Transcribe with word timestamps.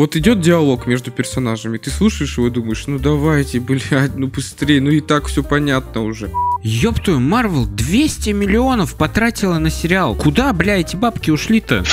Вот 0.00 0.16
идет 0.16 0.40
диалог 0.40 0.86
между 0.86 1.10
персонажами, 1.10 1.76
ты 1.76 1.90
слушаешь 1.90 2.38
его 2.38 2.46
и 2.46 2.50
думаешь, 2.50 2.86
ну 2.86 2.98
давайте, 2.98 3.60
блядь, 3.60 4.16
ну 4.16 4.28
быстрее, 4.28 4.80
ну 4.80 4.88
и 4.88 5.00
так 5.00 5.26
все 5.26 5.42
понятно 5.42 6.04
уже. 6.04 6.30
Ёб 6.62 7.00
твою, 7.00 7.20
Марвел 7.20 7.66
200 7.66 8.30
миллионов 8.30 8.94
потратила 8.94 9.58
на 9.58 9.68
сериал. 9.68 10.14
Куда, 10.14 10.54
бля, 10.54 10.80
эти 10.80 10.96
бабки 10.96 11.30
ушли-то? 11.30 11.84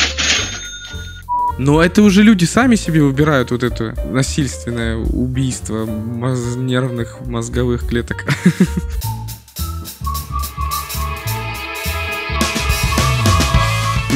Но 1.58 1.84
это 1.84 2.02
уже 2.02 2.24
люди 2.24 2.46
сами 2.46 2.76
себе 2.76 3.04
выбирают 3.04 3.52
вот 3.52 3.64
это 3.64 3.94
насильственное 4.10 4.96
убийство 4.96 5.86
моз- 5.86 6.56
нервных 6.56 7.20
мозговых 7.26 7.86
клеток. 7.90 8.26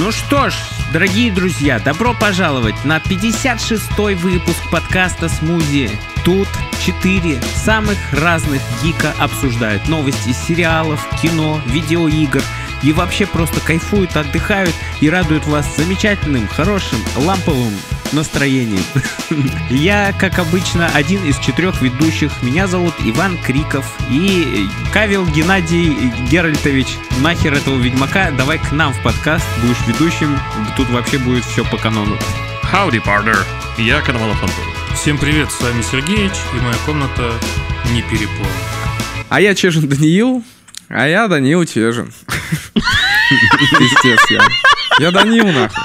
Ну 0.03 0.11
что 0.11 0.49
ж, 0.49 0.55
дорогие 0.91 1.31
друзья, 1.31 1.77
добро 1.77 2.15
пожаловать 2.19 2.73
на 2.83 2.97
56-й 2.97 4.15
выпуск 4.15 4.57
подкаста 4.71 5.29
«Смузи». 5.29 5.91
Тут 6.25 6.47
четыре 6.83 7.39
самых 7.53 7.99
разных 8.11 8.63
гика 8.81 9.13
обсуждают 9.19 9.87
новости 9.87 10.31
сериалов, 10.31 11.07
кино, 11.21 11.61
видеоигр 11.67 12.41
и 12.83 12.93
вообще 12.93 13.25
просто 13.25 13.59
кайфуют, 13.59 14.15
отдыхают 14.15 14.73
и 14.99 15.09
радуют 15.09 15.45
вас 15.47 15.65
замечательным, 15.77 16.47
хорошим, 16.47 16.99
ламповым 17.15 17.73
настроением. 18.11 18.83
Я, 19.69 20.13
как 20.19 20.39
обычно, 20.39 20.89
один 20.93 21.23
из 21.23 21.37
четырех 21.39 21.81
ведущих. 21.81 22.31
Меня 22.41 22.67
зовут 22.67 22.93
Иван 22.99 23.37
Криков 23.37 23.85
и 24.09 24.67
Кавил 24.93 25.25
Геннадий 25.27 26.11
Геральтович. 26.29 26.87
Нахер 27.21 27.53
этого 27.53 27.77
ведьмака, 27.77 28.31
давай 28.31 28.57
к 28.57 28.71
нам 28.71 28.93
в 28.93 29.01
подкаст, 29.03 29.45
будешь 29.61 29.87
ведущим, 29.87 30.37
тут 30.75 30.89
вообще 30.89 31.17
будет 31.17 31.45
все 31.45 31.63
по 31.63 31.77
канону. 31.77 32.17
Howdy, 32.71 33.03
partner. 33.03 33.37
Я 33.77 34.01
Коновалов 34.01 34.41
Антон. 34.43 34.65
Всем 34.95 35.17
привет, 35.17 35.51
с 35.51 35.61
вами 35.61 35.81
Сергеич, 35.81 36.33
и 36.55 36.61
моя 36.61 36.75
комната 36.85 37.33
не 37.91 38.01
переполнена. 38.01 38.49
А 39.29 39.39
я 39.41 39.55
Чежин 39.55 39.87
Даниил, 39.87 40.43
а 40.87 41.07
я 41.07 41.27
Даниил 41.27 41.65
Чежин. 41.65 42.11
Пиздец 43.77 44.31
я. 44.31 44.47
Я 44.99 45.11
Даниил 45.11 45.47
нахуй. 45.47 45.83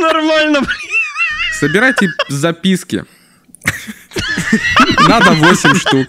Нормально, 0.00 0.62
Собирайте 1.58 2.08
записки. 2.28 3.04
Надо 5.08 5.30
8 5.32 5.74
штук. 5.76 6.08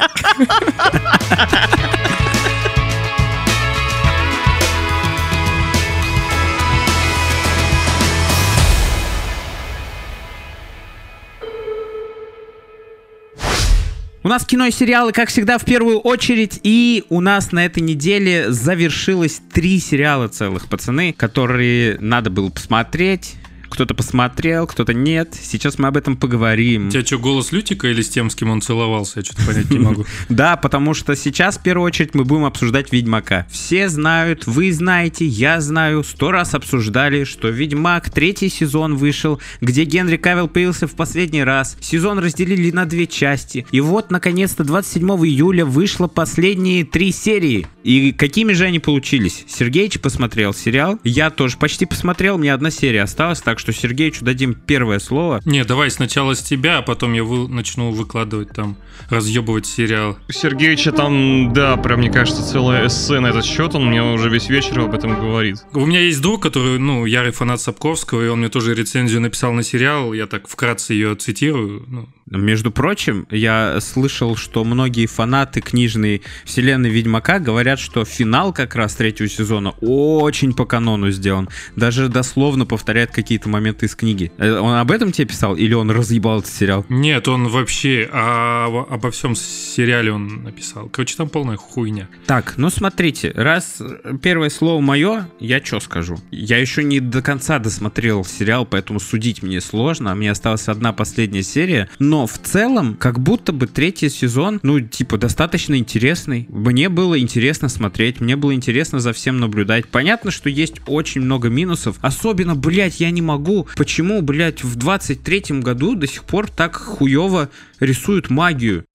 У 14.25 14.27
нас 14.27 14.43
кино 14.43 14.65
и 14.65 14.71
сериалы, 14.71 15.11
как 15.11 15.29
всегда, 15.29 15.59
в 15.59 15.65
первую 15.65 15.99
очередь. 15.99 16.59
И 16.63 17.03
у 17.09 17.21
нас 17.21 17.51
на 17.51 17.63
этой 17.63 17.83
неделе 17.83 18.51
завершилось 18.51 19.39
три 19.53 19.79
сериала 19.79 20.27
целых, 20.29 20.67
пацаны, 20.67 21.13
которые 21.13 21.99
надо 21.99 22.31
было 22.31 22.49
посмотреть. 22.49 23.35
Кто-то 23.69 23.93
посмотрел, 23.93 24.67
кто-то 24.67 24.93
нет. 24.93 25.35
Сейчас 25.39 25.77
мы 25.79 25.87
об 25.87 25.97
этом 25.97 26.17
поговорим. 26.17 26.87
У 26.87 26.91
тебя 26.91 27.05
что, 27.05 27.19
голос 27.19 27.51
Лютика 27.51 27.87
или 27.87 28.01
с 28.01 28.09
тем, 28.09 28.29
с 28.29 28.35
кем 28.35 28.49
он 28.49 28.61
целовался? 28.61 29.19
Я 29.19 29.25
что-то 29.25 29.45
понять 29.45 29.69
не 29.69 29.79
могу. 29.79 30.05
Да, 30.29 30.57
потому 30.57 30.93
что 30.93 31.15
сейчас 31.15 31.57
в 31.57 31.63
первую 31.63 31.85
очередь 31.85 32.13
мы 32.13 32.25
будем 32.25 32.45
обсуждать 32.45 32.91
Ведьмака. 32.91 33.47
Все 33.49 33.89
знают, 33.89 34.47
вы 34.47 34.71
знаете, 34.71 35.25
я 35.25 35.61
знаю, 35.61 36.03
сто 36.03 36.31
раз 36.31 36.53
обсуждали, 36.55 37.23
что 37.23 37.49
Ведьмак 37.49 38.09
третий 38.09 38.49
сезон 38.49 38.95
вышел, 38.95 39.39
где 39.61 39.83
Генри 39.83 40.17
Кавилл 40.17 40.47
появился 40.47 40.87
в 40.87 40.95
последний 40.95 41.43
раз. 41.43 41.77
Сезон 41.79 42.19
разделили 42.19 42.71
на 42.71 42.85
две 42.85 43.07
части. 43.07 43.65
И 43.71 43.81
вот, 43.81 44.11
наконец-то, 44.11 44.63
27 44.63 45.07
июля 45.25 45.65
вышло 45.65 46.07
последние 46.07 46.85
три 46.85 47.11
серии. 47.11 47.67
И 47.83 48.11
какими 48.11 48.53
же 48.53 48.65
они 48.65 48.79
получились? 48.79 49.45
Сергеич 49.47 49.99
посмотрел 49.99 50.53
сериал, 50.53 50.99
я 51.03 51.29
тоже 51.29 51.57
почти 51.57 51.85
посмотрел, 51.85 52.37
мне 52.37 52.53
одна 52.53 52.71
серия 52.71 53.03
осталась, 53.03 53.41
так 53.41 53.54
что 53.59 53.71
Сергеичу 53.73 54.25
дадим 54.25 54.53
первое 54.53 54.99
слово. 54.99 55.41
Не, 55.45 55.63
давай 55.63 55.91
сначала 55.91 56.35
с 56.35 56.41
тебя, 56.41 56.79
а 56.79 56.81
потом 56.81 57.13
я 57.13 57.23
вы- 57.23 57.47
начну 57.47 57.91
выкладывать 57.91 58.49
там, 58.51 58.77
разъебывать 59.09 59.65
сериал. 59.65 60.17
У 60.27 60.31
Сергеича 60.31 60.91
там, 60.91 61.53
да, 61.53 61.77
прям, 61.77 61.99
мне 61.99 62.11
кажется, 62.11 62.43
целая 62.43 62.87
эссе 62.87 63.19
на 63.19 63.27
этот 63.27 63.45
счет. 63.45 63.75
Он 63.75 63.87
мне 63.87 64.01
уже 64.03 64.29
весь 64.29 64.49
вечер 64.49 64.79
об 64.79 64.93
этом 64.93 65.19
говорит. 65.19 65.57
У 65.73 65.85
меня 65.85 65.99
есть 66.01 66.21
друг, 66.21 66.41
который, 66.41 66.79
ну, 66.79 67.05
ярый 67.05 67.31
фанат 67.31 67.61
Сапковского, 67.61 68.25
и 68.25 68.27
он 68.27 68.39
мне 68.39 68.49
тоже 68.49 68.73
рецензию 68.73 69.21
написал 69.21 69.53
на 69.53 69.63
сериал. 69.63 70.13
Я 70.13 70.27
так 70.27 70.47
вкратце 70.47 70.93
ее 70.93 71.15
цитирую. 71.15 71.83
Ну, 71.87 72.09
Между 72.29 72.71
прочим, 72.71 73.27
я 73.29 73.79
слышал, 73.81 74.35
что 74.35 74.63
многие 74.63 75.05
фанаты 75.05 75.61
книжной 75.61 76.23
вселенной 76.43 76.89
Ведьмака 76.89 77.37
говорят, 77.37 77.79
что 77.79 78.03
финал 78.03 78.51
как 78.51 78.73
раз 78.73 78.95
третьего 78.95 79.29
сезона 79.29 79.75
очень 79.79 80.53
по 80.53 80.65
канону 80.65 81.11
сделан. 81.11 81.49
Даже 81.75 82.09
дословно 82.09 82.65
повторяет 82.65 83.11
какие-то 83.11 83.47
моменты 83.47 83.85
из 83.85 83.95
книги. 83.95 84.31
Э, 84.39 84.57
Он 84.57 84.73
об 84.73 84.89
этом 84.89 85.11
тебе 85.11 85.27
писал 85.27 85.55
или 85.55 85.75
он 85.75 85.91
разъебал 85.91 86.39
этот 86.39 86.51
сериал? 86.51 86.83
нет, 86.89 87.27
он 87.27 87.47
вообще 87.47 88.09
а, 88.11 88.65
обо 88.89 89.11
всем 89.11 89.35
сериале 89.35 90.11
он 90.11 90.43
написал. 90.43 90.89
Короче, 90.89 91.15
там 91.15 91.29
полная 91.29 91.57
хуйня. 91.57 92.07
Так, 92.25 92.55
ну 92.57 92.69
смотрите, 92.71 93.31
раз 93.35 93.81
первое 94.23 94.49
слово 94.49 94.81
мое, 94.81 95.29
я 95.39 95.63
что 95.63 95.79
скажу? 95.79 96.17
Я 96.31 96.57
еще 96.57 96.83
не 96.83 96.99
до 96.99 97.21
конца 97.21 97.59
досмотрел 97.59 98.25
сериал, 98.25 98.65
поэтому 98.65 98.99
судить 98.99 99.43
мне 99.43 99.61
сложно. 99.61 100.15
Мне 100.15 100.31
осталась 100.31 100.67
одна 100.67 100.91
последняя 100.91 101.43
серия. 101.43 101.87
Но 101.99 102.14
в 102.25 102.37
целом, 102.37 102.95
как 102.95 103.19
будто 103.19 103.51
бы 103.51 103.67
третий 103.67 104.09
сезон, 104.09 104.59
ну, 104.63 104.79
типа, 104.79 105.17
достаточно 105.17 105.75
интересный. 105.75 106.45
Мне 106.49 106.87
было 106.87 107.19
интересно 107.19 107.67
смотреть, 107.67 108.21
мне 108.21 108.35
было 108.35 108.53
интересно 108.53 108.99
за 108.99 109.11
всем 109.11 109.39
наблюдать. 109.39 109.87
Понятно, 109.87 110.31
что 110.31 110.49
есть 110.49 110.81
очень 110.87 111.21
много 111.21 111.49
минусов. 111.49 111.97
Особенно, 112.01 112.55
блядь, 112.55 112.99
я 113.01 113.11
не 113.11 113.21
могу. 113.21 113.67
Почему, 113.75 114.21
блядь, 114.21 114.63
в 114.63 114.77
23-м 114.77 115.59
году 115.61 115.95
до 115.95 116.07
сих 116.07 116.23
пор 116.23 116.49
так 116.49 116.75
хуево 116.75 117.49
рисуют 117.79 118.29
магию? 118.29 118.85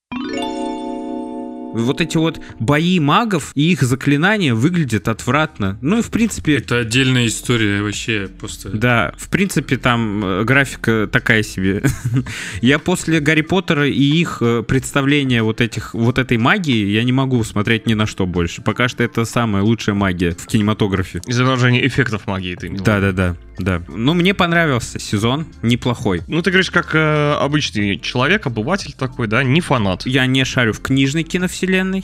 Вот 1.73 2.01
эти 2.01 2.17
вот 2.17 2.41
бои 2.59 2.99
магов 2.99 3.53
и 3.55 3.73
их 3.73 3.83
заклинания 3.83 4.55
выглядят 4.55 5.09
отвратно. 5.09 5.79
Ну 5.81 5.99
и 5.99 6.03
в 6.03 6.11
принципе... 6.11 6.57
Это 6.57 6.79
отдельная 6.79 7.27
история 7.27 7.83
вообще 7.83 8.29
просто. 8.29 8.71
Да, 8.71 9.15
в 9.17 9.29
принципе, 9.29 9.77
там 9.77 10.25
э, 10.25 10.45
графика 10.45 11.09
такая 11.11 11.43
себе. 11.43 11.83
я 12.61 12.79
после 12.79 13.21
Гарри 13.21 13.43
Поттера 13.43 13.89
и 13.89 14.03
их 14.03 14.39
э, 14.41 14.63
представления 14.67 15.43
вот 15.43 15.61
этих, 15.61 15.95
вот 15.95 16.19
этой 16.19 16.39
магии, 16.39 16.87
я 16.87 17.05
не 17.05 17.13
могу 17.13 17.43
смотреть 17.45 17.87
ни 17.87 17.95
на 17.95 18.07
что 18.07 18.27
больше. 18.27 18.63
Пока 18.63 18.89
что 18.89 19.05
это 19.05 19.25
самая 19.25 19.63
лучшая 19.63 19.95
магия 19.95 20.33
в 20.33 20.47
кинематографе. 20.47 21.21
Изображение 21.27 21.87
эффектов 21.87 22.27
магии 22.27 22.57
ты 22.57 22.67
имел. 22.67 22.83
Да-да-да, 22.83 23.37
да. 23.59 23.83
Ну, 23.89 24.15
мне 24.15 24.35
понравился 24.35 24.99
сезон, 24.99 25.47
неплохой. 25.63 26.23
Ну, 26.27 26.43
ты 26.43 26.51
говоришь, 26.51 26.71
как 26.71 26.95
э, 26.95 27.33
обычный 27.35 27.99
человек, 27.99 28.47
обыватель 28.47 28.93
такой, 28.93 29.29
да, 29.29 29.45
не 29.45 29.61
фанат. 29.61 30.05
Я 30.07 30.27
не 30.27 30.45
шарю 30.45 30.73
в 30.73 30.81
книжной 30.81 31.23
киновселенной. 31.23 31.60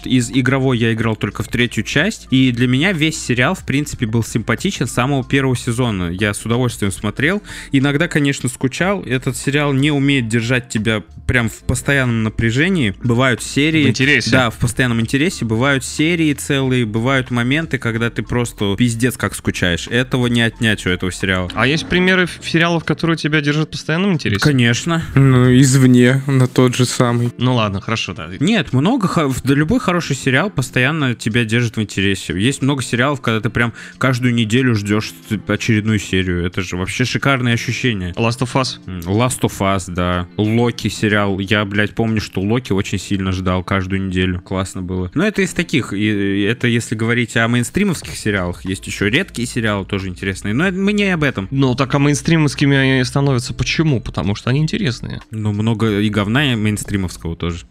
Из 0.07 0.31
игровой 0.31 0.79
я 0.79 0.93
играл 0.93 1.17
только 1.17 1.43
в 1.43 1.49
третью 1.49 1.85
часть. 1.85 2.29
И 2.31 2.53
для 2.53 2.67
меня 2.67 2.93
весь 2.93 3.23
сериал, 3.23 3.55
в 3.55 3.65
принципе, 3.65 4.07
был 4.07 4.23
симпатичен 4.23 4.87
с 4.87 4.93
самого 4.93 5.25
первого 5.25 5.57
сезона. 5.57 6.11
Я 6.11 6.35
с 6.35 6.45
удовольствием 6.45 6.93
смотрел. 6.93 7.43
Иногда, 7.73 8.09
конечно, 8.09 8.49
скучал. 8.49 9.03
Этот 9.03 9.37
сериал 9.37 9.73
не 9.73 9.91
умеет 9.91 10.29
держать 10.29 10.69
тебя 10.69 11.03
прям 11.27 11.49
в 11.49 11.61
постоянном 11.61 12.23
напряжении. 12.23 12.95
Бывают 13.03 13.43
серии... 13.43 13.87
В 13.87 13.89
интересе. 13.89 14.31
Да, 14.31 14.51
в 14.51 14.57
постоянном 14.57 15.01
интересе. 15.01 15.45
Бывают 15.45 15.85
серии 15.85 16.33
целые, 16.33 16.85
бывают 16.85 17.31
моменты, 17.31 17.79
когда 17.79 18.11
ты 18.11 18.23
просто 18.23 18.77
пиздец 18.77 19.17
как 19.17 19.35
скучаешь. 19.35 19.89
Этого 19.89 20.27
не 20.27 20.43
отнять 20.43 20.87
у 20.87 20.91
этого 20.91 21.11
сериала. 21.13 21.51
А 21.55 21.67
есть 21.67 21.89
примеры 21.89 22.29
сериалов, 22.43 22.85
которые 22.85 23.17
тебя 23.17 23.41
держат 23.41 23.69
в 23.69 23.73
постоянном 23.73 24.13
интересе? 24.13 24.41
Конечно. 24.41 25.03
Ну, 25.15 25.53
извне, 25.59 26.23
на 26.27 26.47
тот 26.47 26.77
же 26.77 26.85
самый. 26.87 27.33
Ну 27.39 27.55
ладно, 27.55 27.81
хорошо, 27.81 28.15
да. 28.15 28.29
Нет, 28.41 28.73
много, 28.73 29.09
да 29.47 29.55
любой 29.55 29.79
хороший 29.79 30.17
сериал 30.17 30.51
постоянно 30.51 31.15
тебя 31.15 31.45
держит 31.45 31.77
в 31.77 31.81
интересе. 31.81 32.39
Есть 32.39 32.63
много 32.63 32.83
сериалов, 32.83 33.21
когда 33.21 33.41
ты 33.41 33.49
прям 33.49 33.73
каждую 33.99 34.35
неделю 34.35 34.75
ждешь 34.75 35.13
очередную 35.47 35.99
серию. 35.99 36.45
Это 36.45 36.63
же 36.63 36.77
вообще 36.77 37.05
шикарное 37.05 37.55
ощущение. 37.55 38.13
Last 38.13 38.41
of 38.41 38.53
Us. 38.55 38.79
Last 38.87 39.41
of 39.43 39.59
Us, 39.61 39.85
да. 39.87 40.27
Локи 40.37 40.89
сериал. 40.89 41.39
Я, 41.39 41.65
блядь, 41.65 41.95
помню, 41.95 42.21
что 42.21 42.41
Локи 42.41 42.73
очень 42.73 42.99
сильно 42.99 43.33
ждал 43.33 43.63
каждую 43.63 44.07
неделю. 44.07 44.41
Классно 44.41 44.83
было. 44.83 45.11
Но 45.15 45.25
это 45.25 45.43
из 45.43 45.53
таких. 45.53 45.93
И 45.93 46.43
это 46.43 46.67
если 46.67 46.95
говорить 46.97 47.37
о 47.37 47.47
мейнстримовских 47.47 48.17
сериалах. 48.17 48.65
Есть 48.65 48.87
еще 48.87 49.09
редкие 49.09 49.47
сериалы, 49.47 49.85
тоже 49.87 50.09
интересные. 50.09 50.55
Но 50.55 50.71
мы 50.73 50.93
не 50.93 51.05
об 51.05 51.23
этом. 51.23 51.47
Ну, 51.53 51.75
так 51.75 51.95
а 51.95 51.99
мейнстримовскими 51.99 52.77
они 52.77 53.05
становятся 53.05 53.55
почему? 53.55 54.01
Потому 54.01 54.35
что 54.35 54.51
они 54.51 54.61
интересные. 54.61 55.21
Ну, 55.31 55.53
много 55.53 56.01
и 56.01 56.09
говна 56.09 56.53
и 56.53 56.57
мейнстримовского 56.57 57.37
тоже. 57.37 57.67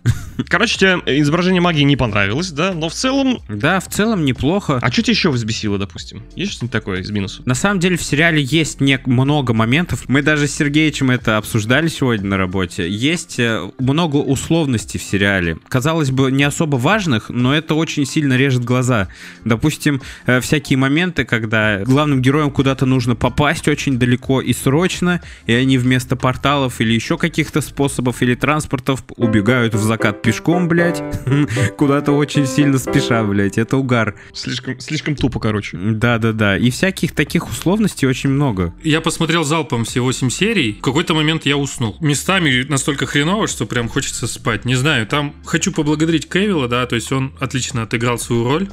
Короче, 0.47 0.77
тебе 0.77 1.19
изображение 1.19 1.61
магии 1.65 1.81
не 1.81 1.95
понравилось, 1.95 2.51
да, 2.51 2.73
но 2.73 2.89
в 2.89 2.93
целом... 2.93 3.39
Да, 3.49 3.79
в 3.79 3.87
целом 3.87 4.23
неплохо. 4.23 4.77
А 4.83 4.91
что 4.91 5.01
тебя 5.01 5.13
еще 5.13 5.31
взбесило, 5.31 5.79
допустим? 5.79 6.21
Есть 6.35 6.53
что-нибудь 6.53 6.71
такое 6.71 6.99
из 7.01 7.09
минусов? 7.09 7.43
На 7.47 7.55
самом 7.55 7.79
деле 7.79 7.97
в 7.97 8.03
сериале 8.03 8.39
есть 8.39 8.81
не 8.81 9.01
много 9.07 9.53
моментов. 9.53 10.03
Мы 10.07 10.21
даже 10.21 10.47
с 10.47 10.53
Сергеичем 10.53 11.09
это 11.09 11.37
обсуждали 11.37 11.87
сегодня 11.87 12.27
на 12.27 12.37
работе. 12.37 12.87
Есть 12.87 13.39
э, 13.39 13.67
много 13.79 14.17
условностей 14.17 14.99
в 14.99 15.03
сериале. 15.03 15.57
Казалось 15.67 16.11
бы, 16.11 16.31
не 16.31 16.43
особо 16.43 16.75
важных, 16.75 17.29
но 17.29 17.55
это 17.55 17.73
очень 17.73 18.05
сильно 18.05 18.37
режет 18.37 18.63
глаза. 18.63 19.07
Допустим, 19.43 20.03
э, 20.27 20.41
всякие 20.41 20.77
моменты, 20.77 21.25
когда 21.25 21.79
главным 21.79 22.21
героям 22.21 22.51
куда-то 22.51 22.85
нужно 22.85 23.15
попасть 23.15 23.67
очень 23.67 23.97
далеко 23.97 24.39
и 24.39 24.53
срочно, 24.53 25.19
и 25.47 25.53
они 25.53 25.79
вместо 25.79 26.15
порталов 26.15 26.79
или 26.79 26.93
еще 26.93 27.17
каких-то 27.17 27.61
способов 27.61 28.21
или 28.21 28.35
транспортов 28.35 29.03
убегают 29.17 29.73
в 29.73 29.81
закат 29.81 30.21
пешком, 30.21 30.67
блядь, 30.67 31.01
куда-то 31.77 32.11
очень 32.11 32.45
сильно 32.45 32.77
спеша, 32.77 33.23
блядь. 33.23 33.57
Это 33.57 33.77
угар. 33.77 34.15
Слишком, 34.33 34.79
слишком 34.79 35.15
тупо, 35.15 35.39
короче. 35.39 35.77
Да-да-да. 35.77 36.57
И 36.57 36.69
всяких 36.69 37.13
таких 37.13 37.49
условностей 37.49 38.07
очень 38.07 38.29
много. 38.29 38.73
Я 38.83 39.01
посмотрел 39.01 39.43
залпом 39.43 39.85
все 39.85 40.01
8 40.01 40.29
серий. 40.29 40.73
В 40.79 40.81
какой-то 40.81 41.13
момент 41.13 41.45
я 41.45 41.57
уснул. 41.57 41.97
Местами 41.99 42.65
настолько 42.67 43.05
хреново, 43.05 43.47
что 43.47 43.65
прям 43.65 43.89
хочется 43.89 44.27
спать. 44.27 44.65
Не 44.65 44.75
знаю, 44.75 45.07
там 45.07 45.33
хочу 45.45 45.71
поблагодарить 45.71 46.29
Кевилла, 46.29 46.67
да, 46.67 46.85
то 46.85 46.95
есть 46.95 47.11
он 47.11 47.33
отлично 47.39 47.83
отыграл 47.83 48.17
свою 48.17 48.43
роль. 48.45 48.67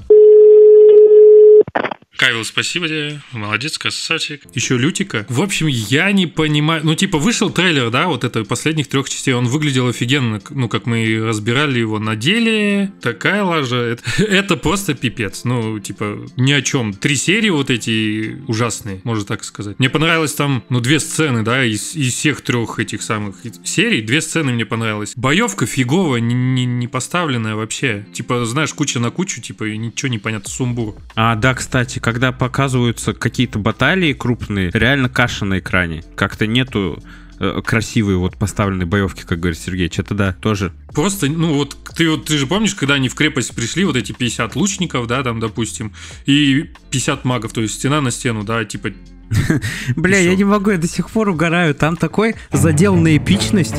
Кавил, 2.22 2.44
спасибо 2.44 2.86
тебе. 2.86 3.20
Молодец, 3.32 3.78
красавчик. 3.78 4.42
Еще 4.54 4.78
Лютика. 4.78 5.26
В 5.28 5.42
общем, 5.42 5.66
я 5.66 6.12
не 6.12 6.28
понимаю. 6.28 6.82
Ну, 6.84 6.94
типа, 6.94 7.18
вышел 7.18 7.50
трейлер, 7.50 7.90
да, 7.90 8.06
вот 8.06 8.22
это 8.22 8.44
последних 8.44 8.86
трех 8.86 9.10
частей. 9.10 9.34
Он 9.34 9.46
выглядел 9.46 9.88
офигенно. 9.88 10.40
Ну, 10.50 10.68
как 10.68 10.86
мы 10.86 11.18
разбирали 11.20 11.80
его 11.80 11.98
на 11.98 12.14
деле. 12.14 12.92
Такая 13.02 13.42
лажа. 13.42 13.76
Это, 13.76 14.04
это 14.22 14.56
просто 14.56 14.94
пипец. 14.94 15.42
Ну, 15.42 15.80
типа, 15.80 16.24
ни 16.36 16.52
о 16.52 16.62
чем. 16.62 16.92
Три 16.92 17.16
серии 17.16 17.50
вот 17.50 17.70
эти 17.70 18.40
ужасные, 18.46 19.00
можно 19.02 19.24
так 19.24 19.42
сказать. 19.42 19.80
Мне 19.80 19.90
понравилось 19.90 20.34
там, 20.34 20.62
ну, 20.68 20.78
две 20.78 21.00
сцены, 21.00 21.42
да, 21.42 21.64
из, 21.64 21.96
из 21.96 22.14
всех 22.14 22.42
трех 22.42 22.78
этих 22.78 23.02
самых 23.02 23.34
серий. 23.64 24.00
Две 24.00 24.20
сцены 24.20 24.52
мне 24.52 24.64
понравилось. 24.64 25.14
Боевка 25.16 25.66
фиговая, 25.66 26.20
не, 26.20 26.36
не, 26.36 26.66
не 26.66 26.86
поставленная 26.86 27.56
вообще. 27.56 28.06
Типа, 28.12 28.44
знаешь, 28.44 28.72
куча 28.74 29.00
на 29.00 29.10
кучу, 29.10 29.40
типа, 29.40 29.64
и 29.64 29.76
ничего 29.76 30.08
не 30.08 30.20
понятно, 30.20 30.48
сумбур. 30.48 30.94
А, 31.16 31.34
да, 31.34 31.52
кстати, 31.54 31.98
когда 32.12 32.30
показываются 32.30 33.14
какие-то 33.14 33.58
баталии 33.58 34.12
крупные, 34.12 34.70
реально 34.74 35.08
каша 35.08 35.46
на 35.46 35.60
экране. 35.60 36.04
Как-то 36.14 36.46
нету 36.46 37.02
э, 37.40 37.62
красивые 37.64 38.18
вот 38.18 38.36
поставленные 38.36 38.84
боевки, 38.84 39.22
как 39.22 39.40
говорит 39.40 39.58
Сергей. 39.58 39.90
Что-то 39.90 40.14
да, 40.14 40.32
тоже. 40.34 40.72
Просто, 40.92 41.28
ну 41.28 41.54
вот 41.54 41.74
ты 41.96 42.10
вот 42.10 42.26
ты 42.26 42.36
же 42.36 42.46
помнишь, 42.46 42.74
когда 42.74 42.94
они 42.94 43.08
в 43.08 43.14
крепость 43.14 43.54
пришли, 43.54 43.84
вот 43.84 43.96
эти 43.96 44.12
50 44.12 44.56
лучников, 44.56 45.06
да, 45.06 45.22
там, 45.22 45.40
допустим, 45.40 45.94
и 46.26 46.70
50 46.90 47.24
магов, 47.24 47.54
то 47.54 47.62
есть 47.62 47.76
стена 47.76 48.02
на 48.02 48.10
стену, 48.10 48.44
да, 48.44 48.62
типа 48.66 48.90
Бля, 49.96 50.18
я 50.18 50.34
не 50.34 50.44
могу, 50.44 50.70
я 50.70 50.78
до 50.78 50.86
сих 50.86 51.10
пор 51.10 51.28
угораю. 51.28 51.74
Там 51.74 51.96
такой 51.96 52.34
задел 52.52 52.94
на 52.96 53.16
эпичность, 53.16 53.76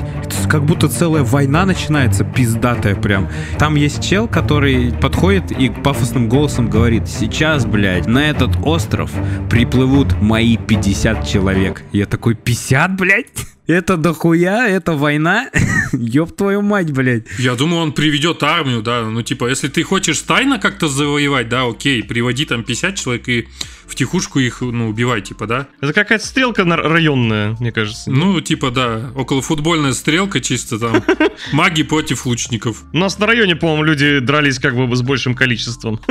как 0.50 0.63
будто 0.63 0.90
целая 0.90 1.24
война 1.24 1.66
начинается, 1.66 2.24
пиздатая 2.24 2.95
прям. 2.95 3.30
Там 3.60 3.75
есть 3.75 4.04
чел, 4.04 4.28
который 4.28 4.92
подходит 4.92 5.51
и 5.51 5.69
пафосным 5.69 6.30
голосом 6.30 6.69
говорит, 6.69 7.07
сейчас, 7.07 7.66
блядь, 7.66 8.07
на 8.07 8.30
этот 8.30 8.51
остров 8.63 9.12
приплывут 9.50 10.19
мои 10.22 10.57
50 10.57 11.28
человек. 11.28 11.84
Я 11.92 12.06
такой, 12.06 12.36
50, 12.36 12.95
блядь? 12.95 13.28
Это 13.65 13.95
дохуя, 13.95 14.68
это 14.68 14.92
война? 14.94 15.50
Ёб 15.94 16.36
твою 16.36 16.62
мать, 16.62 16.92
блядь. 16.92 17.27
Я 17.39 17.56
думаю, 17.56 17.81
он 17.81 17.94
приведет 17.94 18.44
армию, 18.44 18.81
да. 18.81 19.04
Ну, 19.04 19.21
типа, 19.21 19.48
если 19.48 19.69
ты 19.69 19.83
хочешь 19.83 20.19
тайно 20.19 20.60
как-то 20.60 20.89
завоевать, 20.89 21.48
да, 21.48 21.63
окей, 21.65 22.04
приводи 22.04 22.45
там 22.45 22.63
50 22.63 22.95
человек 22.95 23.30
и 23.30 23.48
в 23.88 23.95
тихушку 23.95 24.39
их, 24.39 24.62
ну, 24.62 24.89
убивай, 24.89 25.21
типа, 25.21 25.48
да? 25.48 25.68
Это 25.80 25.94
какая-то 25.94 26.25
стрелка 26.25 26.65
районная, 26.65 27.56
мне 27.60 27.71
кажется. 27.71 28.10
Ну, 28.12 28.42
типа, 28.42 28.71
да, 28.71 29.12
около 29.15 29.42
футбольная 29.42 29.94
стрелка 29.94 30.42
чисто 30.42 30.80
там. 30.80 31.04
Маги 31.54 31.83
против 31.83 32.25
лучников. 32.25 32.83
У 32.92 32.98
нас 32.98 33.19
на 33.19 33.27
районе, 33.27 33.56
по-моему, 33.56 33.83
люди 33.83 34.19
дрались 34.19 34.59
как 34.59 34.75
бы 34.75 34.94
с 34.95 35.01
большим 35.01 35.36
количеством. 35.36 36.01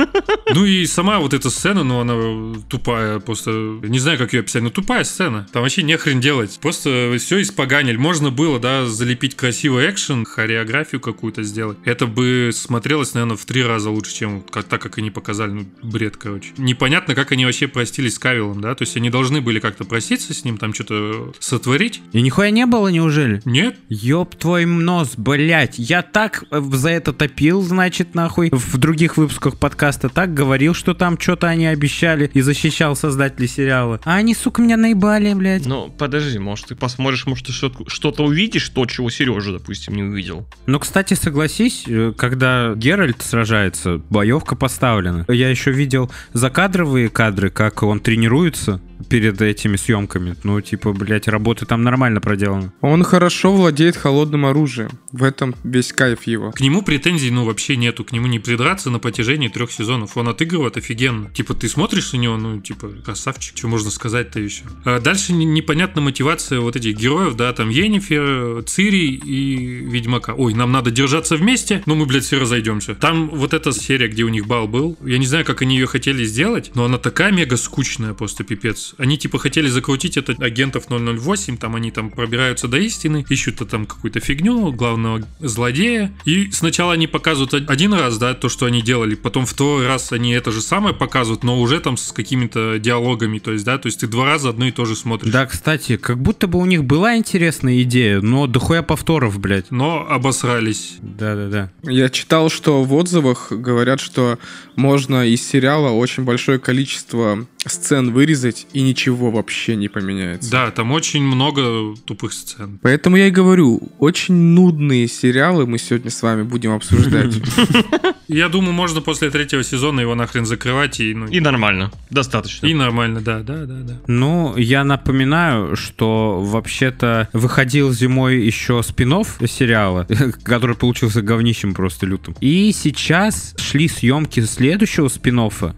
Ну 0.55 0.65
и 0.65 0.85
сама 0.85 1.19
вот 1.19 1.33
эта 1.33 1.49
сцена, 1.49 1.83
ну, 1.83 1.99
она 1.99 2.55
тупая, 2.69 3.19
просто... 3.19 3.49
Не 3.81 3.97
знаю, 3.97 4.19
как 4.19 4.33
ее 4.33 4.41
описать, 4.41 4.61
но 4.61 4.69
тупая 4.69 5.03
сцена. 5.03 5.47
Там 5.51 5.63
вообще 5.63 5.81
не 5.81 5.97
хрен 5.97 6.19
делать. 6.19 6.59
Просто 6.61 7.15
все 7.17 7.41
испоганили. 7.43 7.97
Можно 7.97 8.31
было, 8.31 8.59
да, 8.59 8.85
залепить 8.85 9.35
красивый 9.35 9.89
экшен, 9.89 10.25
хореографию 10.25 10.99
какую-то 10.99 11.43
сделать. 11.43 11.77
Это 11.85 12.07
бы 12.07 12.49
смотрелось, 12.53 13.13
наверное, 13.13 13.37
в 13.37 13.45
три 13.45 13.63
раза 13.63 13.89
лучше, 13.89 14.13
чем 14.13 14.41
как, 14.41 14.65
так, 14.65 14.81
как 14.81 14.97
они 14.97 15.11
показали. 15.11 15.51
Ну, 15.51 15.65
бред, 15.81 16.17
короче. 16.17 16.51
Непонятно, 16.57 17.15
как 17.15 17.31
они 17.31 17.45
вообще 17.45 17.67
простились 17.67 18.15
с 18.15 18.19
Кавиллом, 18.19 18.61
да? 18.61 18.75
То 18.75 18.83
есть 18.83 18.97
они 18.97 19.09
должны 19.09 19.41
были 19.41 19.59
как-то 19.59 19.85
проститься 19.85 20.33
с 20.33 20.43
ним, 20.43 20.57
там 20.57 20.73
что-то 20.73 21.33
сотворить. 21.39 22.01
И 22.11 22.21
нихуя 22.21 22.49
не 22.49 22.65
было, 22.65 22.87
неужели? 22.87 23.41
Нет. 23.45 23.77
Ёб 23.89 24.35
твой 24.35 24.65
нос, 24.65 25.13
блять. 25.17 25.75
Я 25.77 26.01
так 26.01 26.43
э, 26.51 26.61
за 26.61 26.89
это 26.89 27.13
топил, 27.13 27.61
значит, 27.61 28.15
нахуй. 28.15 28.49
В 28.51 28.77
других 28.77 29.17
выпусках 29.17 29.57
подкаста 29.57 30.09
так 30.09 30.33
говорил, 30.33 30.73
что 30.73 30.93
там 30.93 31.19
что-то 31.19 31.47
они 31.47 31.67
обещали 31.67 32.29
и 32.33 32.41
защищал 32.41 32.95
создателей 32.95 33.47
сериала. 33.47 33.99
А 34.03 34.15
они, 34.15 34.33
сука, 34.33 34.61
меня 34.61 34.77
наебали, 34.77 35.33
блядь. 35.33 35.65
Ну, 35.65 35.89
подожди, 35.89 36.39
может, 36.39 36.67
ты 36.67 36.75
посмотришь, 36.75 37.25
может, 37.33 37.47
ты 37.47 37.51
что-то 37.51 38.23
увидишь, 38.23 38.69
то, 38.69 38.85
чего 38.85 39.09
Сережа, 39.09 39.53
допустим, 39.53 39.95
не 39.95 40.03
увидел. 40.03 40.47
Ну, 40.67 40.79
кстати, 40.79 41.15
согласись, 41.15 41.85
э, 41.87 42.13
когда 42.15 42.75
Геральт 42.75 43.23
сражается, 43.23 44.01
боевка 44.09 44.55
поставлена. 44.55 45.25
Я 45.27 45.49
еще 45.49 45.71
видел 45.71 46.11
закадровые 46.33 47.09
кадры, 47.09 47.49
как 47.49 47.81
он 47.81 47.99
тренируется 47.99 48.81
перед 49.09 49.41
этими 49.41 49.75
съемками. 49.75 50.35
Ну, 50.43 50.59
типа, 50.61 50.93
блядь, 50.93 51.27
работа 51.27 51.65
там 51.65 51.83
нормально 51.83 52.21
проделана. 52.21 52.73
Он 52.81 53.03
хорошо 53.03 53.53
владеет 53.53 53.95
холодным 53.95 54.45
оружием. 54.45 54.89
В 55.11 55.23
этом 55.23 55.55
весь 55.63 55.93
кайф 55.93 56.23
его. 56.23 56.51
К 56.51 56.61
нему 56.61 56.81
претензий, 56.81 57.31
ну, 57.31 57.45
вообще 57.45 57.75
нету. 57.75 58.03
К 58.03 58.11
нему 58.11 58.27
не 58.27 58.39
придраться 58.39 58.89
на 58.89 58.99
протяжении 58.99 59.47
трех 59.47 59.71
сезонов. 59.71 60.17
Он 60.17 60.29
отыгрывает 60.29 60.77
офигенно. 60.77 61.29
Типа, 61.31 61.53
ты 61.53 61.67
смотришь 61.67 62.13
на 62.13 62.17
него, 62.17 62.37
ну, 62.37 62.61
типа, 62.61 62.89
красавчик. 63.03 63.57
Что 63.57 63.67
можно 63.67 63.91
сказать-то 63.91 64.39
еще? 64.39 64.63
А 64.85 64.99
дальше 64.99 65.33
непонятна 65.33 66.01
мотивация 66.01 66.59
вот 66.59 66.75
этих 66.75 66.95
героев, 66.95 67.35
да, 67.35 67.53
там 67.53 67.69
Енифер, 67.69 68.63
Цири 68.63 69.15
и 69.15 69.55
Ведьмака. 69.85 70.33
Ой, 70.33 70.53
нам 70.53 70.71
надо 70.71 70.91
держаться 70.91 71.35
вместе, 71.35 71.83
но 71.85 71.95
мы, 71.95 72.05
блядь, 72.05 72.23
все 72.23 72.39
разойдемся. 72.39 72.95
Там 72.95 73.29
вот 73.29 73.53
эта 73.53 73.71
серия, 73.71 74.07
где 74.07 74.23
у 74.23 74.29
них 74.29 74.47
бал 74.47 74.67
был, 74.67 74.97
я 75.03 75.17
не 75.17 75.25
знаю, 75.25 75.45
как 75.45 75.61
они 75.61 75.75
ее 75.75 75.87
хотели 75.87 76.23
сделать, 76.23 76.71
но 76.75 76.85
она 76.85 76.97
такая 76.97 77.31
мега 77.31 77.57
скучная, 77.57 78.13
просто 78.13 78.43
пипец. 78.43 78.92
Они 78.97 79.17
типа 79.17 79.39
хотели 79.39 79.67
закрутить 79.67 80.17
это 80.17 80.33
агентов 80.39 80.85
008, 80.89 81.57
там 81.57 81.75
они 81.75 81.91
там 81.91 82.09
пробираются 82.09 82.67
до 82.67 82.77
истины, 82.77 83.25
ищут 83.29 83.67
там 83.69 83.85
какую-то 83.85 84.19
фигню, 84.19 84.71
главного 84.71 85.21
злодея. 85.39 86.13
И 86.25 86.51
сначала 86.51 86.93
они 86.93 87.07
показывают 87.07 87.69
один 87.69 87.93
раз, 87.93 88.17
да, 88.17 88.33
то, 88.33 88.49
что 88.49 88.65
они 88.65 88.81
делали, 88.81 89.15
потом 89.15 89.45
второй 89.45 89.87
раз 89.87 90.11
они 90.11 90.33
это 90.33 90.51
же 90.51 90.61
самое 90.61 90.95
показывают, 90.95 91.43
но 91.43 91.59
уже 91.59 91.79
там 91.79 91.97
с 91.97 92.11
какими-то 92.11 92.79
диалогами, 92.79 93.39
то 93.39 93.51
есть, 93.51 93.65
да, 93.65 93.77
то 93.77 93.87
есть 93.87 93.99
ты 93.99 94.07
два 94.07 94.25
раза 94.25 94.49
одно 94.49 94.67
и 94.67 94.71
то 94.71 94.85
же 94.85 94.95
смотришь. 94.95 95.31
Да, 95.31 95.45
кстати, 95.45 95.97
как 95.97 96.19
будто 96.19 96.47
бы 96.47 96.59
у 96.59 96.65
них 96.65 96.83
была 96.83 97.17
интересная 97.17 97.81
идея, 97.83 98.21
но 98.21 98.47
дохуя 98.47 98.81
повторов, 98.81 99.39
блядь. 99.39 99.71
Но 99.71 100.05
обосрались. 100.09 100.97
Да-да-да. 101.01 101.71
Я 101.83 102.09
читал, 102.09 102.49
что 102.49 102.83
в 102.83 102.93
отзывах 102.93 103.51
говорят, 103.51 103.99
что 103.99 104.39
можно 104.75 105.25
из 105.27 105.47
сериала 105.47 105.89
очень 105.89 106.23
большое 106.23 106.59
количество 106.59 107.45
сцен 107.65 108.11
вырезать 108.11 108.67
и 108.73 108.81
ничего 108.81 109.31
вообще 109.31 109.75
не 109.75 109.87
поменяется. 109.87 110.51
Да, 110.51 110.71
там 110.71 110.91
очень 110.91 111.23
много 111.23 111.95
тупых 112.05 112.33
сцен. 112.33 112.79
Поэтому 112.81 113.17
я 113.17 113.27
и 113.27 113.31
говорю, 113.31 113.81
очень 113.99 114.35
нудные 114.35 115.07
сериалы 115.07 115.65
мы 115.65 115.77
сегодня 115.77 116.09
с 116.09 116.21
вами 116.21 116.43
будем 116.43 116.71
обсуждать. 116.71 117.35
Я 118.27 118.49
думаю, 118.49 118.73
можно 118.73 119.01
после 119.01 119.29
третьего 119.29 119.63
сезона 119.63 119.99
его 119.99 120.15
нахрен 120.15 120.45
закрывать 120.45 120.99
и... 120.99 121.13
Ну, 121.13 121.27
и 121.27 121.39
нормально, 121.39 121.91
достаточно. 122.09 122.65
И 122.65 122.73
нормально, 122.73 123.21
да, 123.21 123.39
да, 123.41 123.65
да, 123.65 123.81
да. 123.81 123.99
Ну, 124.07 124.55
я 124.57 124.83
напоминаю, 124.83 125.75
что 125.75 126.41
вообще-то 126.41 127.29
выходил 127.33 127.91
зимой 127.91 128.39
еще 128.39 128.81
спин 128.81 129.13
сериала, 129.13 130.07
который 130.43 130.75
получился 130.75 131.21
говнищем 131.21 131.73
просто 131.73 132.05
лютым. 132.05 132.35
И 132.39 132.71
сейчас 132.71 133.53
шли 133.59 133.87
съемки 133.87 134.39
следующего 134.39 135.09
спин 135.09 135.33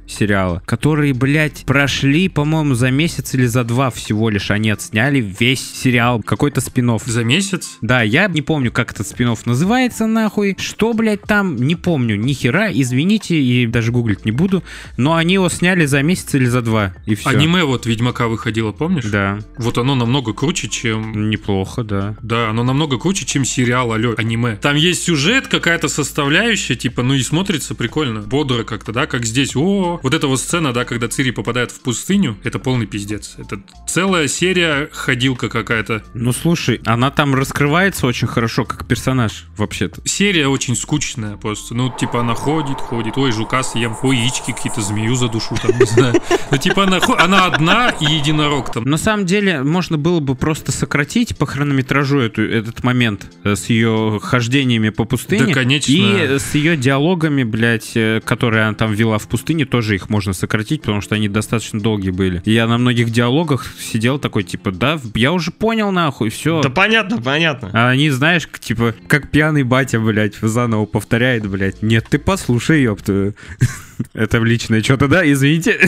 сериала, 0.07 0.61
который, 0.65 1.13
блядь, 1.13 1.63
прошли, 1.75 2.29
по-моему, 2.29 2.73
за 2.73 2.89
месяц 2.89 3.33
или 3.33 3.45
за 3.47 3.65
два 3.65 3.89
всего 3.89 4.29
лишь 4.29 4.49
они 4.49 4.69
отсняли 4.69 5.19
весь 5.19 5.73
сериал, 5.73 6.23
какой-то 6.23 6.61
спин 6.61 6.97
За 7.05 7.25
месяц? 7.25 7.79
Да, 7.81 8.01
я 8.01 8.29
не 8.29 8.41
помню, 8.41 8.71
как 8.71 8.93
этот 8.93 9.05
спин 9.05 9.35
называется, 9.43 10.07
нахуй. 10.07 10.55
Что, 10.57 10.93
блядь, 10.93 11.23
там, 11.23 11.57
не 11.57 11.75
помню, 11.75 12.15
ни 12.15 12.31
хера, 12.31 12.71
извините, 12.71 13.35
и 13.35 13.67
даже 13.67 13.91
гуглить 13.91 14.23
не 14.23 14.31
буду. 14.31 14.63
Но 14.95 15.15
они 15.15 15.33
его 15.33 15.49
сняли 15.49 15.85
за 15.85 16.01
месяц 16.01 16.33
или 16.35 16.45
за 16.45 16.61
два, 16.61 16.93
и 17.05 17.13
все. 17.15 17.31
Аниме 17.31 17.65
вот 17.65 17.85
Ведьмака 17.85 18.29
выходило, 18.29 18.71
помнишь? 18.71 19.03
Да. 19.03 19.39
Вот 19.57 19.77
оно 19.77 19.95
намного 19.95 20.31
круче, 20.31 20.69
чем... 20.69 21.29
Неплохо, 21.29 21.83
да. 21.83 22.15
Да, 22.21 22.51
оно 22.51 22.63
намного 22.63 22.97
круче, 22.97 23.25
чем 23.25 23.43
сериал, 23.43 23.91
алё, 23.91 24.15
аниме. 24.17 24.55
Там 24.55 24.77
есть 24.77 25.03
сюжет, 25.03 25.47
какая-то 25.47 25.89
составляющая, 25.89 26.75
типа, 26.75 27.03
ну 27.03 27.15
и 27.15 27.21
смотрится 27.21 27.75
прикольно, 27.75 28.21
бодро 28.21 28.63
как-то, 28.63 28.93
да, 28.93 29.07
как 29.07 29.25
здесь. 29.25 29.57
О, 29.57 29.99
вот 30.01 30.13
эта 30.13 30.27
вот 30.27 30.39
сцена, 30.39 30.71
да, 30.71 30.85
когда 30.85 31.09
Цири 31.09 31.31
попадает 31.31 31.64
в 31.71 31.81
пустыню, 31.81 32.37
это 32.43 32.59
полный 32.59 32.85
пиздец. 32.85 33.35
Это 33.37 33.61
целая 33.87 34.27
серия 34.27 34.89
ходилка 34.91 35.49
какая-то. 35.49 36.03
Ну 36.13 36.33
слушай, 36.33 36.81
она 36.85 37.11
там 37.11 37.35
раскрывается 37.35 38.07
очень 38.07 38.27
хорошо, 38.27 38.65
как 38.65 38.87
персонаж, 38.87 39.45
вообще-то. 39.57 40.01
Серия 40.05 40.47
очень 40.47 40.75
скучная 40.75 41.37
просто. 41.37 41.75
Ну, 41.75 41.91
типа, 41.91 42.21
она 42.21 42.33
ходит, 42.33 42.79
ходит, 42.79 43.17
ой, 43.17 43.31
жука 43.31 43.63
съем, 43.63 43.95
ой, 44.01 44.17
яички 44.17 44.51
какие-то, 44.51 44.81
змею 44.81 45.15
задушу, 45.15 45.55
там, 45.61 45.77
не 45.77 45.85
знаю. 45.85 46.21
Ну, 46.51 46.57
типа, 46.57 46.83
она, 46.83 46.99
она 47.17 47.45
одна 47.45 47.89
и 47.89 48.05
единорог 48.05 48.71
там. 48.71 48.83
На 48.83 48.97
самом 48.97 49.25
деле, 49.25 49.63
можно 49.63 49.97
было 49.97 50.19
бы 50.19 50.35
просто 50.35 50.71
сократить 50.71 51.37
по 51.37 51.45
хронометражу 51.45 52.19
эту, 52.19 52.43
этот 52.43 52.83
момент 52.83 53.27
э, 53.43 53.55
с 53.55 53.65
ее 53.69 54.19
хождениями 54.21 54.89
по 54.89 55.05
пустыне. 55.05 55.47
Да, 55.47 55.53
конечно. 55.53 55.91
И 55.91 56.39
с 56.39 56.55
ее 56.55 56.77
диалогами, 56.77 57.43
блядь, 57.43 57.91
э, 57.95 58.21
которые 58.23 58.63
она 58.63 58.73
там 58.75 58.93
вела 58.93 59.17
в 59.17 59.27
пустыне, 59.27 59.65
тоже 59.65 59.95
их 59.95 60.09
можно 60.09 60.33
сократить, 60.33 60.81
потому 60.81 61.01
что 61.01 61.15
они 61.15 61.29
достаточно 61.29 61.54
долгие 61.73 62.11
были. 62.11 62.41
И 62.45 62.51
я 62.51 62.67
на 62.67 62.77
многих 62.77 63.09
диалогах 63.09 63.65
сидел 63.79 64.19
такой, 64.19 64.43
типа, 64.43 64.71
да, 64.71 64.99
я 65.13 65.31
уже 65.31 65.51
понял, 65.51 65.91
нахуй, 65.91 66.29
все. 66.29 66.61
Да 66.61 66.69
понятно, 66.69 67.21
понятно. 67.21 67.69
А 67.73 67.89
они, 67.89 68.09
знаешь, 68.09 68.47
типа, 68.59 68.95
как 69.07 69.31
пьяный 69.31 69.63
батя, 69.63 69.99
блядь, 69.99 70.35
заново 70.41 70.85
повторяет, 70.85 71.47
блядь. 71.47 71.81
Нет, 71.81 72.07
ты 72.09 72.19
послушай, 72.19 72.83
ёпта. 72.83 73.33
Это 74.13 74.39
личное 74.39 74.81
что-то, 74.81 75.07
да? 75.07 75.29
Извините. 75.29 75.79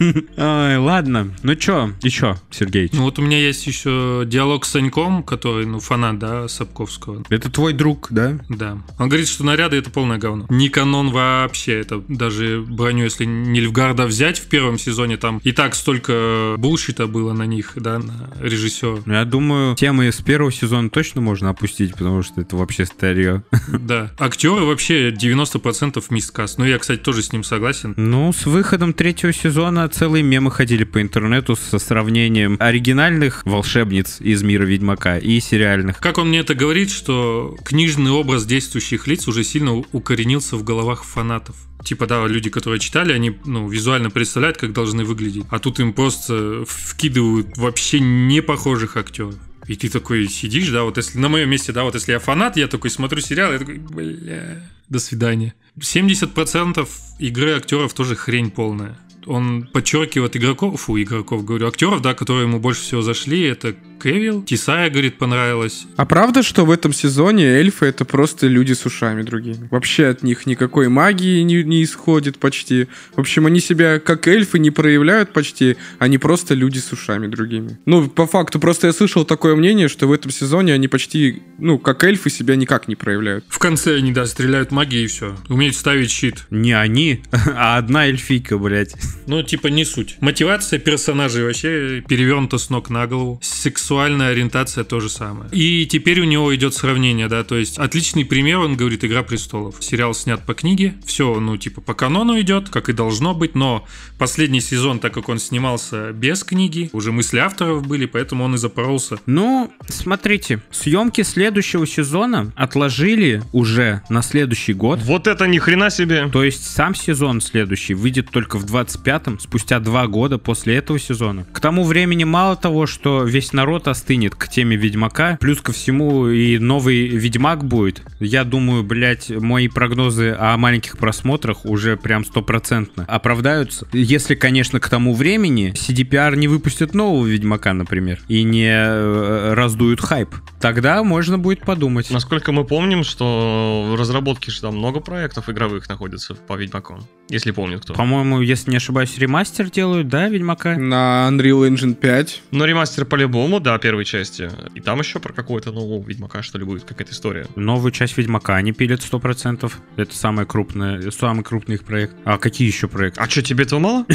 Ой, 0.36 0.76
ладно. 0.76 1.34
Ну 1.42 1.54
чё, 1.54 1.92
еще, 2.02 2.36
Сергей? 2.50 2.90
Ну, 2.92 3.02
вот 3.02 3.18
у 3.18 3.22
меня 3.22 3.38
есть 3.38 3.66
еще 3.66 4.24
диалог 4.26 4.64
с 4.64 4.70
Саньком, 4.70 5.22
который, 5.22 5.66
ну, 5.66 5.80
фанат, 5.80 6.18
да, 6.18 6.48
Сапковского. 6.48 7.24
Это 7.28 7.50
твой 7.50 7.72
друг, 7.72 8.08
да? 8.10 8.38
Да. 8.48 8.78
Он 8.98 9.08
говорит, 9.08 9.28
что 9.28 9.44
наряды 9.44 9.76
это 9.76 9.90
полное 9.90 10.18
говно. 10.18 10.46
Не 10.48 10.68
канон 10.68 11.10
вообще. 11.10 11.80
Это 11.80 12.02
даже 12.08 12.64
броню, 12.66 13.04
если 13.04 13.24
Нильфгарда 13.24 14.06
взять 14.06 14.38
в 14.38 14.48
первом 14.48 14.78
сезоне, 14.78 14.87
там 15.18 15.40
и 15.44 15.52
так 15.52 15.74
столько 15.74 16.54
булщита 16.58 17.06
было 17.06 17.32
на 17.32 17.44
них, 17.44 17.72
да, 17.76 17.98
на 17.98 18.30
режиссера. 18.40 18.98
Ну, 19.04 19.12
я 19.12 19.24
думаю, 19.24 19.76
темы 19.76 20.08
из 20.08 20.16
первого 20.16 20.52
сезона 20.52 20.90
точно 20.90 21.20
можно 21.20 21.50
опустить, 21.50 21.92
потому 21.92 22.22
что 22.22 22.40
это 22.40 22.56
вообще 22.56 22.84
старье. 22.84 23.42
Да. 23.78 24.10
Актеры 24.18 24.64
вообще 24.64 25.10
90% 25.10 26.02
мисткаст. 26.10 26.58
Ну, 26.58 26.64
я, 26.64 26.78
кстати, 26.78 27.00
тоже 27.00 27.22
с 27.22 27.32
ним 27.32 27.44
согласен. 27.44 27.94
Ну, 27.96 28.32
с 28.32 28.44
выходом 28.44 28.92
третьего 28.92 29.32
сезона 29.32 29.88
целые 29.88 30.22
мемы 30.22 30.50
ходили 30.50 30.84
по 30.84 31.00
интернету 31.00 31.56
со 31.56 31.78
сравнением 31.78 32.56
оригинальных 32.58 33.42
волшебниц 33.46 34.20
из 34.20 34.42
мира 34.42 34.64
Ведьмака 34.64 35.18
и 35.18 35.40
сериальных. 35.40 35.98
Как 36.00 36.18
он 36.18 36.28
мне 36.28 36.40
это 36.40 36.54
говорит, 36.54 36.90
что 36.90 37.56
книжный 37.64 38.10
образ 38.10 38.46
действующих 38.46 39.06
лиц 39.06 39.28
уже 39.28 39.44
сильно 39.44 39.72
укоренился 39.92 40.56
в 40.56 40.64
головах 40.64 41.04
фанатов. 41.04 41.56
Типа, 41.84 42.06
да, 42.06 42.26
люди, 42.26 42.50
которые 42.50 42.80
читали, 42.80 43.12
они 43.12 43.38
ну, 43.44 43.68
визуально 43.68 44.10
представляют, 44.10 44.56
как 44.56 44.72
должны 44.72 45.04
выглядеть. 45.04 45.46
А 45.50 45.58
тут 45.58 45.80
им 45.80 45.92
просто 45.92 46.64
вкидывают 46.66 47.56
вообще 47.56 48.00
не 48.00 48.42
похожих 48.42 48.96
актеров. 48.96 49.36
И 49.68 49.76
ты 49.76 49.88
такой 49.88 50.28
сидишь, 50.28 50.70
да, 50.70 50.82
вот 50.82 50.96
если 50.96 51.18
на 51.18 51.28
моем 51.28 51.50
месте, 51.50 51.72
да, 51.72 51.84
вот 51.84 51.94
если 51.94 52.12
я 52.12 52.18
фанат, 52.18 52.56
я 52.56 52.68
такой 52.68 52.90
смотрю 52.90 53.20
сериал, 53.20 53.52
я 53.52 53.58
такой, 53.58 53.76
бля, 53.76 54.62
до 54.88 54.98
свидания. 54.98 55.54
70% 55.78 56.88
игры 57.18 57.52
актеров 57.52 57.92
тоже 57.92 58.16
хрень 58.16 58.50
полная. 58.50 58.98
Он 59.28 59.68
подчеркивает 59.72 60.36
игроков, 60.36 60.80
фу, 60.80 61.00
игроков, 61.00 61.44
говорю, 61.44 61.68
актеров, 61.68 62.00
да, 62.02 62.14
которые 62.14 62.44
ему 62.44 62.58
больше 62.58 62.82
всего 62.82 63.02
зашли, 63.02 63.42
это 63.42 63.74
Кевилл, 64.02 64.42
Тисая, 64.42 64.90
говорит, 64.90 65.18
понравилось. 65.18 65.86
А 65.96 66.06
правда, 66.06 66.42
что 66.42 66.64
в 66.64 66.70
этом 66.70 66.92
сезоне 66.92 67.44
эльфы 67.44 67.86
это 67.86 68.04
просто 68.04 68.46
люди 68.46 68.72
с 68.72 68.86
ушами 68.86 69.22
другими? 69.22 69.68
Вообще 69.70 70.06
от 70.06 70.22
них 70.22 70.46
никакой 70.46 70.88
магии 70.88 71.42
не, 71.42 71.62
не 71.64 71.82
исходит 71.82 72.38
почти. 72.38 72.86
В 73.14 73.20
общем, 73.20 73.46
они 73.46 73.60
себя 73.60 73.98
как 73.98 74.26
эльфы 74.28 74.58
не 74.58 74.70
проявляют 74.70 75.32
почти, 75.32 75.76
они 75.98 76.18
просто 76.18 76.54
люди 76.54 76.78
с 76.78 76.92
ушами 76.92 77.26
другими. 77.26 77.78
Ну, 77.86 78.08
по 78.08 78.26
факту, 78.26 78.60
просто 78.60 78.86
я 78.86 78.92
слышал 78.92 79.24
такое 79.24 79.56
мнение, 79.56 79.88
что 79.88 80.06
в 80.06 80.12
этом 80.12 80.30
сезоне 80.30 80.74
они 80.74 80.88
почти, 80.88 81.42
ну, 81.58 81.78
как 81.78 82.04
эльфы 82.04 82.30
себя 82.30 82.56
никак 82.56 82.88
не 82.88 82.94
проявляют. 82.94 83.44
В 83.48 83.58
конце 83.58 83.96
они, 83.96 84.12
да, 84.12 84.26
стреляют 84.26 84.70
магией 84.70 85.04
и 85.04 85.08
все. 85.08 85.36
Умеют 85.48 85.76
ставить 85.76 86.10
щит. 86.10 86.46
Не 86.50 86.72
они, 86.72 87.22
а 87.32 87.78
одна 87.78 88.06
эльфийка, 88.06 88.58
блядь. 88.58 88.94
Ну, 89.26 89.42
типа, 89.42 89.68
не 89.68 89.84
суть. 89.84 90.16
Мотивация 90.20 90.78
персонажей 90.78 91.44
вообще 91.44 92.02
перевернута 92.06 92.58
с 92.58 92.70
ног 92.70 92.90
на 92.90 93.06
голову. 93.06 93.38
Сексуальная 93.42 94.30
ориентация 94.30 94.84
то 94.84 95.00
же 95.00 95.08
самое. 95.08 95.50
И 95.52 95.86
теперь 95.86 96.20
у 96.20 96.24
него 96.24 96.54
идет 96.54 96.74
сравнение, 96.74 97.28
да, 97.28 97.44
то 97.44 97.56
есть 97.56 97.78
отличный 97.78 98.24
пример, 98.24 98.58
он 98.58 98.76
говорит, 98.76 99.04
«Игра 99.04 99.22
престолов». 99.22 99.76
Сериал 99.80 100.14
снят 100.14 100.44
по 100.44 100.54
книге, 100.54 100.94
все, 101.04 101.38
ну, 101.40 101.56
типа, 101.56 101.80
по 101.80 101.94
канону 101.94 102.40
идет, 102.40 102.68
как 102.68 102.88
и 102.88 102.92
должно 102.92 103.34
быть, 103.34 103.54
но 103.54 103.86
последний 104.18 104.60
сезон, 104.60 104.98
так 104.98 105.12
как 105.14 105.28
он 105.28 105.38
снимался 105.38 106.12
без 106.12 106.44
книги, 106.44 106.90
уже 106.92 107.12
мысли 107.12 107.38
авторов 107.38 107.86
были, 107.86 108.06
поэтому 108.06 108.44
он 108.44 108.54
и 108.54 108.58
запоролся. 108.58 109.18
Ну, 109.26 109.72
смотрите, 109.88 110.62
съемки 110.70 111.22
следующего 111.22 111.86
сезона 111.86 112.52
отложили 112.56 113.42
уже 113.52 114.02
на 114.08 114.22
следующий 114.22 114.72
год. 114.72 115.00
Вот 115.02 115.26
это 115.26 115.46
ни 115.46 115.58
хрена 115.58 115.90
себе. 115.90 116.28
То 116.32 116.44
есть 116.44 116.64
сам 116.64 116.94
сезон 116.94 117.40
следующий 117.40 117.94
выйдет 117.94 118.30
только 118.30 118.58
в 118.58 118.64
25-м, 119.08 119.40
спустя 119.40 119.80
два 119.80 120.06
года 120.06 120.38
после 120.38 120.76
этого 120.76 120.98
сезона. 120.98 121.44
К 121.52 121.60
тому 121.60 121.84
времени 121.84 122.24
мало 122.24 122.56
того, 122.56 122.86
что 122.86 123.24
весь 123.24 123.52
народ 123.52 123.88
остынет 123.88 124.34
к 124.34 124.48
теме 124.48 124.76
Ведьмака, 124.76 125.38
плюс 125.40 125.60
ко 125.60 125.72
всему 125.72 126.28
и 126.28 126.58
новый 126.58 127.08
Ведьмак 127.08 127.64
будет. 127.64 128.02
Я 128.20 128.44
думаю, 128.44 128.82
блядь, 128.82 129.30
мои 129.30 129.68
прогнозы 129.68 130.36
о 130.38 130.56
маленьких 130.56 130.98
просмотрах 130.98 131.64
уже 131.64 131.96
прям 131.96 132.24
стопроцентно 132.24 133.04
оправдаются. 133.04 133.86
Если, 133.92 134.34
конечно, 134.34 134.80
к 134.80 134.88
тому 134.88 135.14
времени 135.14 135.72
CDPR 135.74 136.36
не 136.36 136.48
выпустит 136.48 136.94
нового 136.94 137.26
Ведьмака, 137.26 137.72
например, 137.72 138.20
и 138.28 138.42
не 138.42 138.68
э, 138.68 139.54
раздуют 139.54 140.00
хайп. 140.00 140.34
Тогда 140.60 141.02
можно 141.02 141.38
будет 141.38 141.60
подумать. 141.60 142.10
Насколько 142.10 142.52
мы 142.52 142.64
помним, 142.64 143.04
что 143.04 143.88
в 143.90 143.94
разработке 143.94 144.50
же 144.50 144.60
там 144.60 144.76
много 144.76 145.00
проектов 145.00 145.48
игровых 145.48 145.88
находится 145.88 146.34
по 146.34 146.54
Ведьмаку. 146.54 146.98
Если 147.28 147.50
помнит 147.50 147.82
кто. 147.82 147.94
По-моему, 147.94 148.40
если 148.40 148.70
не 148.70 148.78
ошибаюсь, 148.78 148.87
ремастер 148.88 149.70
делают, 149.70 150.08
да, 150.08 150.28
Ведьмака? 150.28 150.76
На 150.76 151.28
Unreal 151.30 151.68
Engine 151.68 151.94
5. 151.94 152.42
Но 152.50 152.64
ремастер 152.64 153.04
по-любому, 153.04 153.60
да, 153.60 153.78
первой 153.78 154.04
части. 154.04 154.50
И 154.74 154.80
там 154.80 155.00
еще 155.00 155.18
про 155.18 155.32
какого-то 155.32 155.72
нового 155.72 156.04
Ведьмака, 156.06 156.42
что 156.42 156.58
ли, 156.58 156.64
будет 156.64 156.84
какая-то 156.84 157.12
история. 157.12 157.46
Новую 157.56 157.92
часть 157.92 158.16
Ведьмака 158.16 158.56
они 158.56 158.72
пилят 158.72 159.00
100%. 159.00 159.70
Это 159.96 160.16
самое 160.16 160.46
крупное, 160.46 161.10
самый 161.10 161.44
крупный 161.44 161.76
их 161.76 161.84
проект. 161.84 162.14
А 162.24 162.38
какие 162.38 162.68
еще 162.68 162.88
проекты? 162.88 163.20
А 163.20 163.28
что, 163.28 163.42
тебе 163.42 163.64
этого 163.64 163.80
мало? 163.80 164.06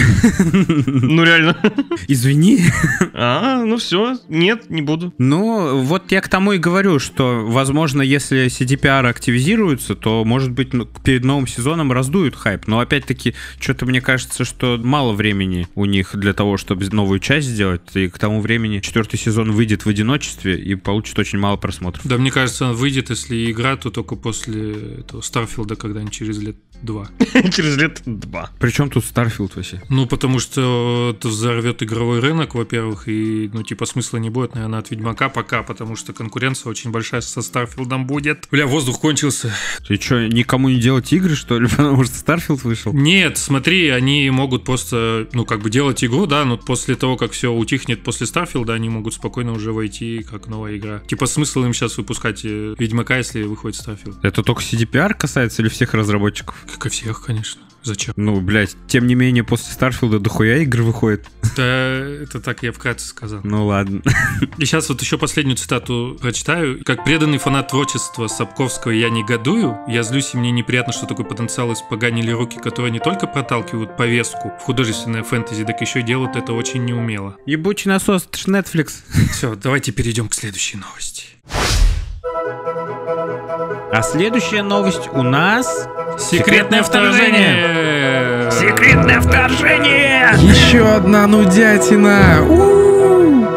Ну 0.86 1.24
реально. 1.24 1.58
Извини. 2.08 2.62
А, 3.14 3.64
ну 3.64 3.78
все, 3.78 4.18
нет, 4.30 4.70
не 4.70 4.82
буду. 4.82 5.14
Ну, 5.18 5.82
вот 5.82 6.12
я 6.12 6.22
к 6.22 6.30
тому 6.30 6.54
и 6.54 6.58
говорю, 6.58 7.00
что, 7.00 7.46
возможно, 7.46 8.02
если 8.02 8.48
CDPR 8.48 9.08
активизируется, 9.08 9.96
то, 9.96 10.24
может 10.26 10.52
быть, 10.52 10.74
ну, 10.74 10.86
перед 10.86 11.24
новым 11.24 11.48
сезоном 11.48 11.92
раздуют 11.92 12.36
хайп. 12.36 12.68
Но, 12.68 12.80
опять-таки, 12.80 13.36
что-то 13.60 13.86
мне 13.86 14.02
кажется, 14.02 14.46
что 14.46 14.63
мало 14.64 15.14
времени 15.14 15.68
у 15.76 15.86
них 15.86 16.16
для 16.16 16.34
того, 16.34 16.58
чтобы 16.58 16.86
новую 16.90 17.20
часть 17.20 17.48
сделать. 17.48 17.82
И 17.96 18.10
к 18.10 18.18
тому 18.18 18.42
времени 18.42 18.80
четвертый 18.80 19.18
сезон 19.18 19.52
выйдет 19.52 19.86
в 19.86 19.90
одиночестве 19.90 20.60
и 20.60 20.76
получит 20.76 21.18
очень 21.20 21.40
мало 21.40 21.58
просмотров. 21.58 22.06
Да, 22.06 22.18
мне 22.18 22.32
кажется, 22.32 22.70
он 22.70 22.76
выйдет, 22.76 23.10
если 23.10 23.52
игра, 23.52 23.76
то 23.78 23.90
только 23.90 24.16
после 24.16 25.00
этого 25.00 25.22
Старфилда, 25.22 25.76
когда-нибудь 25.76 26.14
через 26.14 26.40
лет 26.40 26.56
два. 26.84 27.08
Через 27.52 27.78
лет 27.78 28.02
два. 28.06 28.50
Причем 28.60 28.90
тут 28.90 29.06
Starfield 29.06 29.56
вообще? 29.56 29.82
Ну, 29.90 30.06
потому 30.06 30.40
что 30.40 31.16
это 31.16 31.28
взорвет 31.28 31.82
игровой 31.84 32.20
рынок, 32.20 32.56
во-первых, 32.56 33.08
и, 33.08 33.50
ну, 33.54 33.64
типа, 33.64 33.86
смысла 33.86 34.18
не 34.18 34.30
будет, 34.30 34.56
наверное, 34.56 34.80
от 34.80 34.92
Ведьмака 34.92 35.30
пока, 35.30 35.64
потому 35.64 35.96
что 35.96 36.14
конкуренция 36.14 36.70
очень 36.70 36.92
большая 36.92 37.22
со 37.22 37.42
Starfield 37.42 37.90
'ом 37.90 38.06
будет. 38.06 38.48
Бля, 38.52 38.68
воздух 38.68 39.00
кончился. 39.00 39.54
Ты 39.88 40.00
что, 40.00 40.28
никому 40.28 40.70
не 40.70 40.80
делать 40.80 41.12
игры, 41.14 41.36
что 41.36 41.60
ли, 41.60 41.68
потому 41.70 42.04
что 42.04 42.16
Starfield 42.16 42.64
вышел? 42.64 42.94
Нет, 42.94 43.38
смотри, 43.38 43.90
они 43.90 44.30
могут 44.30 44.66
просто, 44.66 45.28
ну, 45.34 45.46
как 45.46 45.62
бы 45.62 45.70
делать 45.70 46.04
игру, 46.04 46.26
да, 46.26 46.46
но 46.46 46.58
после 46.58 46.96
того, 46.96 47.18
как 47.18 47.32
все 47.32 47.52
утихнет 47.52 48.04
после 48.04 48.28
Starfield 48.28 48.62
'а, 48.62 48.74
они 48.74 48.90
могут 48.90 49.14
спокойно 49.14 49.54
уже 49.54 49.72
войти 49.72 50.26
как 50.30 50.48
новая 50.48 50.78
игра. 50.78 51.00
Типа, 51.08 51.26
смысл 51.26 51.64
им 51.64 51.74
сейчас 51.74 51.98
выпускать 51.98 52.42
э, 52.44 52.76
Ведьмака, 52.78 53.18
если 53.18 53.44
выходит 53.44 53.80
Starfield? 53.80 54.18
Это 54.24 54.44
только 54.44 54.62
CDPR 54.62 55.14
касается 55.14 55.62
или 55.62 55.70
всех 55.70 55.94
разработчиков? 55.94 56.56
Как 56.74 56.88
и 56.88 56.90
всех, 56.90 57.24
конечно. 57.24 57.62
Зачем? 57.84 58.14
Ну, 58.18 58.42
блядь, 58.42 58.76
тем 58.88 59.06
не 59.06 59.14
менее, 59.14 59.44
после 59.44 59.72
Старфилда 59.74 60.20
дохуя 60.20 60.58
игр 60.60 60.82
выходит. 60.82 61.28
Да, 61.56 61.64
это 61.64 62.40
так 62.40 62.64
я 62.64 62.72
вкратце 62.72 63.06
сказал. 63.08 63.42
Ну 63.44 63.68
ладно. 63.68 64.02
И 64.58 64.66
сейчас 64.66 64.90
вот 64.90 65.00
еще 65.02 65.20
последнюю 65.20 65.58
цитату 65.58 66.18
прочитаю. 66.20 66.84
Как 66.84 67.04
преданный 67.04 67.38
фанат 67.38 67.68
творчества 67.68 68.28
Сапковского 68.28 68.92
я 68.92 69.10
негодую, 69.12 69.78
я 69.88 70.02
злюсь, 70.02 70.34
и 70.34 70.38
мне 70.38 70.50
неприятно, 70.50 70.94
что 70.94 71.06
такой 71.06 71.26
потенциал 71.26 71.72
испоганили 71.74 72.32
руки, 72.32 72.58
которые 72.58 72.92
не 72.92 73.00
только 73.00 73.28
проталкивают 73.28 73.98
повестку 73.98 74.54
в 74.60 74.64
художественное 74.64 75.22
фэнтези, 75.22 75.64
так 75.64 75.80
еще 75.80 76.00
и 76.00 76.04
делают 76.04 76.36
это 76.36 76.54
очень 76.54 76.86
неумело. 76.86 77.36
Ебучий 77.46 77.92
насос, 77.92 78.26
это 78.26 78.38
ж 78.40 78.46
Netflix. 78.46 78.94
Все, 79.32 79.56
давайте 79.56 79.92
перейдем 79.92 80.28
к 80.28 80.34
следующей 80.34 80.78
новости. 80.78 81.26
А 83.92 84.02
следующая 84.02 84.64
новость 84.64 85.10
у 85.12 85.22
нас... 85.22 85.88
Секретное 86.20 86.84
вторжение! 86.84 88.52
Секретное 88.52 89.20
вторжение! 89.20 90.30
Еще 90.38 90.88
одна 90.88 91.28
нудятина! 91.28 92.42
У-у-у! 92.42 93.48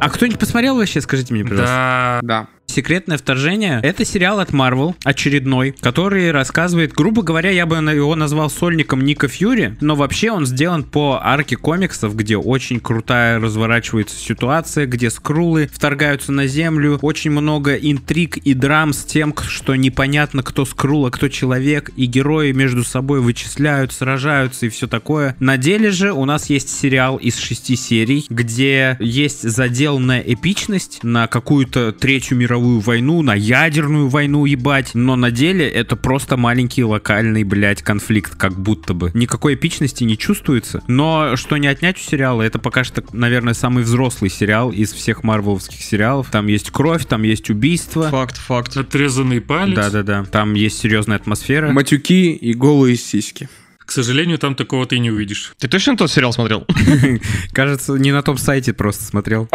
А 0.00 0.10
кто-нибудь 0.10 0.38
посмотрел 0.38 0.76
вообще, 0.76 1.00
скажите 1.00 1.32
мне, 1.32 1.42
пожалуйста? 1.44 2.20
Да. 2.22 2.42
Да. 2.42 2.46
Секретное 2.66 3.16
вторжение— 3.16 3.80
это 3.82 4.04
сериал 4.04 4.38
от 4.38 4.50
Marvel, 4.50 4.94
очередной, 5.04 5.74
который 5.80 6.30
рассказывает, 6.30 6.92
грубо 6.92 7.22
говоря, 7.22 7.50
я 7.50 7.64
бы 7.64 7.80
на- 7.80 7.90
его 7.90 8.14
назвал 8.16 8.50
сольником 8.50 9.02
Ника 9.02 9.28
Фьюри, 9.28 9.76
но 9.80 9.94
вообще 9.94 10.30
он 10.30 10.44
сделан 10.44 10.84
по 10.84 11.18
арке 11.22 11.56
комиксов, 11.56 12.14
где 12.14 12.36
очень 12.36 12.80
крутая 12.80 13.40
разворачивается 13.40 14.16
ситуация, 14.18 14.86
где 14.86 15.08
скрулы 15.10 15.70
вторгаются 15.72 16.32
на 16.32 16.46
Землю, 16.46 16.98
очень 17.00 17.30
много 17.30 17.76
интриг 17.76 18.36
и 18.38 18.52
драм 18.52 18.92
с 18.92 19.04
тем, 19.04 19.34
что 19.48 19.74
непонятно, 19.74 20.42
кто 20.42 20.66
скрул, 20.66 21.06
а 21.06 21.10
кто 21.10 21.28
человек, 21.28 21.90
и 21.96 22.04
герои 22.04 22.52
между 22.52 22.84
собой 22.84 23.20
вычисляют, 23.20 23.92
сражаются 23.92 24.66
и 24.66 24.68
все 24.68 24.86
такое. 24.86 25.34
На 25.40 25.56
деле 25.56 25.90
же 25.90 26.12
у 26.12 26.24
нас 26.26 26.50
есть 26.50 26.68
сериал 26.68 27.16
из 27.16 27.38
шести 27.38 27.74
серий, 27.76 28.26
где 28.28 28.98
есть 29.00 29.48
заделанная 29.48 30.20
эпичность 30.20 30.98
на 31.02 31.26
какую-то 31.26 31.92
третью 31.92 32.36
мировую 32.36 32.55
войну, 32.58 33.22
на 33.22 33.34
ядерную 33.34 34.08
войну, 34.08 34.44
ебать. 34.44 34.90
Но 34.94 35.16
на 35.16 35.30
деле 35.30 35.68
это 35.68 35.96
просто 35.96 36.36
маленький 36.36 36.84
локальный, 36.84 37.44
блядь, 37.44 37.82
конфликт, 37.82 38.34
как 38.36 38.58
будто 38.58 38.94
бы. 38.94 39.10
Никакой 39.14 39.54
эпичности 39.54 40.04
не 40.04 40.18
чувствуется. 40.18 40.82
Но 40.86 41.36
что 41.36 41.56
не 41.56 41.66
отнять 41.66 41.98
у 41.98 42.00
сериала, 42.00 42.42
это 42.42 42.58
пока 42.58 42.84
что, 42.84 43.02
наверное, 43.12 43.54
самый 43.54 43.84
взрослый 43.84 44.30
сериал 44.30 44.70
из 44.70 44.92
всех 44.92 45.22
марвеловских 45.24 45.80
сериалов. 45.82 46.30
Там 46.30 46.46
есть 46.46 46.70
кровь, 46.70 47.06
там 47.06 47.22
есть 47.22 47.50
убийство. 47.50 48.08
Факт, 48.08 48.36
факт. 48.36 48.76
Отрезанный 48.76 49.40
палец. 49.40 49.76
Да-да-да. 49.76 50.24
Там 50.24 50.54
есть 50.54 50.78
серьезная 50.78 51.16
атмосфера. 51.16 51.70
Матюки 51.70 52.32
и 52.32 52.54
голые 52.54 52.96
сиськи. 52.96 53.48
К 53.86 53.92
сожалению, 53.92 54.38
там 54.38 54.56
такого 54.56 54.84
ты 54.84 54.98
не 54.98 55.12
увидишь. 55.12 55.54
Ты 55.58 55.68
точно 55.68 55.96
тот 55.96 56.10
сериал 56.10 56.32
смотрел? 56.32 56.66
Кажется, 57.52 57.92
не 57.94 58.10
на 58.10 58.22
том 58.22 58.36
сайте 58.36 58.72
просто 58.72 59.04
смотрел. 59.04 59.48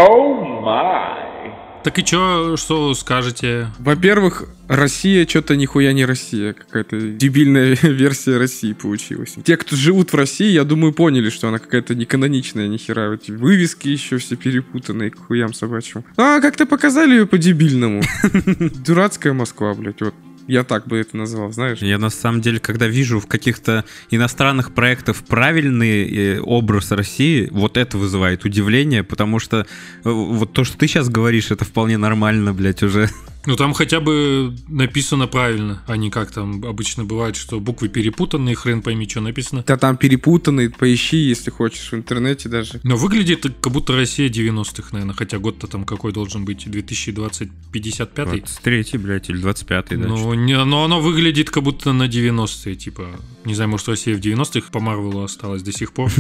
Так 1.84 1.98
и 1.98 2.04
чё, 2.04 2.58
что 2.58 2.94
скажете? 2.94 3.68
Во-первых, 3.80 4.46
Россия 4.68 5.26
что-то 5.28 5.56
нихуя 5.56 5.94
не 5.94 6.06
Россия. 6.06 6.54
Какая-то 6.54 7.00
дебильная 7.00 7.76
версия 7.82 8.38
России 8.38 8.74
получилась. 8.74 9.36
Те, 9.44 9.58
кто 9.58 9.76
живут 9.76 10.14
в 10.14 10.16
России, 10.16 10.52
я 10.52 10.64
думаю, 10.64 10.94
поняли, 10.94 11.32
что 11.32 11.48
она 11.48 11.58
какая-то 11.58 11.96
неканоничная 11.96 12.68
нихера. 12.68 13.14
Эти 13.14 13.32
вывески 13.32 13.88
еще 13.88 14.18
все 14.18 14.36
перепутанные 14.36 15.10
к 15.10 15.18
хуям 15.18 15.54
собачьим. 15.54 16.06
А, 16.18 16.40
как-то 16.40 16.68
показали 16.68 17.16
ее 17.16 17.26
по-дебильному. 17.26 18.04
Дурацкая 18.86 19.34
Москва, 19.34 19.74
блядь, 19.74 20.02
вот. 20.02 20.14
Я 20.48 20.64
так 20.64 20.88
бы 20.88 20.98
это 20.98 21.16
назвал, 21.18 21.52
знаешь? 21.52 21.80
Я 21.80 21.98
на 21.98 22.10
самом 22.10 22.42
деле, 22.42 22.60
когда 22.60 22.88
вижу 22.88 23.20
в 23.20 23.28
каких-то 23.28 23.86
иностранных 24.10 24.74
проектах 24.74 25.18
правильный 25.24 26.10
э, 26.10 26.40
образ 26.40 26.92
России, 26.92 27.48
вот 27.52 27.78
это 27.78 27.98
вызывает 27.98 28.46
удивление, 28.46 29.04
потому 29.04 29.40
что 29.40 29.60
э, 29.60 29.66
вот 30.04 30.54
то, 30.54 30.64
что 30.64 30.78
ты 30.78 30.88
сейчас 30.88 31.10
говоришь, 31.10 31.52
это 31.52 31.66
вполне 31.66 31.98
нормально, 31.98 32.54
блядь, 32.54 32.84
уже. 32.84 33.10
Ну 33.46 33.56
там 33.56 33.74
хотя 33.74 34.00
бы 34.00 34.56
написано 34.68 35.28
правильно, 35.28 35.84
а 35.88 35.98
не 35.98 36.10
как 36.10 36.32
там 36.32 36.64
обычно 36.66 37.04
бывает, 37.04 37.36
что 37.36 37.60
буквы 37.60 37.90
перепутанные, 37.90 38.56
хрен 38.56 38.82
пойми, 38.82 39.08
что 39.08 39.22
написано. 39.22 39.64
Да 39.66 39.78
там 39.78 39.98
перепутанный, 39.98 40.70
поищи, 40.70 41.18
если 41.18 41.50
хочешь, 41.50 41.92
в 41.92 41.96
интернете 41.96 42.50
даже. 42.50 42.80
Но 42.84 42.96
выглядит 42.96 43.46
как 43.62 43.74
будто 43.74 43.96
Россия 43.96 44.30
90-х, 44.30 44.90
наверное, 44.92 45.16
хотя 45.16 45.40
год-то 45.40 45.68
там 45.68 45.86
какой 45.86 46.12
должен 46.12 46.46
быть, 46.46 46.70
2020, 46.70 47.50
55 47.72 48.28
23 48.28 48.98
блядь, 49.00 49.30
или 49.30 49.42
25-й, 49.42 49.98
да. 49.98 50.08
Ну, 50.08 50.34
не, 50.34 50.64
но 50.64 50.84
оно 50.84 51.00
выглядит 51.00 51.50
как 51.50 51.64
будто 51.64 51.94
на 51.94 52.04
90-е, 52.04 52.76
типа, 52.76 53.08
не 53.46 53.56
знаю, 53.56 53.70
может, 53.70 53.88
Россия 53.88 54.16
в 54.16 54.20
90-х 54.20 54.70
по 54.72 54.80
Марвелу 54.80 55.24
осталась 55.24 55.64
до 55.64 55.72
сих 55.72 55.94
пор. 55.94 56.12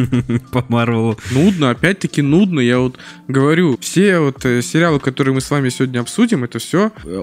По 0.52 0.64
Марвелу. 0.68 1.18
Нудно, 1.30 1.70
опять-таки 1.70 2.22
нудно. 2.22 2.60
Я 2.60 2.78
вот 2.78 2.98
говорю, 3.28 3.78
все 3.80 4.18
вот 4.18 4.44
э, 4.44 4.62
сериалы, 4.62 4.98
которые 4.98 5.34
мы 5.34 5.40
с 5.40 5.50
вами 5.50 5.68
сегодня 5.68 6.00
обсудим, 6.00 6.44
это 6.44 6.58
все 6.58 6.69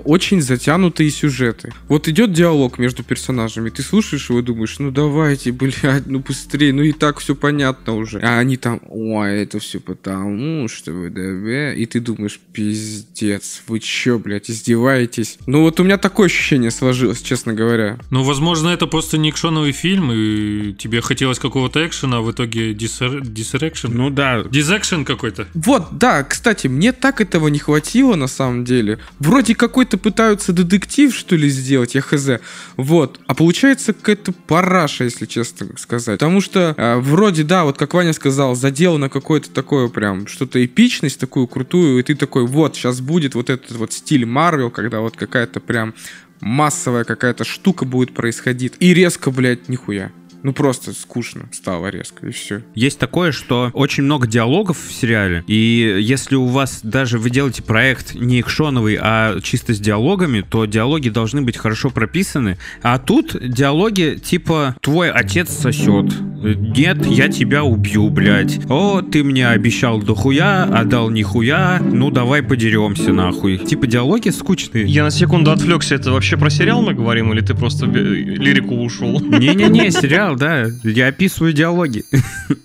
очень 0.06 0.42
затянутые 0.42 1.10
сюжеты. 1.10 1.74
Вот 1.88 2.08
идет 2.08 2.34
диалог 2.34 2.78
между 2.80 3.04
персонажами, 3.04 3.70
ты 3.70 3.84
слушаешь 3.84 4.30
его 4.30 4.40
и 4.40 4.44
думаешь, 4.44 4.80
ну 4.80 4.92
давайте, 4.92 5.52
блядь, 5.52 6.08
ну 6.08 6.20
быстрее, 6.20 6.74
ну 6.74 6.84
и 6.84 6.92
так 6.92 7.20
все 7.20 7.36
понятно 7.36 7.96
уже. 7.96 8.20
А 8.20 8.40
они 8.40 8.58
там, 8.58 8.82
ой, 8.90 9.42
это 9.42 9.60
все 9.60 9.80
потому, 9.80 10.68
что 10.68 10.92
вы, 10.92 11.10
да, 11.10 11.22
да». 11.22 11.74
и 11.74 11.86
ты 11.86 12.00
думаешь, 12.00 12.40
пиздец, 12.54 13.64
вы 13.68 13.80
чё, 13.80 14.20
блядь, 14.20 14.50
издеваетесь? 14.50 15.38
Ну 15.46 15.62
вот 15.62 15.80
у 15.80 15.84
меня 15.84 15.98
такое 15.98 16.28
ощущение 16.28 16.72
сложилось, 16.72 17.22
честно 17.22 17.54
говоря. 17.54 17.98
Ну, 18.10 18.24
возможно, 18.24 18.70
это 18.70 18.88
просто 18.88 19.18
не 19.18 19.30
экшоновый 19.30 19.72
фильм, 19.72 20.12
и 20.12 20.74
тебе 20.74 21.02
хотелось 21.02 21.40
какого-то 21.40 21.86
экшена, 21.86 22.18
а 22.18 22.22
в 22.22 22.32
итоге 22.32 22.74
дисрекшн. 22.74 23.88
Ну 23.92 24.10
да, 24.10 24.44
Дизэкшн 24.44 25.04
какой-то. 25.04 25.48
Вот, 25.54 25.98
да, 25.98 26.24
кстати, 26.24 26.68
мне 26.68 26.92
так 26.92 27.22
этого 27.22 27.48
не 27.48 27.60
хватило 27.60 28.16
на 28.16 28.28
самом 28.28 28.66
деле. 28.66 29.00
Вроде 29.20 29.37
какой-то 29.54 29.98
пытаются 29.98 30.54
детектив, 30.54 31.14
что 31.14 31.36
ли, 31.36 31.50
сделать, 31.50 31.96
я 31.96 32.02
хз. 32.02 32.30
Вот. 32.76 33.20
А 33.28 33.34
получается 33.34 33.94
какая-то 33.94 34.32
параша, 34.32 35.04
если 35.04 35.26
честно 35.26 35.68
сказать. 35.78 36.20
Потому 36.20 36.42
что 36.42 36.74
э, 36.76 36.98
вроде, 36.98 37.44
да, 37.44 37.64
вот 37.64 37.78
как 37.78 37.94
Ваня 37.94 38.14
сказал, 38.14 38.56
заделано 38.56 39.10
какое-то 39.10 39.50
такое 39.52 39.88
прям, 39.88 40.28
что-то 40.28 40.64
эпичность 40.64 41.20
такую 41.20 41.48
крутую, 41.48 42.00
и 42.00 42.04
ты 42.04 42.16
такой, 42.16 42.46
вот, 42.46 42.76
сейчас 42.76 43.02
будет 43.02 43.36
вот 43.36 43.50
этот 43.50 43.72
вот 43.72 43.94
стиль 43.94 44.26
Марвел, 44.26 44.70
когда 44.70 45.00
вот 45.00 45.16
какая-то 45.16 45.60
прям 45.60 45.94
массовая 46.40 47.04
какая-то 47.04 47.44
штука 47.44 47.86
будет 47.86 48.14
происходить. 48.14 48.74
И 48.80 48.94
резко, 48.94 49.32
блядь, 49.32 49.70
нихуя. 49.70 50.12
Ну 50.48 50.54
просто 50.54 50.94
скучно 50.94 51.50
стало 51.52 51.88
резко, 51.88 52.26
и 52.26 52.32
все. 52.32 52.62
Есть 52.74 53.00
такое, 53.00 53.34
что 53.34 53.70
очень 53.74 54.04
много 54.04 54.28
диалогов 54.28 54.78
в 54.78 54.94
сериале, 54.94 55.44
и 55.46 55.98
если 56.00 56.36
у 56.36 56.46
вас 56.46 56.80
даже 56.84 57.20
вы 57.20 57.32
делаете 57.32 57.64
проект 57.64 58.16
не 58.16 58.40
экшоновый, 58.40 58.98
а 58.98 59.42
чисто 59.42 59.74
с 59.74 59.80
диалогами, 59.82 60.40
то 60.40 60.64
диалоги 60.64 61.10
должны 61.10 61.42
быть 61.42 61.58
хорошо 61.58 61.90
прописаны. 61.90 62.58
А 62.82 62.98
тут 62.98 63.36
диалоги 63.42 64.18
типа 64.24 64.78
«Твой 64.80 65.12
отец 65.12 65.50
сосет», 65.50 66.14
«Нет, 66.42 67.06
я 67.08 67.28
тебя 67.28 67.66
убью, 67.66 68.10
блядь», 68.10 68.62
«О, 68.70 69.02
ты 69.02 69.26
мне 69.26 69.50
обещал 69.50 70.02
дохуя, 70.02 70.64
а 70.64 70.86
дал 70.86 71.10
нихуя, 71.10 71.82
ну 71.82 72.10
давай 72.10 72.42
подеремся 72.42 73.12
нахуй». 73.12 73.58
Типа 73.58 73.86
диалоги 73.86 74.30
скучные. 74.30 74.86
Я 74.86 75.04
на 75.04 75.12
секунду 75.12 75.52
отвлекся. 75.52 75.96
Это 75.96 76.14
вообще 76.14 76.38
про 76.38 76.50
сериал 76.50 76.82
мы 76.84 76.94
говорим, 76.94 77.34
или 77.34 77.42
ты 77.42 77.54
просто 77.54 77.86
лирику 77.88 78.76
ушел? 78.76 79.20
Не-не-не, 79.20 79.92
сериал, 79.92 80.37
да. 80.38 80.68
Я 80.84 81.08
описываю 81.08 81.54
диалоги. 81.54 82.06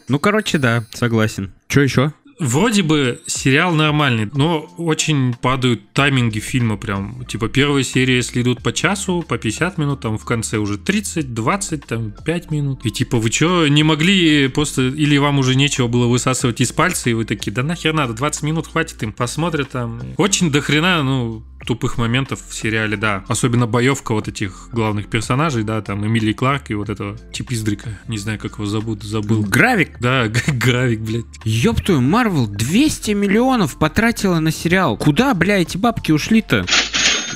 Ну, 0.08 0.18
короче, 0.18 0.58
да, 0.58 0.84
согласен. 0.92 1.52
Что 1.68 1.80
еще? 1.80 2.12
Вроде 2.38 2.82
бы 2.82 3.20
сериал 3.26 3.72
нормальный, 3.72 4.28
но 4.34 4.68
очень 4.76 5.32
падают 5.32 5.92
тайминги 5.92 6.40
фильма 6.40 6.76
прям. 6.76 7.24
Типа 7.26 7.48
первая 7.48 7.84
серия, 7.84 8.16
если 8.16 8.42
идут 8.42 8.62
по 8.62 8.72
часу, 8.72 9.24
по 9.26 9.38
50 9.38 9.78
минут, 9.78 10.00
там 10.00 10.18
в 10.18 10.24
конце 10.24 10.56
уже 10.58 10.76
30, 10.76 11.34
20, 11.34 11.86
там 11.86 12.12
5 12.24 12.50
минут. 12.50 12.80
И 12.84 12.90
типа 12.90 13.18
вы 13.18 13.30
что, 13.30 13.68
не 13.68 13.84
могли 13.84 14.48
просто, 14.48 14.82
или 14.82 15.16
вам 15.18 15.38
уже 15.38 15.54
нечего 15.54 15.86
было 15.86 16.08
высасывать 16.08 16.60
из 16.60 16.72
пальца, 16.72 17.10
и 17.10 17.14
вы 17.14 17.24
такие, 17.26 17.52
да 17.52 17.62
нахер 17.62 17.92
надо, 17.92 18.12
20 18.14 18.42
минут 18.42 18.66
хватит 18.66 19.00
им, 19.04 19.12
посмотрят 19.12 19.70
там. 19.70 20.00
Очень 20.16 20.50
дохрена, 20.50 21.02
ну, 21.04 21.44
тупых 21.66 21.98
моментов 21.98 22.40
в 22.48 22.54
сериале, 22.54 22.96
да. 22.96 23.24
Особенно 23.28 23.66
боевка 23.66 24.14
вот 24.14 24.28
этих 24.28 24.68
главных 24.72 25.08
персонажей, 25.08 25.62
да, 25.62 25.80
там 25.82 26.06
Эмилии 26.06 26.32
Кларк 26.32 26.70
и 26.70 26.74
вот 26.74 26.88
этого 26.88 27.16
чипиздрика. 27.32 27.98
Не 28.08 28.18
знаю, 28.18 28.38
как 28.38 28.54
его 28.54 28.66
зовут, 28.66 29.02
забыл. 29.02 29.42
Гравик. 29.42 29.98
Да, 30.00 30.28
Гравик, 30.46 31.00
блядь. 31.00 31.24
Ёб 31.44 31.80
твою, 31.80 32.00
Марвел 32.00 32.46
200 32.46 33.12
миллионов 33.12 33.78
потратила 33.78 34.38
на 34.40 34.50
сериал. 34.50 34.96
Куда, 34.96 35.34
бля, 35.34 35.60
эти 35.60 35.76
бабки 35.76 36.12
ушли-то? 36.12 36.66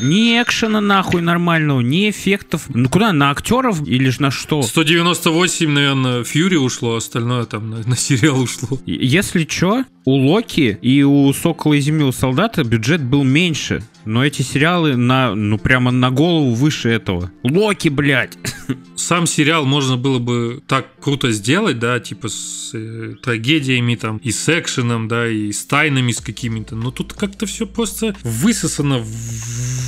Ни 0.01 0.43
экшена 0.43 0.81
нахуй 0.81 1.23
нормального, 1.23 1.81
ни 1.81 2.11
эффектов. 2.11 2.65
Ну 2.69 2.89
куда, 2.89 3.13
на 3.13 3.31
актеров 3.31 3.87
или 3.87 4.11
ж 4.11 4.21
на 4.21 4.31
что? 4.31 4.63
198, 4.63 5.71
наверное, 5.71 6.25
Фьюри 6.25 6.57
ушло, 6.57 6.97
остальное 6.97 7.45
там 7.47 7.71
на, 7.71 7.79
на 7.79 7.97
сериал 7.97 8.41
ушло. 8.41 8.79
Если 8.85 9.45
чё, 9.45 9.85
у 10.07 10.15
Локи 10.15 10.79
и 10.81 11.03
у 11.03 11.33
Сокола 11.33 11.75
и 11.75 11.81
Зимнего 11.81 12.13
Солдата 12.13 12.63
бюджет 12.63 13.03
был 13.03 13.25
меньше. 13.25 13.83
Но 14.07 14.25
эти 14.25 14.43
сериалы 14.43 14.97
на, 14.97 15.35
ну 15.35 15.59
прямо 15.59 15.91
на 15.91 16.13
голову 16.13 16.55
выше 16.55 16.91
этого. 16.91 17.33
Локи, 17.43 17.89
блядь! 17.89 18.39
Сам 18.95 19.27
сериал 19.27 19.67
можно 19.67 19.97
было 19.97 20.21
бы 20.21 20.63
так 20.69 20.87
круто 21.01 21.33
сделать, 21.33 21.81
да, 21.81 21.99
типа 21.99 22.29
с 22.29 22.71
э, 22.73 23.15
трагедиями 23.21 23.97
там, 23.97 24.19
и 24.19 24.31
с 24.31 24.49
экшеном, 24.49 25.09
да, 25.09 25.29
и 25.29 25.51
с 25.51 25.65
тайнами 25.67 26.13
с 26.13 26.21
какими-то. 26.21 26.77
Но 26.77 26.93
тут 26.93 27.15
как-то 27.15 27.47
все 27.47 27.67
просто 27.67 28.15
высосано, 28.23 29.03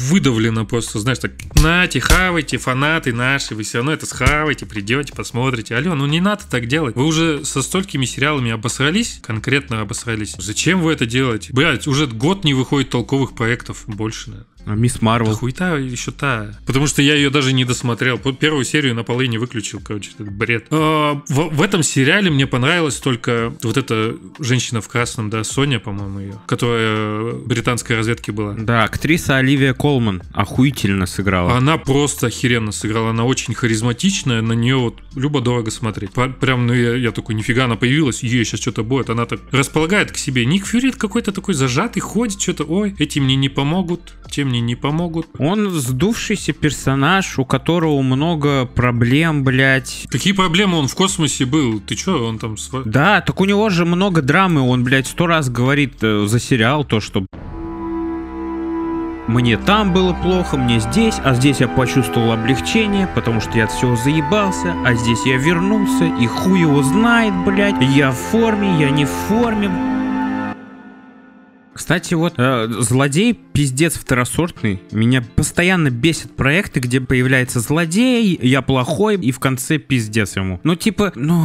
выдавлено 0.08 0.66
просто, 0.66 0.98
знаешь, 0.98 1.18
так, 1.20 1.32
нате, 1.62 2.00
хавайте, 2.00 2.58
фанаты 2.58 3.12
наши, 3.12 3.54
вы 3.54 3.62
все 3.62 3.78
равно 3.78 3.92
это 3.92 4.06
схавайте, 4.06 4.66
придете, 4.66 5.14
посмотрите. 5.14 5.76
Алло, 5.76 5.94
ну 5.94 6.06
не 6.06 6.20
надо 6.20 6.42
так 6.50 6.66
делать. 6.66 6.96
Вы 6.96 7.04
уже 7.04 7.44
со 7.44 7.62
столькими 7.62 8.04
сериалами 8.04 8.50
обосрались, 8.50 9.20
конкретно 9.24 9.80
обосрались. 9.80 10.07
Зачем 10.42 10.82
вы 10.82 10.92
это 10.92 11.06
делаете? 11.06 11.52
Блять, 11.52 11.86
уже 11.86 12.06
год 12.06 12.44
не 12.44 12.54
выходит 12.54 12.90
толковых 12.90 13.34
проектов 13.34 13.84
больше, 13.86 14.30
наверное. 14.30 14.57
А 14.68 14.74
Мисс 14.74 15.00
Марвел. 15.00 15.32
Да 15.32 15.36
хуета 15.36 15.76
еще 15.76 16.10
та. 16.10 16.54
Потому 16.66 16.86
что 16.86 17.00
я 17.00 17.14
ее 17.14 17.30
даже 17.30 17.52
не 17.52 17.64
досмотрел. 17.64 18.18
Первую 18.18 18.64
серию 18.64 18.94
на 18.94 19.02
половине 19.02 19.38
выключил, 19.38 19.80
короче, 19.80 20.10
этот 20.14 20.30
бред. 20.30 20.66
А, 20.70 21.22
в, 21.28 21.48
в 21.54 21.62
этом 21.62 21.82
сериале 21.82 22.30
мне 22.30 22.46
понравилась 22.46 22.96
только 22.96 23.54
вот 23.62 23.76
эта 23.76 24.14
женщина 24.38 24.80
в 24.80 24.88
красном, 24.88 25.30
да, 25.30 25.42
Соня, 25.44 25.80
по-моему, 25.80 26.20
ее, 26.20 26.34
которая 26.46 27.32
британской 27.32 27.96
разведки 27.96 28.30
была. 28.30 28.54
Да, 28.54 28.84
актриса 28.84 29.36
Оливия 29.36 29.72
Колман 29.72 30.22
охуительно 30.32 31.06
сыграла. 31.06 31.56
Она 31.56 31.78
просто 31.78 32.26
охеренно 32.26 32.72
сыграла. 32.72 33.10
Она 33.10 33.24
очень 33.24 33.54
харизматичная, 33.54 34.42
на 34.42 34.52
нее 34.52 34.76
вот 34.76 35.00
любо-дорого 35.14 35.70
смотреть. 35.70 36.10
Прям, 36.12 36.66
ну 36.66 36.74
я, 36.74 36.94
я 36.94 37.12
такой, 37.12 37.34
нифига, 37.34 37.64
она 37.64 37.76
появилась, 37.76 38.22
ей 38.22 38.44
сейчас 38.44 38.60
что-то 38.60 38.84
будет. 38.84 39.08
Она 39.08 39.24
так 39.24 39.40
располагает 39.50 40.12
к 40.12 40.16
себе. 40.16 40.44
Ник 40.44 40.66
Фьюри 40.66 40.90
какой-то 40.90 41.32
такой 41.32 41.54
зажатый, 41.54 42.00
ходит, 42.00 42.40
что-то, 42.40 42.64
ой, 42.64 42.94
эти 42.98 43.18
мне 43.18 43.36
не 43.36 43.48
помогут, 43.48 44.14
тем 44.30 44.50
не 44.50 44.57
не 44.60 44.76
помогут. 44.76 45.28
Он 45.38 45.70
сдувшийся 45.70 46.52
персонаж, 46.52 47.38
у 47.38 47.44
которого 47.44 48.02
много 48.02 48.66
проблем, 48.66 49.44
блядь. 49.44 50.06
Какие 50.10 50.32
проблемы 50.32 50.78
он 50.78 50.88
в 50.88 50.94
космосе 50.94 51.44
был? 51.44 51.80
Ты 51.80 51.94
чё, 51.94 52.26
он 52.26 52.38
там... 52.38 52.56
Да, 52.84 53.20
так 53.20 53.40
у 53.40 53.44
него 53.44 53.68
же 53.70 53.84
много 53.84 54.22
драмы, 54.22 54.60
он, 54.60 54.84
блядь, 54.84 55.06
сто 55.06 55.26
раз 55.26 55.48
говорит 55.48 56.02
э, 56.02 56.26
за 56.26 56.40
сериал 56.40 56.84
то, 56.84 57.00
что 57.00 57.24
мне 59.28 59.58
там 59.58 59.92
было 59.92 60.14
плохо, 60.14 60.56
мне 60.56 60.80
здесь, 60.80 61.16
а 61.22 61.34
здесь 61.34 61.60
я 61.60 61.68
почувствовал 61.68 62.32
облегчение, 62.32 63.06
потому 63.14 63.42
что 63.42 63.58
я 63.58 63.64
от 63.64 63.72
всего 63.72 63.94
заебался, 63.94 64.74
а 64.86 64.94
здесь 64.94 65.26
я 65.26 65.36
вернулся, 65.36 66.06
и 66.18 66.26
хуй 66.26 66.60
его 66.60 66.82
знает, 66.82 67.34
блядь, 67.44 67.76
я 67.94 68.10
в 68.10 68.16
форме, 68.16 68.80
я 68.80 68.88
не 68.88 69.04
в 69.04 69.10
форме, 69.10 69.70
кстати, 71.78 72.14
вот 72.14 72.34
э, 72.38 72.66
злодей 72.80 73.34
пиздец 73.34 73.94
второсортный. 73.94 74.82
Меня 74.90 75.22
постоянно 75.36 75.90
бесит 75.90 76.34
проекты, 76.34 76.80
где 76.80 77.00
появляется 77.00 77.60
злодей, 77.60 78.36
я 78.42 78.62
плохой, 78.62 79.14
и 79.14 79.30
в 79.30 79.38
конце 79.38 79.78
пиздец 79.78 80.36
ему. 80.36 80.60
Ну, 80.64 80.74
типа, 80.74 81.12
ну... 81.14 81.40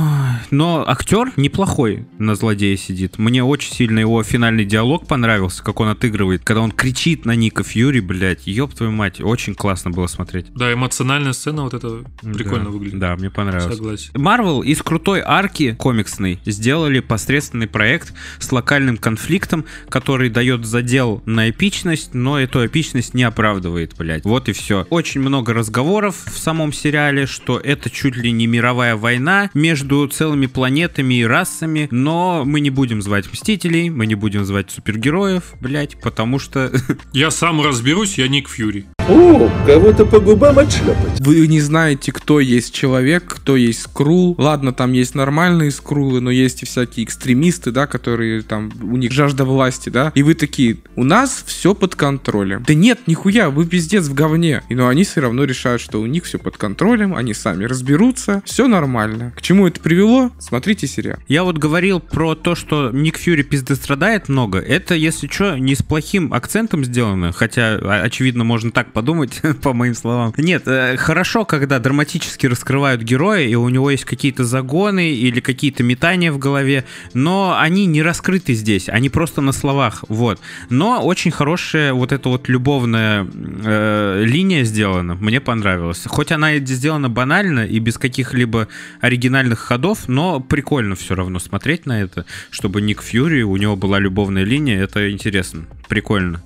Но 0.50 0.84
актер 0.88 1.32
неплохой 1.38 2.08
на 2.18 2.34
злодея 2.34 2.78
сидит. 2.78 3.20
Мне 3.20 3.44
очень 3.44 3.74
сильно 3.74 4.00
его 4.00 4.24
финальный 4.24 4.66
диалог 4.66 5.08
понравился, 5.08 5.64
как 5.64 5.80
он 5.80 5.90
отыгрывает, 5.90 6.44
когда 6.44 6.62
он 6.62 6.72
кричит 6.72 7.26
на 7.26 7.36
Ника 7.36 7.64
Фьюри, 7.64 8.00
блядь, 8.00 8.48
ёб 8.48 8.74
твою 8.74 8.92
мать, 8.92 9.22
очень 9.22 9.54
классно 9.54 9.92
было 9.92 10.08
смотреть. 10.08 10.48
Да, 10.56 10.74
эмоциональная 10.74 11.34
сцена 11.34 11.62
вот 11.64 11.76
это 11.76 12.04
прикольно 12.22 12.66
да, 12.66 12.72
выглядит. 12.72 13.00
Да, 13.00 13.16
мне 13.16 13.30
понравилось. 13.30 13.76
Согласен. 13.76 14.10
Марвел 14.16 14.62
из 14.64 14.82
крутой 14.82 15.22
арки 15.24 15.76
комиксной 15.78 16.40
сделали 16.46 17.02
посредственный 17.02 17.68
проект 17.68 18.14
с 18.40 18.52
локальным 18.52 18.98
конфликтом, 18.98 19.66
который 19.90 20.23
который 20.24 20.30
дает 20.30 20.66
задел 20.66 21.22
на 21.26 21.50
эпичность, 21.50 22.14
но 22.14 22.40
эту 22.40 22.66
эпичность 22.66 23.14
не 23.14 23.24
оправдывает, 23.24 23.94
блядь. 23.98 24.24
Вот 24.24 24.48
и 24.48 24.54
все. 24.54 24.88
Очень 24.90 25.20
много 25.20 25.54
разговоров 25.54 26.16
в 26.26 26.38
самом 26.38 26.72
сериале, 26.72 27.26
что 27.26 27.60
это 27.60 27.90
чуть 27.90 28.16
ли 28.16 28.32
не 28.32 28.48
мировая 28.48 28.96
война 28.96 29.50
между 29.54 30.08
целыми 30.08 30.46
планетами 30.46 31.16
и 31.16 31.26
расами, 31.26 31.90
но 31.92 32.44
мы 32.46 32.62
не 32.62 32.70
будем 32.70 33.02
звать 33.02 33.30
Мстителей, 33.34 33.90
мы 33.90 34.06
не 34.06 34.16
будем 34.16 34.46
звать 34.46 34.72
супергероев, 34.72 35.56
блядь, 35.60 36.00
потому 36.00 36.40
что... 36.40 36.72
Я 37.12 37.30
сам 37.30 37.62
разберусь, 37.62 38.18
я 38.18 38.30
Ник 38.30 38.48
Фьюри. 38.48 38.86
О, 39.10 39.50
кого-то 39.66 40.06
по 40.06 40.22
губам 40.22 40.60
отшлепать. 40.60 41.20
Вы 41.20 41.46
не 41.48 41.60
знаете, 41.60 42.14
кто 42.14 42.40
есть 42.40 42.74
человек, 42.74 43.26
кто 43.26 43.58
есть 43.58 43.82
скрул. 43.82 44.34
Ладно, 44.38 44.72
там 44.72 44.94
есть 44.94 45.14
нормальные 45.14 45.72
скрулы, 45.72 46.22
но 46.22 46.32
есть 46.32 46.64
и 46.64 46.66
всякие 46.66 47.06
экстремисты, 47.06 47.72
да, 47.72 47.86
которые 47.86 48.44
там, 48.44 48.72
у 48.82 48.96
них 48.96 49.12
жажда 49.12 49.44
власти, 49.44 49.90
да. 49.90 50.14
И 50.16 50.24
вы 50.24 50.36
такие, 50.36 50.78
у 50.96 51.04
нас 51.04 51.44
все 51.46 51.76
под 51.76 51.96
контролем. 51.96 52.64
Да 52.66 52.74
нет, 52.74 53.02
нихуя, 53.06 53.50
вы 53.50 53.66
пиздец 53.66 54.06
в 54.06 54.14
говне. 54.14 54.64
И 54.70 54.76
но 54.76 54.88
они 54.88 55.04
все 55.04 55.20
равно 55.20 55.44
решают, 55.44 55.82
что 55.82 56.00
у 56.00 56.06
них 56.06 56.24
все 56.24 56.40
под 56.40 56.56
контролем, 56.56 57.14
они 57.14 57.34
сами 57.34 57.66
разберутся, 57.66 58.42
все 58.46 58.68
нормально. 58.70 59.34
К 59.36 59.42
чему 59.42 59.68
это 59.68 59.82
привело? 59.82 60.32
Смотрите 60.40 60.88
сериал. 60.88 61.18
Я 61.28 61.44
вот 61.44 61.58
говорил 61.58 62.00
про 62.00 62.36
то, 62.36 62.56
что 62.56 62.90
Ник 62.94 63.18
Фьюри 63.18 63.44
пизды 63.44 63.76
страдает 63.76 64.30
много. 64.30 64.60
Это, 64.60 64.96
если 64.96 65.28
что, 65.28 65.58
не 65.58 65.76
с 65.76 65.84
плохим 65.84 66.34
акцентом 66.34 66.86
сделано, 66.86 67.34
хотя, 67.34 67.76
очевидно, 67.76 68.46
можно 68.46 68.72
так 68.72 68.93
подумать, 68.94 69.42
по 69.62 69.74
моим 69.74 69.96
словам. 69.96 70.34
Нет, 70.38 70.64
э, 70.68 70.96
хорошо, 70.98 71.46
когда 71.46 71.80
драматически 71.80 72.48
раскрывают 72.48 73.02
героя, 73.02 73.42
и 73.42 73.56
у 73.56 73.68
него 73.70 73.92
есть 73.92 74.06
какие-то 74.06 74.44
загоны 74.44 75.12
или 75.12 75.40
какие-то 75.40 75.84
метания 75.84 76.32
в 76.32 76.38
голове, 76.38 76.86
но 77.14 77.58
они 77.60 77.86
не 77.86 78.02
раскрыты 78.02 78.54
здесь, 78.54 78.90
они 78.90 79.10
просто 79.10 79.42
на 79.42 79.52
словах, 79.52 80.06
вот. 80.08 80.40
Но 80.70 81.04
очень 81.04 81.32
хорошая 81.32 81.94
вот 81.94 82.12
эта 82.12 82.30
вот 82.30 82.48
любовная 82.48 83.28
э, 83.34 84.24
линия 84.26 84.64
сделана, 84.64 85.16
мне 85.16 85.42
понравилась. 85.42 86.04
Хоть 86.06 86.32
она 86.32 86.56
сделана 86.58 87.10
банально 87.10 87.66
и 87.66 87.80
без 87.80 87.98
каких-либо 87.98 88.68
оригинальных 89.02 89.60
ходов, 89.60 90.08
но 90.08 90.40
прикольно 90.40 90.96
все 90.96 91.16
равно 91.16 91.40
смотреть 91.40 91.86
на 91.86 92.02
это, 92.02 92.26
чтобы 92.52 92.82
Ник 92.82 93.02
Фьюри, 93.02 93.44
у 93.44 93.58
него 93.58 93.76
была 93.76 94.00
любовная 94.00 94.44
линия, 94.44 94.82
это 94.82 95.12
интересно, 95.12 95.66
прикольно. 95.88 96.42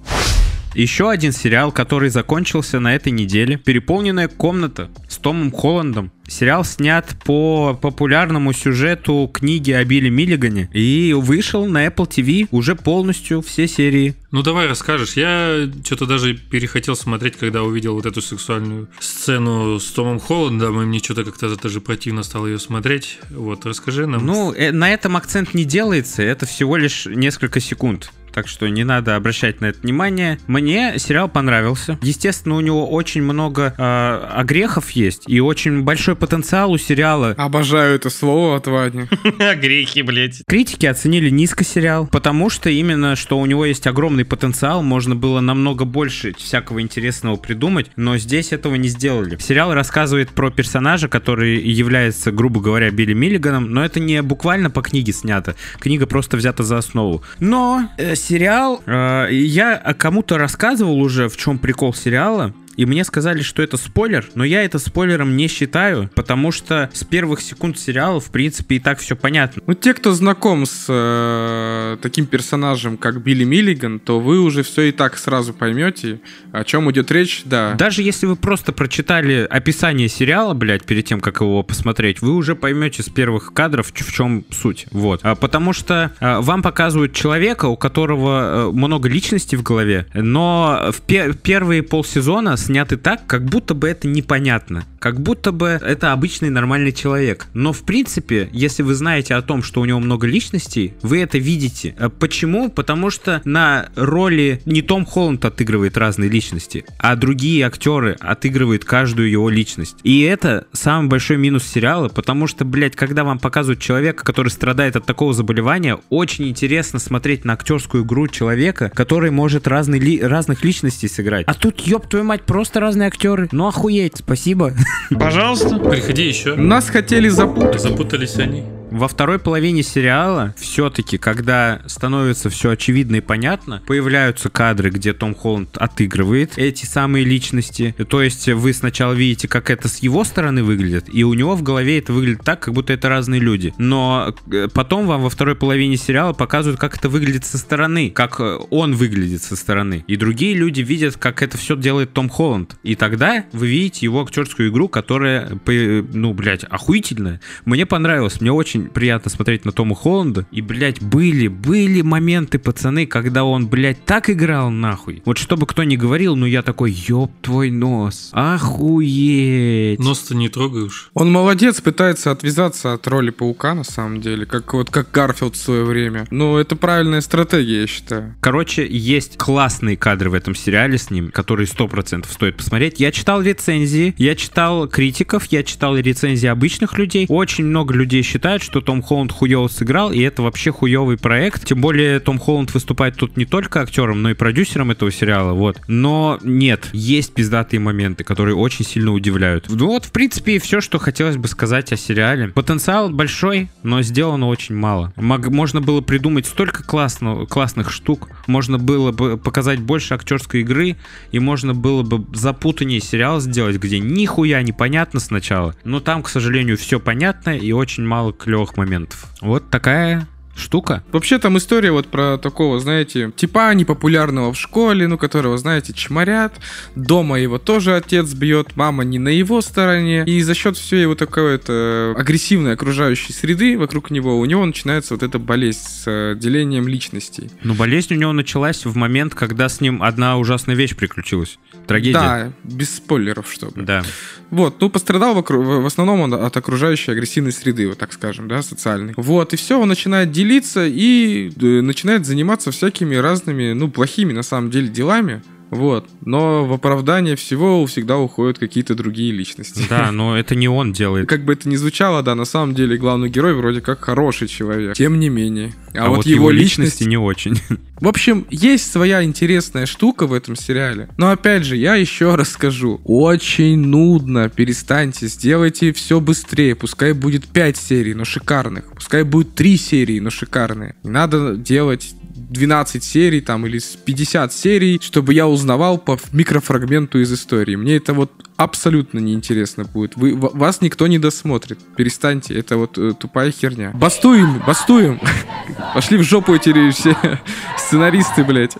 Еще 0.73 1.09
один 1.09 1.31
сериал, 1.31 1.71
который 1.71 2.09
закончился 2.09 2.79
на 2.79 2.95
этой 2.95 3.11
неделе. 3.11 3.57
Переполненная 3.57 4.27
комната 4.27 4.89
с 5.07 5.17
Томом 5.17 5.51
Холландом. 5.51 6.11
Сериал 6.27 6.65
снят 6.65 7.07
по 7.23 7.73
популярному 7.81 8.51
сюжету 8.51 9.31
книги 9.33 9.71
о 9.71 9.83
Билли 9.85 10.09
Миллигане 10.09 10.69
и 10.73 11.13
вышел 11.13 11.65
на 11.65 11.87
Apple 11.87 12.07
TV 12.07 12.47
уже 12.51 12.75
полностью 12.75 13.41
все 13.41 13.67
серии. 13.67 14.15
Ну 14.31 14.43
давай 14.43 14.67
расскажешь. 14.67 15.13
Я 15.13 15.69
что-то 15.85 16.05
даже 16.05 16.33
перехотел 16.35 16.95
смотреть, 16.97 17.37
когда 17.37 17.63
увидел 17.63 17.93
вот 17.93 18.05
эту 18.05 18.21
сексуальную 18.21 18.89
сцену 18.99 19.79
с 19.79 19.89
Томом 19.91 20.19
Холландом, 20.19 20.81
и 20.81 20.85
мне 20.85 20.99
что-то 20.99 21.23
как-то 21.23 21.55
даже 21.55 21.79
противно 21.79 22.23
стало 22.23 22.47
ее 22.47 22.59
смотреть. 22.59 23.19
Вот, 23.29 23.65
расскажи 23.65 24.05
нам. 24.05 24.25
Ну, 24.25 24.53
э, 24.53 24.71
на 24.71 24.91
этом 24.91 25.15
акцент 25.15 25.53
не 25.53 25.63
делается, 25.63 26.23
это 26.23 26.45
всего 26.45 26.75
лишь 26.75 27.05
несколько 27.05 27.61
секунд 27.61 28.11
так 28.37 28.47
что 28.47 28.67
не 28.67 28.83
надо 28.83 29.15
обращать 29.15 29.61
на 29.61 29.65
это 29.65 29.79
внимание. 29.81 30.37
Мне 30.45 30.99
сериал 30.99 31.27
понравился. 31.27 31.97
Естественно, 32.03 32.53
у 32.53 32.59
него 32.59 32.87
очень 32.87 33.23
много 33.23 33.73
э, 33.75 34.29
огрехов 34.31 34.91
есть 34.91 35.23
и 35.25 35.39
очень 35.39 35.81
большой 35.81 36.15
потенциал 36.15 36.71
у 36.71 36.77
сериала. 36.77 37.33
Обожаю 37.35 37.95
это 37.95 38.11
слово 38.11 38.57
от 38.57 38.67
Вани. 38.67 39.05
Огрехи, 39.39 40.03
блядь. 40.03 40.43
Критики 40.47 40.85
оценили 40.85 41.31
низко 41.31 41.63
сериал, 41.63 42.05
потому 42.05 42.51
что 42.51 42.69
именно, 42.69 43.15
что 43.15 43.39
у 43.39 43.45
него 43.47 43.65
есть 43.65 43.87
огромный 43.87 44.23
потенциал, 44.23 44.83
можно 44.83 45.15
было 45.15 45.39
намного 45.39 45.83
больше 45.85 46.35
всякого 46.37 46.79
интересного 46.83 47.37
придумать, 47.37 47.89
но 47.95 48.19
здесь 48.19 48.51
этого 48.51 48.75
не 48.75 48.87
сделали. 48.87 49.39
Сериал 49.39 49.73
рассказывает 49.73 50.29
про 50.29 50.51
персонажа, 50.51 51.07
который 51.07 51.57
является, 51.57 52.31
грубо 52.31 52.61
говоря, 52.61 52.91
Билли 52.91 53.13
Миллиганом, 53.13 53.71
но 53.71 53.83
это 53.83 53.99
не 53.99 54.21
буквально 54.21 54.69
по 54.69 54.83
книге 54.83 55.11
снято. 55.11 55.55
Книга 55.79 56.05
просто 56.05 56.37
взята 56.37 56.61
за 56.61 56.77
основу. 56.77 57.23
Но 57.39 57.89
э, 57.97 58.15
сериал, 58.27 58.81
э, 58.85 59.27
я 59.31 59.77
кому-то 59.97 60.37
рассказывал 60.37 60.99
уже, 60.99 61.29
в 61.29 61.37
чем 61.37 61.59
прикол 61.59 61.93
сериала 61.93 62.53
и 62.77 62.85
мне 62.85 63.03
сказали, 63.03 63.41
что 63.41 63.61
это 63.61 63.75
спойлер, 63.75 64.25
но 64.35 64.43
я 64.43 64.63
это 64.63 64.79
спойлером 64.79 65.35
не 65.35 65.47
считаю, 65.47 66.09
потому 66.15 66.51
что 66.51 66.89
с 66.93 67.03
первых 67.03 67.41
секунд 67.41 67.77
сериала, 67.77 68.19
в 68.19 68.31
принципе, 68.31 68.75
и 68.75 68.79
так 68.79 68.99
все 68.99 69.15
понятно. 69.15 69.63
Ну, 69.65 69.73
те, 69.73 69.93
кто 69.93 70.13
знаком 70.13 70.65
с 70.65 70.85
э, 70.87 71.97
таким 72.01 72.27
персонажем, 72.27 72.97
как 72.97 73.21
Билли 73.21 73.43
Миллиган, 73.43 73.99
то 73.99 74.19
вы 74.19 74.39
уже 74.39 74.63
все 74.63 74.83
и 74.83 74.91
так 74.91 75.17
сразу 75.17 75.53
поймете, 75.53 76.19
о 76.51 76.63
чем 76.63 76.89
идет 76.91 77.11
речь, 77.11 77.41
да. 77.45 77.73
Даже 77.73 78.03
если 78.03 78.27
вы 78.27 78.35
просто 78.35 78.71
прочитали 78.71 79.47
описание 79.49 80.07
сериала, 80.07 80.53
блядь, 80.53 80.85
перед 80.85 81.05
тем, 81.05 81.19
как 81.19 81.41
его 81.41 81.63
посмотреть, 81.63 82.21
вы 82.21 82.35
уже 82.35 82.55
поймете 82.55 83.01
с 83.01 83.09
первых 83.09 83.53
кадров, 83.53 83.91
в 83.91 84.13
чем 84.13 84.45
суть. 84.51 84.85
Вот. 84.91 85.21
А, 85.23 85.35
потому 85.35 85.73
что 85.73 86.11
а, 86.19 86.41
вам 86.41 86.61
показывают 86.61 87.13
человека, 87.13 87.65
у 87.65 87.75
которого 87.75 88.67
а, 88.67 88.71
много 88.71 89.09
личностей 89.09 89.55
в 89.55 89.63
голове, 89.63 90.05
но 90.13 90.91
в 90.91 91.01
пе- 91.01 91.33
первые 91.33 91.81
полсезона 91.81 92.55
сняты 92.67 92.97
так, 92.97 93.25
как 93.25 93.45
будто 93.45 93.73
бы 93.73 93.87
это 93.87 94.07
непонятно. 94.07 94.85
Как 94.99 95.21
будто 95.21 95.51
бы 95.51 95.79
это 95.81 96.11
обычный 96.11 96.49
нормальный 96.49 96.91
человек. 96.91 97.47
Но 97.53 97.71
в 97.71 97.83
принципе, 97.83 98.49
если 98.51 98.83
вы 98.83 98.93
знаете 98.93 99.35
о 99.35 99.41
том, 99.41 99.63
что 99.63 99.81
у 99.81 99.85
него 99.85 99.99
много 99.99 100.27
личностей, 100.27 100.93
вы 101.01 101.21
это 101.21 101.37
видите. 101.37 101.95
А 101.97 102.09
Почему? 102.09 102.69
Потому 102.69 103.09
что 103.09 103.41
на 103.45 103.89
роли 103.95 104.61
не 104.65 104.81
Том 104.81 105.05
Холланд 105.05 105.45
отыгрывает 105.45 105.97
разные 105.97 106.29
личности, 106.29 106.83
а 106.99 107.15
другие 107.15 107.65
актеры 107.65 108.17
отыгрывают 108.19 108.83
каждую 108.83 109.29
его 109.29 109.49
личность. 109.49 109.95
И 110.03 110.21
это 110.21 110.67
самый 110.73 111.07
большой 111.07 111.37
минус 111.37 111.63
сериала, 111.65 112.09
потому 112.09 112.47
что, 112.47 112.65
блядь, 112.65 112.95
когда 112.95 113.23
вам 113.23 113.39
показывают 113.39 113.79
человека, 113.79 114.25
который 114.25 114.49
страдает 114.49 114.95
от 114.95 115.05
такого 115.05 115.33
заболевания, 115.33 115.99
очень 116.09 116.49
интересно 116.49 116.99
смотреть 116.99 117.45
на 117.45 117.53
актерскую 117.53 118.03
игру 118.03 118.27
человека, 118.27 118.91
который 118.93 119.31
может 119.31 119.67
разные 119.67 120.01
ли- 120.01 120.21
разных 120.21 120.65
личностей 120.65 121.07
сыграть. 121.07 121.45
А 121.47 121.53
тут, 121.53 121.79
ёб 121.81 122.07
твою 122.07 122.25
мать, 122.25 122.41
просто 122.57 122.79
разные 122.79 123.05
актеры. 123.05 123.47
Ну 123.51 123.67
охуеть, 123.67 124.17
спасибо. 124.17 124.73
Пожалуйста. 125.11 125.77
Приходи 125.77 126.27
еще. 126.27 126.55
Нас 126.55 126.89
хотели 126.89 127.29
запутать. 127.29 127.79
Запутались 127.79 128.37
они. 128.37 128.63
Во 128.89 129.07
второй 129.07 129.37
половине 129.37 129.83
сериала 129.83 130.55
все-таки, 130.57 131.17
когда 131.17 131.81
становится 131.87 132.49
все 132.49 132.71
очевидно 132.71 133.17
и 133.17 133.21
понятно, 133.21 133.83
появляются 133.85 134.49
кадры, 134.49 134.89
где 134.89 135.13
Том 135.13 135.35
Холланд 135.35 135.77
отыгрывает 135.77 136.53
эти 136.57 136.85
самые 136.85 137.25
личности. 137.25 137.93
То 138.09 138.21
есть 138.21 138.47
вы 138.47 138.73
сначала 138.73 139.13
видите, 139.13 139.47
как 139.47 139.69
это 139.69 139.87
с 139.87 139.97
его 139.99 140.23
стороны 140.23 140.63
выглядит, 140.63 141.13
и 141.13 141.23
у 141.23 141.33
него 141.33 141.55
в 141.55 141.63
голове 141.63 141.99
это 141.99 142.13
выглядит 142.13 142.43
так, 142.43 142.61
как 142.61 142.73
будто 142.73 142.93
это 142.93 143.09
разные 143.09 143.41
люди. 143.41 143.73
Но 143.77 144.33
э, 144.51 144.67
потом 144.73 145.05
вам 145.05 145.23
во 145.23 145.29
второй 145.29 145.55
половине 145.55 145.97
сериала 145.97 146.33
показывают, 146.33 146.79
как 146.79 146.97
это 146.97 147.09
выглядит 147.09 147.45
со 147.45 147.57
стороны, 147.57 148.09
как 148.09 148.39
э, 148.39 148.57
он 148.69 148.95
выглядит 148.95 149.43
со 149.43 149.55
стороны. 149.55 150.05
И 150.07 150.15
другие 150.15 150.55
люди 150.55 150.81
видят, 150.81 151.17
как 151.17 151.41
это 151.41 151.57
все 151.57 151.75
делает 151.75 152.13
Том 152.13 152.29
Холланд. 152.29 152.77
И 152.83 152.95
тогда 152.95 153.45
вы 153.51 153.67
видите 153.67 154.05
его 154.05 154.21
актерскую 154.23 154.69
игру, 154.69 154.87
которая, 154.87 155.57
по- 155.57 155.71
ну, 155.71 156.33
блядь, 156.33 156.63
охуительная. 156.63 157.41
Мне 157.65 157.85
понравилось, 157.85 158.39
мне 158.39 158.51
очень 158.51 158.76
приятно 158.85 159.29
смотреть 159.29 159.65
на 159.65 159.71
Тома 159.71 159.95
Холланда. 159.95 160.45
И, 160.51 160.61
блядь, 160.61 161.01
были, 161.01 161.47
были 161.47 162.01
моменты, 162.01 162.59
пацаны, 162.59 163.05
когда 163.05 163.43
он, 163.43 163.67
блядь, 163.67 164.03
так 164.05 164.29
играл 164.29 164.69
нахуй. 164.69 165.21
Вот 165.25 165.37
чтобы 165.37 165.65
кто 165.65 165.83
ни 165.83 165.95
говорил, 165.95 166.35
но 166.35 166.45
я 166.45 166.61
такой, 166.61 166.91
ёб 166.91 167.31
твой 167.41 167.71
нос, 167.71 168.29
охуеть. 168.33 169.99
Нос-то 169.99 170.35
не 170.35 170.49
трогаешь. 170.49 171.09
Он 171.13 171.31
молодец, 171.31 171.81
пытается 171.81 172.31
отвязаться 172.31 172.93
от 172.93 173.07
роли 173.07 173.29
паука, 173.29 173.73
на 173.73 173.83
самом 173.83 174.21
деле, 174.21 174.45
как 174.45 174.73
вот 174.73 174.89
как 174.89 175.11
Гарфилд 175.11 175.55
в 175.55 175.59
свое 175.59 175.83
время. 175.83 176.27
Ну, 176.31 176.57
это 176.57 176.75
правильная 176.75 177.21
стратегия, 177.21 177.81
я 177.81 177.87
считаю. 177.87 178.35
Короче, 178.39 178.87
есть 178.87 179.37
классные 179.37 179.97
кадры 179.97 180.29
в 180.29 180.33
этом 180.33 180.55
сериале 180.55 180.97
с 180.97 181.09
ним, 181.11 181.31
которые 181.31 181.67
100% 181.67 182.25
стоит 182.31 182.57
посмотреть. 182.57 182.99
Я 182.99 183.11
читал 183.11 183.41
рецензии, 183.41 184.13
я 184.17 184.35
читал 184.35 184.87
критиков, 184.87 185.45
я 185.51 185.63
читал 185.63 185.97
рецензии 185.97 186.47
обычных 186.47 186.97
людей. 186.97 187.25
Очень 187.29 187.65
много 187.65 187.93
людей 187.93 188.21
считают, 188.21 188.63
что 188.67 188.81
Том 188.81 189.01
Холланд 189.01 189.31
хуево 189.31 189.67
сыграл, 189.69 190.11
и 190.11 190.19
это 190.19 190.41
вообще 190.41 190.71
хуевый 190.71 191.17
проект. 191.17 191.65
Тем 191.65 191.79
более 191.79 192.19
Том 192.19 192.37
Холланд 192.37 192.73
выступает 192.73 193.15
тут 193.15 193.37
не 193.37 193.45
только 193.45 193.81
актером, 193.81 194.21
но 194.21 194.31
и 194.31 194.33
продюсером 194.33 194.91
этого 194.91 195.09
сериала, 195.09 195.53
вот. 195.53 195.79
Но 195.87 196.37
нет, 196.43 196.89
есть 196.91 197.33
пиздатые 197.33 197.79
моменты, 197.79 198.25
которые 198.25 198.55
очень 198.55 198.83
сильно 198.85 199.13
удивляют. 199.13 199.67
Ну 199.69 199.87
вот, 199.87 200.03
в 200.03 200.11
принципе, 200.11 200.57
и 200.57 200.59
все, 200.59 200.81
что 200.81 200.99
хотелось 200.99 201.37
бы 201.37 201.47
сказать 201.47 201.93
о 201.93 201.97
сериале. 201.97 202.49
Потенциал 202.49 203.09
большой, 203.09 203.69
но 203.83 204.01
сделано 204.01 204.47
очень 204.47 204.75
мало. 204.75 205.13
Мог- 205.15 205.47
можно 205.47 205.79
было 205.79 206.01
придумать 206.01 206.45
столько 206.45 206.83
классного, 206.83 207.45
классных 207.45 207.89
штук, 207.89 208.27
можно 208.47 208.77
было 208.77 209.13
бы 209.13 209.37
показать 209.37 209.79
больше 209.79 210.13
актерской 210.13 210.61
игры, 210.61 210.97
и 211.31 211.39
можно 211.39 211.73
было 211.73 212.03
бы 212.03 212.25
запутаннее 212.35 212.99
сериал 212.99 213.39
сделать, 213.39 213.77
где 213.77 213.99
нихуя 213.99 214.61
непонятно 214.61 215.21
сначала, 215.21 215.73
но 215.85 216.01
там, 216.01 216.21
к 216.21 216.29
сожалению, 216.29 216.77
все 216.77 216.99
понятно 216.99 217.57
и 217.57 217.71
очень 217.71 218.03
мало 218.03 218.31
клевых 218.57 218.75
моментов. 218.75 219.27
Вот 219.41 219.69
такая 219.69 220.27
штука. 220.57 221.03
Вообще 221.11 221.39
там 221.39 221.57
история 221.57 221.91
вот 221.91 222.07
про 222.07 222.37
такого, 222.37 222.79
знаете, 222.79 223.31
типа 223.35 223.73
непопулярного 223.73 224.53
в 224.53 224.59
школе, 224.59 225.07
ну, 225.07 225.17
которого, 225.17 225.57
знаете, 225.57 225.93
чморят. 225.93 226.53
Дома 226.95 227.39
его 227.39 227.57
тоже 227.57 227.95
отец 227.95 228.33
бьет, 228.33 228.75
мама 228.75 229.03
не 229.03 229.19
на 229.19 229.29
его 229.29 229.61
стороне. 229.61 230.23
И 230.25 230.41
за 230.41 230.53
счет 230.53 230.77
всей 230.77 231.05
вот 231.05 231.19
такой 231.19 231.53
вот 231.53 231.65
э, 231.67 232.13
агрессивной 232.17 232.73
окружающей 232.73 233.33
среды 233.33 233.77
вокруг 233.77 234.11
него, 234.11 234.39
у 234.39 234.45
него 234.45 234.65
начинается 234.65 235.13
вот 235.13 235.23
эта 235.23 235.39
болезнь 235.39 235.79
с 235.87 236.03
э, 236.05 236.35
делением 236.37 236.87
личностей. 236.87 237.49
Но 237.63 237.73
болезнь 237.73 238.13
у 238.13 238.17
него 238.17 238.33
началась 238.33 238.85
в 238.85 238.95
момент, 238.95 239.35
когда 239.35 239.69
с 239.69 239.81
ним 239.81 240.03
одна 240.03 240.37
ужасная 240.37 240.75
вещь 240.75 240.95
приключилась. 240.95 241.59
Трагедия. 241.85 242.13
Да, 242.13 242.53
без 242.63 242.95
спойлеров, 242.95 243.51
чтобы. 243.51 243.83
Да. 243.83 244.03
Вот, 244.49 244.79
ну, 244.79 244.89
пострадал 244.89 245.35
в, 245.35 245.41
в 245.41 245.85
основном 245.85 246.21
он 246.21 246.33
от 246.33 246.55
окружающей 246.55 247.11
агрессивной 247.11 247.51
среды, 247.51 247.87
вот 247.87 247.97
так 247.97 248.13
скажем, 248.13 248.47
да, 248.47 248.61
социальной. 248.61 249.13
Вот, 249.17 249.53
и 249.53 249.57
все, 249.57 249.79
он 249.79 249.89
начинает 249.89 250.31
делиться 250.47 250.85
и 250.85 251.49
э, 251.49 251.81
начинает 251.81 252.25
заниматься 252.25 252.71
всякими 252.71 253.15
разными, 253.15 253.73
ну, 253.73 253.89
плохими, 253.89 254.31
на 254.33 254.43
самом 254.43 254.71
деле, 254.71 254.87
делами. 254.87 255.41
Вот, 255.69 256.07
но 256.25 256.65
в 256.65 256.73
оправдание 256.73 257.35
всего 257.35 257.85
всегда 257.85 258.17
уходят 258.17 258.57
какие-то 258.57 258.95
другие 258.95 259.31
личности. 259.31 259.83
Да, 259.89 260.11
но 260.11 260.37
это 260.37 260.55
не 260.55 260.67
он 260.67 260.93
делает. 260.93 261.27
Как 261.27 261.43
бы 261.43 261.53
это 261.53 261.67
ни 261.67 261.75
звучало, 261.75 262.23
да, 262.23 262.35
на 262.35 262.45
самом 262.45 262.73
деле 262.73 262.97
главный 262.97 263.29
герой 263.29 263.53
вроде 263.53 263.81
как 263.81 264.03
хороший 264.03 264.47
человек. 264.47 264.95
Тем 264.95 265.19
не 265.19 265.29
менее. 265.29 265.73
А, 265.93 266.07
А, 266.07 266.09
вот, 266.09 266.25
его, 266.25 266.51
личность... 266.51 267.01
не 267.01 267.17
очень. 267.17 267.59
В 267.99 268.07
общем, 268.07 268.45
есть 268.51 268.91
своя 268.91 269.23
интересная 269.23 269.85
штука 269.85 270.27
в 270.27 270.33
этом 270.33 270.55
сериале. 270.55 271.09
Но 271.17 271.31
опять 271.31 271.63
же, 271.63 271.75
я 271.75 271.95
еще 271.95 272.35
раз 272.35 272.49
скажу. 272.51 273.01
Очень 273.03 273.79
нудно. 273.79 274.49
Перестаньте. 274.49 275.27
Сделайте 275.27 275.91
все 275.93 276.19
быстрее. 276.19 276.75
Пускай 276.75 277.13
будет 277.13 277.45
5 277.47 277.77
серий, 277.77 278.13
но 278.13 278.23
шикарных. 278.23 278.85
Пускай 278.93 279.23
будет 279.23 279.55
3 279.55 279.77
серии, 279.77 280.19
но 280.19 280.29
шикарные. 280.29 280.95
Не 281.03 281.09
надо 281.09 281.55
делать 281.55 282.13
12 282.37 283.03
серий 283.03 283.41
там 283.41 283.65
или 283.65 283.79
с 283.79 283.95
50 283.95 284.53
серий, 284.53 284.99
чтобы 285.01 285.33
я 285.33 285.47
узнавал 285.47 285.97
по 285.97 286.17
микрофрагменту 286.31 287.19
из 287.19 287.33
истории. 287.33 287.75
Мне 287.75 287.97
это 287.97 288.13
вот 288.13 288.31
абсолютно 288.55 289.19
неинтересно 289.19 289.83
будет. 289.85 290.15
Вы, 290.15 290.35
ва- 290.35 290.51
вас 290.53 290.81
никто 290.81 291.07
не 291.07 291.19
досмотрит. 291.19 291.79
Перестаньте, 291.95 292.57
это 292.57 292.77
вот 292.77 292.97
э, 292.97 293.13
тупая 293.19 293.51
херня. 293.51 293.91
Бастуем, 293.93 294.61
бастуем. 294.65 295.19
Пошли 295.93 296.17
в 296.17 296.23
жопу 296.23 296.53
эти 296.55 296.91
все 296.91 297.15
сценаристы, 297.77 298.43
блядь. 298.43 298.77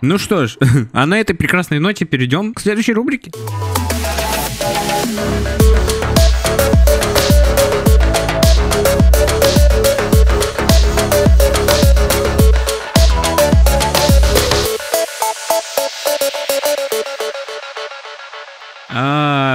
Ну 0.00 0.18
что 0.18 0.46
ж, 0.46 0.56
а 0.92 1.06
на 1.06 1.18
этой 1.18 1.34
прекрасной 1.34 1.78
ноте 1.78 2.04
перейдем 2.04 2.54
к 2.54 2.60
следующей 2.60 2.92
рубрике. 2.92 3.30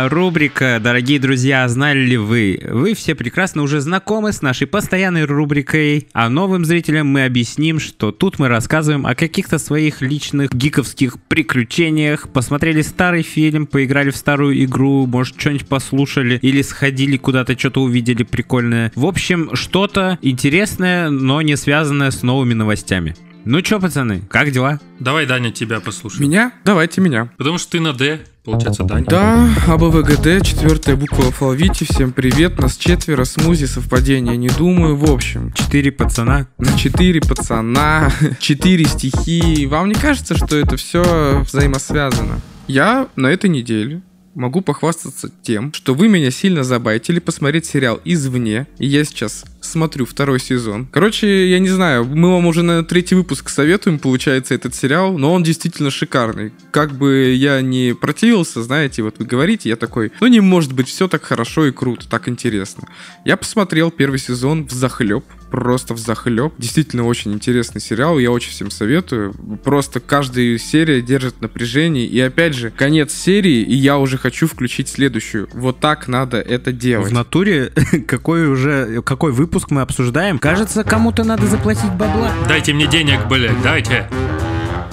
Рубрика, 0.09 0.79
дорогие 0.81 1.19
друзья, 1.19 1.67
знали 1.67 1.99
ли 1.99 2.17
вы? 2.17 2.61
Вы 2.69 2.93
все 2.93 3.15
прекрасно 3.15 3.61
уже 3.61 3.79
знакомы 3.79 4.31
с 4.31 4.41
нашей 4.41 4.67
постоянной 4.67 5.25
рубрикой, 5.25 6.07
а 6.13 6.29
новым 6.29 6.65
зрителям 6.65 7.07
мы 7.07 7.25
объясним, 7.25 7.79
что 7.79 8.11
тут 8.11 8.39
мы 8.39 8.47
рассказываем 8.47 9.05
о 9.05 9.15
каких-то 9.15 9.57
своих 9.57 10.01
личных 10.01 10.53
гиковских 10.53 11.21
приключениях, 11.27 12.29
посмотрели 12.29 12.81
старый 12.81 13.23
фильм, 13.23 13.65
поиграли 13.65 14.11
в 14.11 14.15
старую 14.15 14.63
игру, 14.63 15.05
может, 15.05 15.39
что-нибудь 15.39 15.67
послушали 15.67 16.39
или 16.41 16.61
сходили 16.61 17.17
куда-то, 17.17 17.57
что-то 17.57 17.81
увидели 17.81 18.23
прикольное. 18.23 18.91
В 18.95 19.05
общем, 19.05 19.55
что-то 19.55 20.19
интересное, 20.21 21.09
но 21.09 21.41
не 21.41 21.55
связанное 21.55 22.11
с 22.11 22.23
новыми 22.23 22.53
новостями. 22.53 23.15
Ну 23.43 23.61
чё, 23.61 23.79
пацаны, 23.79 24.21
как 24.29 24.51
дела? 24.51 24.79
Давай, 24.99 25.25
Даня, 25.25 25.51
тебя 25.51 25.79
послушаем. 25.79 26.23
Меня? 26.29 26.53
Давайте 26.63 27.01
меня. 27.01 27.31
Потому 27.37 27.57
что 27.57 27.71
ты 27.71 27.79
на 27.79 27.91
Д, 27.91 28.19
получается, 28.43 28.83
Даня. 28.83 29.05
Да, 29.07 29.49
АБВГД, 29.67 30.45
четвертая 30.45 30.95
буква 30.95 31.23
в 31.23 31.25
алфавите. 31.27 31.85
Всем 31.89 32.11
привет, 32.11 32.59
нас 32.59 32.77
четверо, 32.77 33.23
смузи, 33.23 33.65
совпадения, 33.65 34.35
не 34.35 34.49
думаю. 34.49 34.95
В 34.95 35.09
общем, 35.09 35.51
Четыре 35.53 35.91
пацана. 35.91 36.47
на 36.59 36.77
четыре 36.77 37.19
пацана, 37.19 38.11
четыре 38.39 38.85
стихи. 38.85 39.65
Вам 39.65 39.89
не 39.89 39.95
кажется, 39.95 40.37
что 40.37 40.55
это 40.55 40.77
все 40.77 41.43
взаимосвязано? 41.43 42.41
Я 42.67 43.07
на 43.15 43.25
этой 43.27 43.49
неделе 43.49 44.01
могу 44.35 44.61
похвастаться 44.61 45.29
тем, 45.41 45.73
что 45.73 45.95
вы 45.95 46.07
меня 46.07 46.29
сильно 46.29 46.63
забайтили 46.63 47.19
посмотреть 47.19 47.65
сериал 47.65 47.99
«Извне», 48.05 48.67
и 48.77 48.87
я 48.87 49.03
сейчас 49.03 49.45
смотрю 49.61 50.05
второй 50.05 50.39
сезон. 50.39 50.87
Короче, 50.91 51.49
я 51.49 51.59
не 51.59 51.69
знаю, 51.69 52.05
мы 52.05 52.31
вам 52.31 52.45
уже 52.47 52.63
на 52.63 52.83
третий 52.83 53.15
выпуск 53.15 53.49
советуем, 53.49 53.99
получается, 53.99 54.53
этот 54.53 54.75
сериал, 54.75 55.17
но 55.17 55.33
он 55.33 55.43
действительно 55.43 55.91
шикарный. 55.91 56.51
Как 56.71 56.93
бы 56.93 57.33
я 57.33 57.61
не 57.61 57.93
противился, 57.93 58.63
знаете, 58.63 59.03
вот 59.03 59.19
вы 59.19 59.25
говорите, 59.25 59.69
я 59.69 59.75
такой, 59.75 60.11
ну 60.19 60.27
не 60.27 60.39
может 60.39 60.73
быть 60.73 60.87
все 60.87 61.07
так 61.07 61.23
хорошо 61.23 61.67
и 61.67 61.71
круто, 61.71 62.09
так 62.09 62.27
интересно. 62.27 62.87
Я 63.25 63.37
посмотрел 63.37 63.91
первый 63.91 64.19
сезон 64.19 64.67
в 64.67 64.71
захлеб, 64.71 65.23
просто 65.51 65.93
в 65.93 65.97
захлеб. 65.97 66.53
Действительно 66.57 67.05
очень 67.05 67.33
интересный 67.33 67.81
сериал, 67.81 68.17
я 68.17 68.31
очень 68.31 68.51
всем 68.51 68.71
советую. 68.71 69.33
Просто 69.63 69.99
каждая 69.99 70.57
серия 70.57 71.01
держит 71.01 71.41
напряжение. 71.41 72.05
И 72.05 72.19
опять 72.19 72.55
же, 72.55 72.71
конец 72.71 73.13
серии, 73.13 73.61
и 73.61 73.75
я 73.75 73.97
уже 73.97 74.17
хочу 74.17 74.47
включить 74.47 74.87
следующую. 74.87 75.49
Вот 75.53 75.79
так 75.79 76.07
надо 76.07 76.37
это 76.37 76.71
делать. 76.71 77.11
В 77.11 77.13
натуре 77.13 77.71
какой 78.07 78.47
уже 78.47 79.01
какой 79.03 79.31
выпуск 79.31 79.50
мы 79.69 79.81
обсуждаем? 79.81 80.39
Кажется, 80.39 80.83
кому-то 80.83 81.23
надо 81.23 81.45
заплатить 81.45 81.91
бабла. 81.91 82.31
Дайте 82.47 82.73
мне 82.73 82.87
денег, 82.87 83.27
блядь, 83.27 83.61
дайте. 83.61 84.07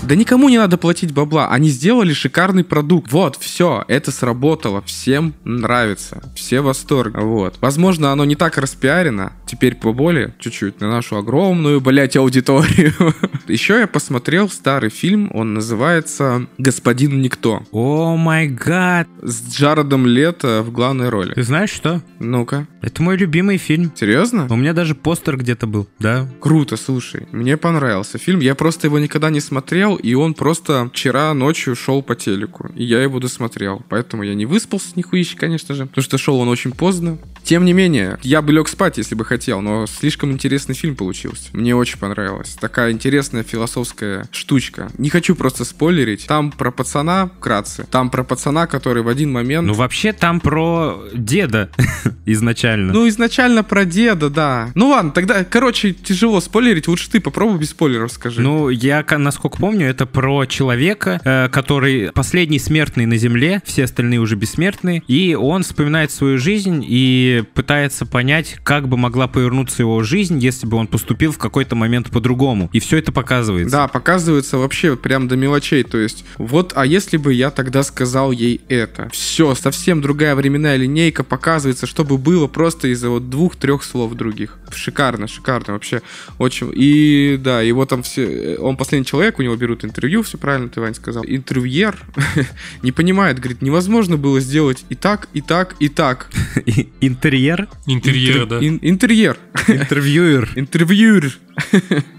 Да 0.09 0.15
никому 0.15 0.49
не 0.49 0.57
надо 0.57 0.79
платить 0.79 1.13
бабла. 1.13 1.51
Они 1.51 1.69
сделали 1.69 2.15
шикарный 2.15 2.65
продукт. 2.65 3.13
Вот, 3.13 3.37
все, 3.37 3.85
это 3.89 4.11
сработало. 4.11 4.81
Всем 4.81 5.35
нравится. 5.45 6.23
Все 6.35 6.63
в 6.63 6.65
восторге. 6.65 7.21
Вот. 7.21 7.59
Возможно, 7.61 8.11
оно 8.11 8.25
не 8.25 8.35
так 8.35 8.57
распиарено. 8.57 9.35
Теперь 9.47 9.75
поболее, 9.75 10.35
чуть-чуть, 10.39 10.81
на 10.81 10.89
нашу 10.89 11.19
огромную, 11.19 11.83
блять, 11.83 12.17
аудиторию. 12.17 12.95
Еще 13.49 13.81
я 13.81 13.87
посмотрел 13.87 14.49
старый 14.49 14.89
фильм. 14.89 15.31
Он 15.35 15.53
называется 15.53 16.47
«Господин 16.57 17.21
Никто». 17.21 17.63
О 17.71 18.17
май 18.17 18.49
гад. 18.49 19.09
С 19.21 19.55
Джаредом 19.55 20.07
Лето 20.07 20.63
в 20.63 20.73
главной 20.73 21.11
роли. 21.11 21.35
Ты 21.35 21.43
знаешь 21.43 21.71
что? 21.71 22.01
Ну-ка. 22.19 22.67
Это 22.81 23.03
мой 23.03 23.19
любимый 23.19 23.59
фильм. 23.59 23.93
Серьезно? 23.95 24.47
У 24.49 24.57
меня 24.57 24.73
даже 24.73 24.95
постер 24.95 25.37
где-то 25.37 25.67
был, 25.67 25.87
да. 25.99 26.27
Круто, 26.41 26.79
слушай. 26.79 27.27
Мне 27.31 27.59
понравился 27.59 28.17
фильм. 28.17 28.41
Я 28.41 28.55
просто 28.55 28.87
его 28.87 28.99
никогда 28.99 29.29
не 29.29 29.41
смотрел, 29.41 29.98
и 30.03 30.15
он 30.15 30.35
просто 30.35 30.89
вчера 30.93 31.33
ночью 31.35 31.77
шел 31.77 32.03
по 32.03 32.15
телеку, 32.15 32.71
и 32.75 32.85
я 32.85 33.03
его 33.03 33.21
досмотрел. 33.21 33.83
Поэтому 33.89 34.23
я 34.23 34.35
не 34.35 34.47
выспался 34.47 34.89
нихуище, 34.97 35.37
конечно 35.37 35.75
же, 35.75 35.87
потому 35.87 36.03
что 36.03 36.19
шел 36.19 36.39
он 36.41 36.49
очень 36.49 36.73
поздно. 36.73 37.19
Тем 37.43 37.65
не 37.65 37.73
менее, 37.73 38.19
я 38.23 38.43
бы 38.43 38.53
лег 38.53 38.69
спать, 38.69 38.99
если 38.99 39.15
бы 39.15 39.25
хотел, 39.25 39.61
но 39.61 39.87
слишком 39.87 40.33
интересный 40.33 40.75
фильм 40.75 40.97
получился. 40.97 41.49
Мне 41.53 41.75
очень 41.75 41.99
понравилось. 41.99 42.57
Такая 42.61 42.93
интересная 42.93 43.43
философская 43.43 44.29
штучка. 44.33 44.91
Не 44.99 45.11
хочу 45.11 45.35
просто 45.35 45.65
спойлерить. 45.65 46.27
Там 46.27 46.53
про 46.53 46.71
пацана, 46.71 47.31
вкратце, 47.39 47.87
там 47.91 48.11
про 48.11 48.25
пацана, 48.25 48.67
который 48.67 49.03
в 49.03 49.09
один 49.09 49.33
момент... 49.33 49.67
Ну 49.67 49.75
вообще 49.75 50.13
там 50.13 50.41
про 50.41 51.03
деда 51.15 51.71
изначально. 52.27 52.93
Ну, 52.93 53.09
изначально 53.09 53.65
про 53.65 53.85
деда, 53.85 54.31
да. 54.31 54.71
Ну 54.75 54.89
ладно, 54.89 55.11
тогда, 55.13 55.45
короче, 55.45 55.93
тяжело 55.93 56.41
спойлерить. 56.41 56.89
Лучше 56.89 57.11
ты 57.11 57.21
попробуй 57.21 57.59
без 57.59 57.71
спойлеров 57.71 58.13
скажи. 58.13 58.41
Ну, 58.41 58.69
я, 58.69 59.05
насколько 59.17 59.59
помню, 59.59 59.87
это 59.87 60.07
про 60.07 60.47
человека, 60.47 61.21
э, 61.25 61.49
который 61.51 62.13
последний 62.13 62.59
смертный 62.59 63.07
на 63.07 63.17
Земле, 63.17 63.63
все 63.65 63.85
остальные 63.85 64.21
уже 64.21 64.37
бессмертные, 64.37 65.03
и 65.07 65.35
он 65.35 65.63
вспоминает 65.63 66.11
свою 66.11 66.39
жизнь 66.39 66.85
и 66.87 67.38
пытается 67.43 68.07
понять, 68.07 68.59
как 68.63 68.89
бы 68.89 68.97
могла 68.97 69.29
повернуться 69.29 69.83
его 69.83 70.03
жизнь, 70.03 70.39
если 70.39 70.67
бы 70.67 70.77
он 70.77 70.87
поступил 70.87 71.33
в 71.33 71.39
какой-то 71.39 71.75
момент 71.77 72.11
по-другому. 72.11 72.71
И 72.73 72.81
все 72.81 72.99
это 72.99 73.13
показывается. 73.13 73.77
Да, 73.77 73.89
показывается 73.89 74.59
вообще 74.59 74.97
прям 74.97 75.29
до 75.29 75.37
мелочей. 75.37 75.83
То 75.85 75.99
есть, 75.99 76.25
вот, 76.37 76.73
а 76.77 76.87
если 76.87 77.17
бы 77.17 77.33
я 77.33 77.51
тогда 77.51 77.83
сказал 77.83 78.33
ей 78.33 78.61
это? 78.69 79.09
Все, 79.13 79.55
совсем 79.55 80.01
другая 80.01 80.35
временная 80.35 80.77
линейка 80.77 81.25
показывается, 81.25 81.87
чтобы 81.87 82.19
было 82.19 82.47
просто 82.47 82.89
из-за 82.89 83.11
вот 83.11 83.31
двух-трех 83.31 83.83
слов 83.83 84.15
других. 84.15 84.59
Шикарно, 84.75 85.29
шикарно 85.29 85.75
вообще. 85.75 86.03
Очень. 86.39 86.71
И 86.75 87.39
да, 87.43 87.63
его 87.63 87.87
там 87.87 88.03
все... 88.03 88.57
Он 88.57 88.77
последний 88.77 89.07
человек, 89.07 89.39
у 89.39 89.43
него 89.43 89.57
берут 89.57 89.85
интервью, 89.85 90.23
все 90.23 90.39
правильно 90.39 90.69
ты, 90.69 90.81
Вань, 90.81 90.95
сказал. 90.95 91.25
Интервьюер 91.27 91.99
не 92.83 92.93
понимает, 92.93 93.39
говорит, 93.39 93.63
невозможно 93.63 94.17
было 94.17 94.41
сделать 94.41 94.85
и 94.89 94.95
так, 94.95 95.29
и 95.33 95.41
так, 95.41 95.77
и 95.79 95.89
так. 95.89 96.31
Интерьер? 97.19 97.69
Интерьер, 97.87 98.47
да. 98.47 98.59
Интерьер. 98.65 99.37
Интервьюер. 99.67 100.49
Интервьюер. 100.55 101.33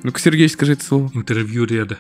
Ну-ка, 0.04 0.20
Сергей, 0.20 0.50
скажи 0.50 0.74
это 0.74 0.84
слово. 0.84 1.10
Интервьюер. 1.14 1.98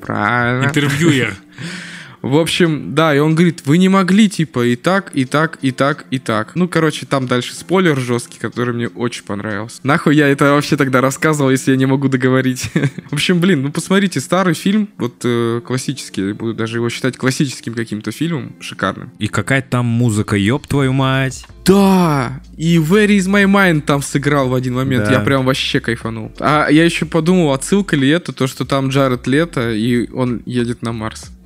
Правильно. 0.00 0.66
Интервьюер. 0.66 1.34
В 2.24 2.38
общем, 2.38 2.94
да, 2.94 3.14
и 3.14 3.18
он 3.18 3.34
говорит, 3.34 3.66
вы 3.66 3.76
не 3.76 3.90
могли, 3.90 4.30
типа, 4.30 4.64
и 4.64 4.76
так, 4.76 5.10
и 5.12 5.26
так, 5.26 5.58
и 5.60 5.72
так, 5.72 6.06
и 6.10 6.18
так. 6.18 6.52
Ну, 6.54 6.68
короче, 6.68 7.04
там 7.04 7.26
дальше 7.26 7.54
спойлер 7.54 8.00
жесткий, 8.00 8.38
который 8.38 8.72
мне 8.72 8.88
очень 8.88 9.24
понравился. 9.24 9.80
Нахуй 9.82 10.16
я 10.16 10.26
это 10.28 10.52
вообще 10.52 10.78
тогда 10.78 11.02
рассказывал, 11.02 11.50
если 11.50 11.72
я 11.72 11.76
не 11.76 11.84
могу 11.84 12.08
договорить. 12.08 12.70
В 13.10 13.12
общем, 13.12 13.40
блин, 13.40 13.60
ну 13.60 13.70
посмотрите, 13.70 14.20
старый 14.20 14.54
фильм, 14.54 14.88
вот 14.96 15.16
э, 15.22 15.60
классический, 15.66 16.32
буду 16.32 16.54
даже 16.54 16.78
его 16.78 16.88
считать 16.88 17.18
классическим 17.18 17.74
каким-то 17.74 18.10
фильмом, 18.10 18.56
шикарным. 18.58 19.10
И 19.18 19.26
какая 19.26 19.60
там 19.60 19.84
музыка, 19.84 20.34
ёб 20.34 20.66
твою 20.66 20.94
мать. 20.94 21.46
Да, 21.66 22.40
и 22.56 22.78
Where 22.78 23.08
is 23.08 23.28
my 23.28 23.44
mind 23.44 23.82
там 23.82 24.00
сыграл 24.00 24.48
в 24.48 24.54
один 24.54 24.74
момент. 24.76 25.04
Да. 25.04 25.12
Я 25.12 25.20
прям 25.20 25.44
вообще 25.44 25.78
кайфанул. 25.78 26.32
А 26.40 26.68
я 26.70 26.86
еще 26.86 27.04
подумал, 27.04 27.52
отсылка 27.52 27.96
ли 27.96 28.08
это, 28.08 28.32
то, 28.32 28.46
что 28.46 28.64
там 28.64 28.88
Джаред 28.88 29.26
Лето, 29.26 29.72
и 29.72 30.10
он 30.10 30.40
едет 30.46 30.80
на 30.80 30.92
Марс. 30.92 31.30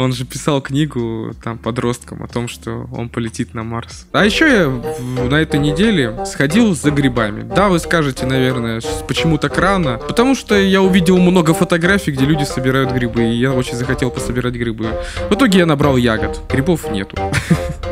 Он 0.00 0.14
же 0.14 0.24
писал 0.24 0.62
книгу 0.62 1.34
там 1.44 1.58
подросткам 1.58 2.22
о 2.22 2.26
том, 2.26 2.48
что 2.48 2.88
он 2.90 3.10
полетит 3.10 3.52
на 3.52 3.64
Марс. 3.64 4.06
А 4.12 4.24
еще 4.24 4.48
я 4.48 4.68
на 5.28 5.34
этой 5.34 5.60
неделе 5.60 6.24
сходил 6.24 6.74
за 6.74 6.90
грибами. 6.90 7.42
Да, 7.42 7.68
вы 7.68 7.78
скажете, 7.78 8.24
наверное, 8.24 8.80
почему 9.06 9.36
так 9.36 9.58
рано? 9.58 9.98
Потому 9.98 10.34
что 10.34 10.58
я 10.58 10.80
увидел 10.80 11.18
много 11.18 11.52
фотографий, 11.52 12.12
где 12.12 12.24
люди 12.24 12.44
собирают 12.44 12.92
грибы, 12.92 13.24
и 13.24 13.34
я 13.34 13.52
очень 13.52 13.76
захотел 13.76 14.10
пособирать 14.10 14.54
грибы. 14.54 14.88
В 15.28 15.34
итоге 15.34 15.58
я 15.58 15.66
набрал 15.66 15.98
ягод. 15.98 16.40
Грибов 16.50 16.90
нету. 16.90 17.16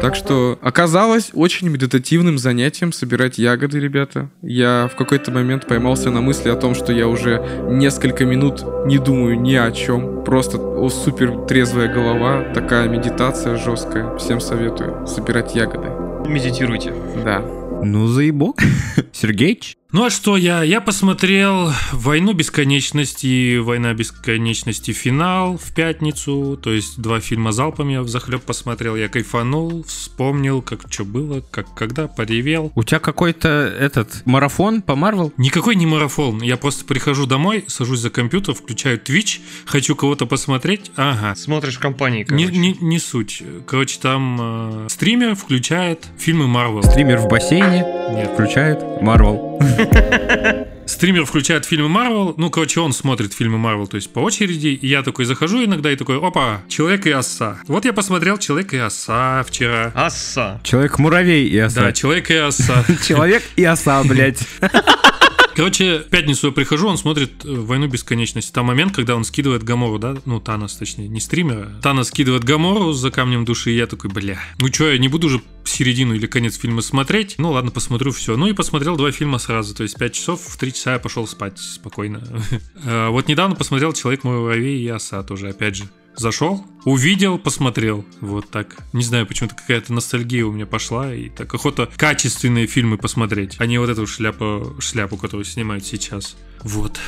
Так 0.01 0.15
что 0.15 0.59
оказалось 0.63 1.31
очень 1.35 1.69
медитативным 1.69 2.39
занятием 2.39 2.93
собирать 2.93 3.37
ягоды, 3.37 3.81
ребята. 3.81 4.31
Я 4.43 4.89
в 4.93 4.97
какой-то 4.97 5.33
момент 5.33 5.67
поймался 5.67 6.11
на 6.11 6.21
мысли 6.21 6.51
о 6.51 6.55
том, 6.55 6.77
что 6.77 6.93
я 6.93 7.09
уже 7.09 7.45
несколько 7.69 8.25
минут 8.25 8.63
не 8.87 8.99
думаю 8.99 9.41
ни 9.41 9.55
о 9.55 9.73
чем. 9.73 10.23
Просто 10.23 10.59
о, 10.59 10.89
супер 10.89 11.47
трезвая 11.49 11.93
голова, 11.99 12.45
такая 12.55 12.89
медитация 12.89 13.57
жесткая. 13.57 14.17
Всем 14.19 14.41
советую 14.41 15.07
собирать 15.07 15.55
ягоды. 15.57 15.89
Медитируйте. 16.29 16.95
Да. 17.25 17.41
Ну, 17.83 18.07
заебок. 18.07 18.59
Сергеич? 19.13 19.78
Ну 19.91 20.05
а 20.05 20.11
что, 20.11 20.37
я, 20.37 20.63
я 20.63 20.83
посмотрел 20.83 21.73
«Войну 21.93 22.35
бесконечности», 22.35 23.57
«Война 23.57 23.95
бесконечности. 23.95 24.91
Финал» 24.91 25.57
в 25.57 25.73
пятницу, 25.75 26.59
то 26.63 26.75
есть 26.75 27.01
два 27.01 27.21
фильма 27.21 27.53
залпом 27.53 27.89
я 27.89 28.03
взахлеб 28.03 28.43
посмотрел, 28.43 28.97
я 28.97 29.09
кайфанул, 29.09 29.85
вспомнил, 29.85 30.61
как 30.61 30.83
что 30.91 31.07
было, 31.07 31.41
как 31.51 31.75
когда, 31.75 32.07
поревел. 32.07 32.71
У 32.75 32.85
тебя 32.85 32.99
какой-то 33.01 33.49
этот 33.49 34.27
марафон 34.27 34.83
по 34.83 34.95
Марвел? 34.95 35.33
Никакой 35.39 35.75
не 35.75 35.87
марафон, 35.87 36.43
я 36.43 36.59
просто 36.59 36.85
прихожу 36.85 37.25
домой, 37.25 37.65
сажусь 37.67 38.01
за 38.01 38.11
компьютер, 38.11 38.53
включаю 38.53 39.01
Twitch, 39.01 39.41
хочу 39.65 39.97
кого-то 39.97 40.27
посмотреть, 40.27 40.93
ага. 40.97 41.35
Смотришь 41.35 41.77
в 41.77 41.81
компании, 41.81 42.27
Не, 42.29 42.45
короче. 42.45 42.59
не, 42.59 42.77
не 42.83 42.99
суть. 42.99 43.43
Короче, 43.67 43.99
там 44.03 44.37
э, 44.39 44.87
стример 44.91 45.35
включает 45.35 46.07
фильмы 46.19 46.47
Марвел. 46.47 46.83
Стример 46.83 47.17
в 47.21 47.29
бассейне 47.29 47.98
Нет. 48.13 48.31
включает 48.33 48.83
Марвел. 49.01 49.59
Стример 50.87 51.27
включает 51.27 51.67
фильмы 51.67 51.89
Марвел, 51.89 52.35
ну, 52.39 52.51
короче, 52.51 52.81
он 52.81 52.93
смотрит 52.93 53.35
фильмы 53.35 53.59
Марвел, 53.59 53.87
то 53.87 53.97
есть 53.97 54.11
по 54.11 54.21
очереди, 54.21 54.69
и 54.69 54.87
я 54.87 55.03
такой 55.03 55.27
захожу 55.27 55.63
иногда 55.65 55.93
и 55.93 55.97
такой, 55.97 56.19
опа, 56.19 56.63
Человек 56.69 57.07
и 57.07 57.11
Оса. 57.11 57.59
Вот 57.67 57.85
я 57.85 57.93
посмотрел 57.93 58.39
Человек 58.39 58.73
и 58.73 58.79
Оса 58.79 59.45
вчера. 59.47 59.93
Асса. 59.95 60.61
Человек-муравей 60.65 61.47
и 61.47 61.59
оса. 61.59 61.83
Да, 61.83 61.93
Человек 61.93 62.31
и 62.31 62.37
Оса. 62.37 62.85
Человек 63.07 63.43
и 63.57 63.65
оса, 63.65 64.03
блядь. 64.05 64.41
Короче, 65.59 65.99
в 65.99 66.05
пятницу 66.05 66.47
я 66.47 66.53
прихожу, 66.53 66.87
он 66.87 66.97
смотрит 66.97 67.45
э, 67.45 67.53
«Войну 67.53 67.89
бесконечности». 67.89 68.53
Там 68.53 68.67
момент, 68.67 68.95
когда 68.95 69.17
он 69.17 69.25
скидывает 69.25 69.65
Гамору, 69.65 69.99
да? 69.99 70.17
Ну, 70.25 70.39
Танос, 70.39 70.77
точнее, 70.77 71.09
не 71.09 71.19
стримера. 71.19 71.69
Танос 71.83 72.11
скидывает 72.11 72.45
Гамору 72.45 72.93
за 72.93 73.11
камнем 73.11 73.45
души, 73.45 73.73
и 73.73 73.77
я 73.77 73.89
такой, 73.89 74.09
бля. 74.09 74.39
Ну 74.61 74.69
что, 74.69 74.89
я 74.89 74.99
не 74.99 75.09
буду 75.09 75.29
же 75.29 75.43
середину 75.65 76.15
или 76.15 76.29
конец 76.29 76.57
фильма 76.57 76.81
смотреть. 76.81 77.35
Ну 77.39 77.51
ладно, 77.51 77.73
посмотрю 77.73 78.13
все. 78.13 78.37
Ну 78.37 78.47
и 78.47 78.53
посмотрел 78.53 78.97
два 78.97 79.11
фильма 79.11 79.39
сразу. 79.39 79.75
То 79.75 79.83
есть 79.83 79.99
5 79.99 80.13
часов, 80.13 80.41
в 80.43 80.57
3 80.57 80.73
часа 80.73 80.93
я 80.93 80.99
пошел 81.01 81.27
спать 81.27 81.59
спокойно. 81.59 82.23
Э, 82.85 83.09
Вот 83.09 83.27
недавно 83.27 83.57
посмотрел 83.57 83.93
«Человек 83.93 84.23
муравей 84.23 84.81
и 84.81 84.87
оса» 84.87 85.25
тоже, 85.25 85.49
опять 85.49 85.75
же. 85.75 85.89
Зашел, 86.17 86.65
увидел, 86.85 87.39
посмотрел. 87.39 88.05
Вот 88.21 88.51
так. 88.51 88.77
Не 88.93 89.05
знаю, 89.05 89.27
почему-то 89.27 89.55
какая-то 89.55 89.93
ностальгия 89.93 90.45
у 90.45 90.53
меня 90.53 90.67
пошла. 90.67 91.15
И 91.15 91.29
так 91.29 91.53
охота 91.55 91.89
качественные 91.97 92.67
фильмы 92.67 92.99
посмотреть, 92.99 93.57
а 93.59 93.67
не 93.67 93.79
вот 93.79 93.89
эту 93.89 94.07
шляпу, 94.07 94.77
шляпу, 94.81 95.17
которую 95.17 95.45
снимают 95.45 95.85
сейчас. 95.85 96.37
Вот. 96.63 96.99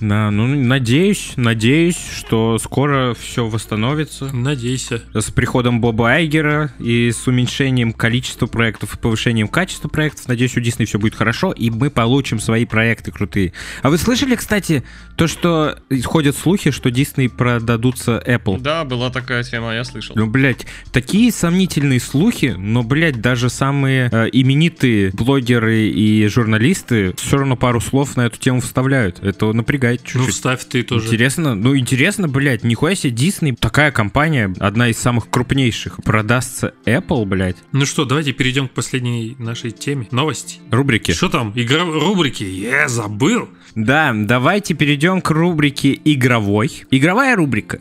Да, 0.00 0.30
ну, 0.30 0.46
надеюсь, 0.46 1.32
надеюсь, 1.36 1.98
что 2.14 2.58
скоро 2.58 3.14
все 3.14 3.46
восстановится. 3.46 4.26
Надейся. 4.34 5.02
С 5.14 5.30
приходом 5.30 5.80
Боба 5.80 6.10
Айгера 6.10 6.72
и 6.78 7.10
с 7.10 7.26
уменьшением 7.26 7.92
количества 7.92 8.46
проектов 8.46 8.94
и 8.94 8.98
повышением 8.98 9.48
качества 9.48 9.88
проектов. 9.88 10.28
Надеюсь, 10.28 10.56
у 10.56 10.60
Дисней 10.60 10.86
все 10.86 10.98
будет 10.98 11.14
хорошо, 11.14 11.52
и 11.52 11.70
мы 11.70 11.90
получим 11.90 12.40
свои 12.40 12.66
проекты 12.66 13.10
крутые. 13.10 13.52
А 13.82 13.88
вы 13.88 13.96
слышали, 13.96 14.34
кстати, 14.34 14.84
то, 15.16 15.26
что 15.26 15.78
ходят 16.04 16.36
слухи, 16.36 16.70
что 16.70 16.90
Дисней 16.90 17.30
продадутся 17.30 18.22
Apple? 18.26 18.60
Да, 18.60 18.84
была 18.84 19.10
такая 19.10 19.44
тема, 19.44 19.74
я 19.74 19.84
слышал. 19.84 20.14
Ну, 20.16 20.26
блядь, 20.26 20.66
такие 20.92 21.32
сомнительные 21.32 22.00
слухи, 22.00 22.54
но, 22.58 22.82
блядь, 22.82 23.20
даже 23.22 23.48
самые 23.48 24.10
э, 24.12 24.28
именитые 24.30 25.10
блогеры 25.12 25.88
и 25.88 26.26
журналисты 26.26 27.14
все 27.16 27.38
равно 27.38 27.56
пару 27.56 27.80
слов 27.80 28.16
на 28.16 28.26
эту 28.26 28.38
тему 28.38 28.60
вставляют. 28.60 29.20
Это 29.22 29.52
напрягает 29.52 29.85
Ну, 29.92 29.96
чуть-чуть. 29.96 30.34
вставь 30.34 30.64
ты 30.64 30.82
тоже. 30.82 31.06
Интересно, 31.06 31.54
ну 31.54 31.76
интересно, 31.76 32.28
блядь, 32.28 32.64
нихуя 32.64 32.94
себе 32.94 33.12
Дисней, 33.12 33.54
такая 33.54 33.90
компания, 33.90 34.54
одна 34.58 34.88
из 34.88 34.98
самых 34.98 35.30
крупнейших, 35.30 36.02
продастся 36.04 36.74
Apple, 36.84 37.24
блядь, 37.24 37.56
Ну 37.72 37.86
что, 37.86 38.04
давайте 38.04 38.32
перейдем 38.32 38.68
к 38.68 38.72
последней 38.72 39.36
нашей 39.38 39.70
теме. 39.70 40.08
Новости. 40.10 40.58
рубрики. 40.70 41.12
Что 41.12 41.28
там? 41.28 41.52
Игра 41.54 41.84
рубрики? 41.84 42.44
Я 42.44 42.88
забыл. 42.88 43.48
Да, 43.74 44.12
давайте 44.14 44.74
перейдем 44.74 45.20
к 45.20 45.30
рубрике 45.30 45.98
игровой. 46.04 46.84
Игровая 46.90 47.36
рубрика. 47.36 47.80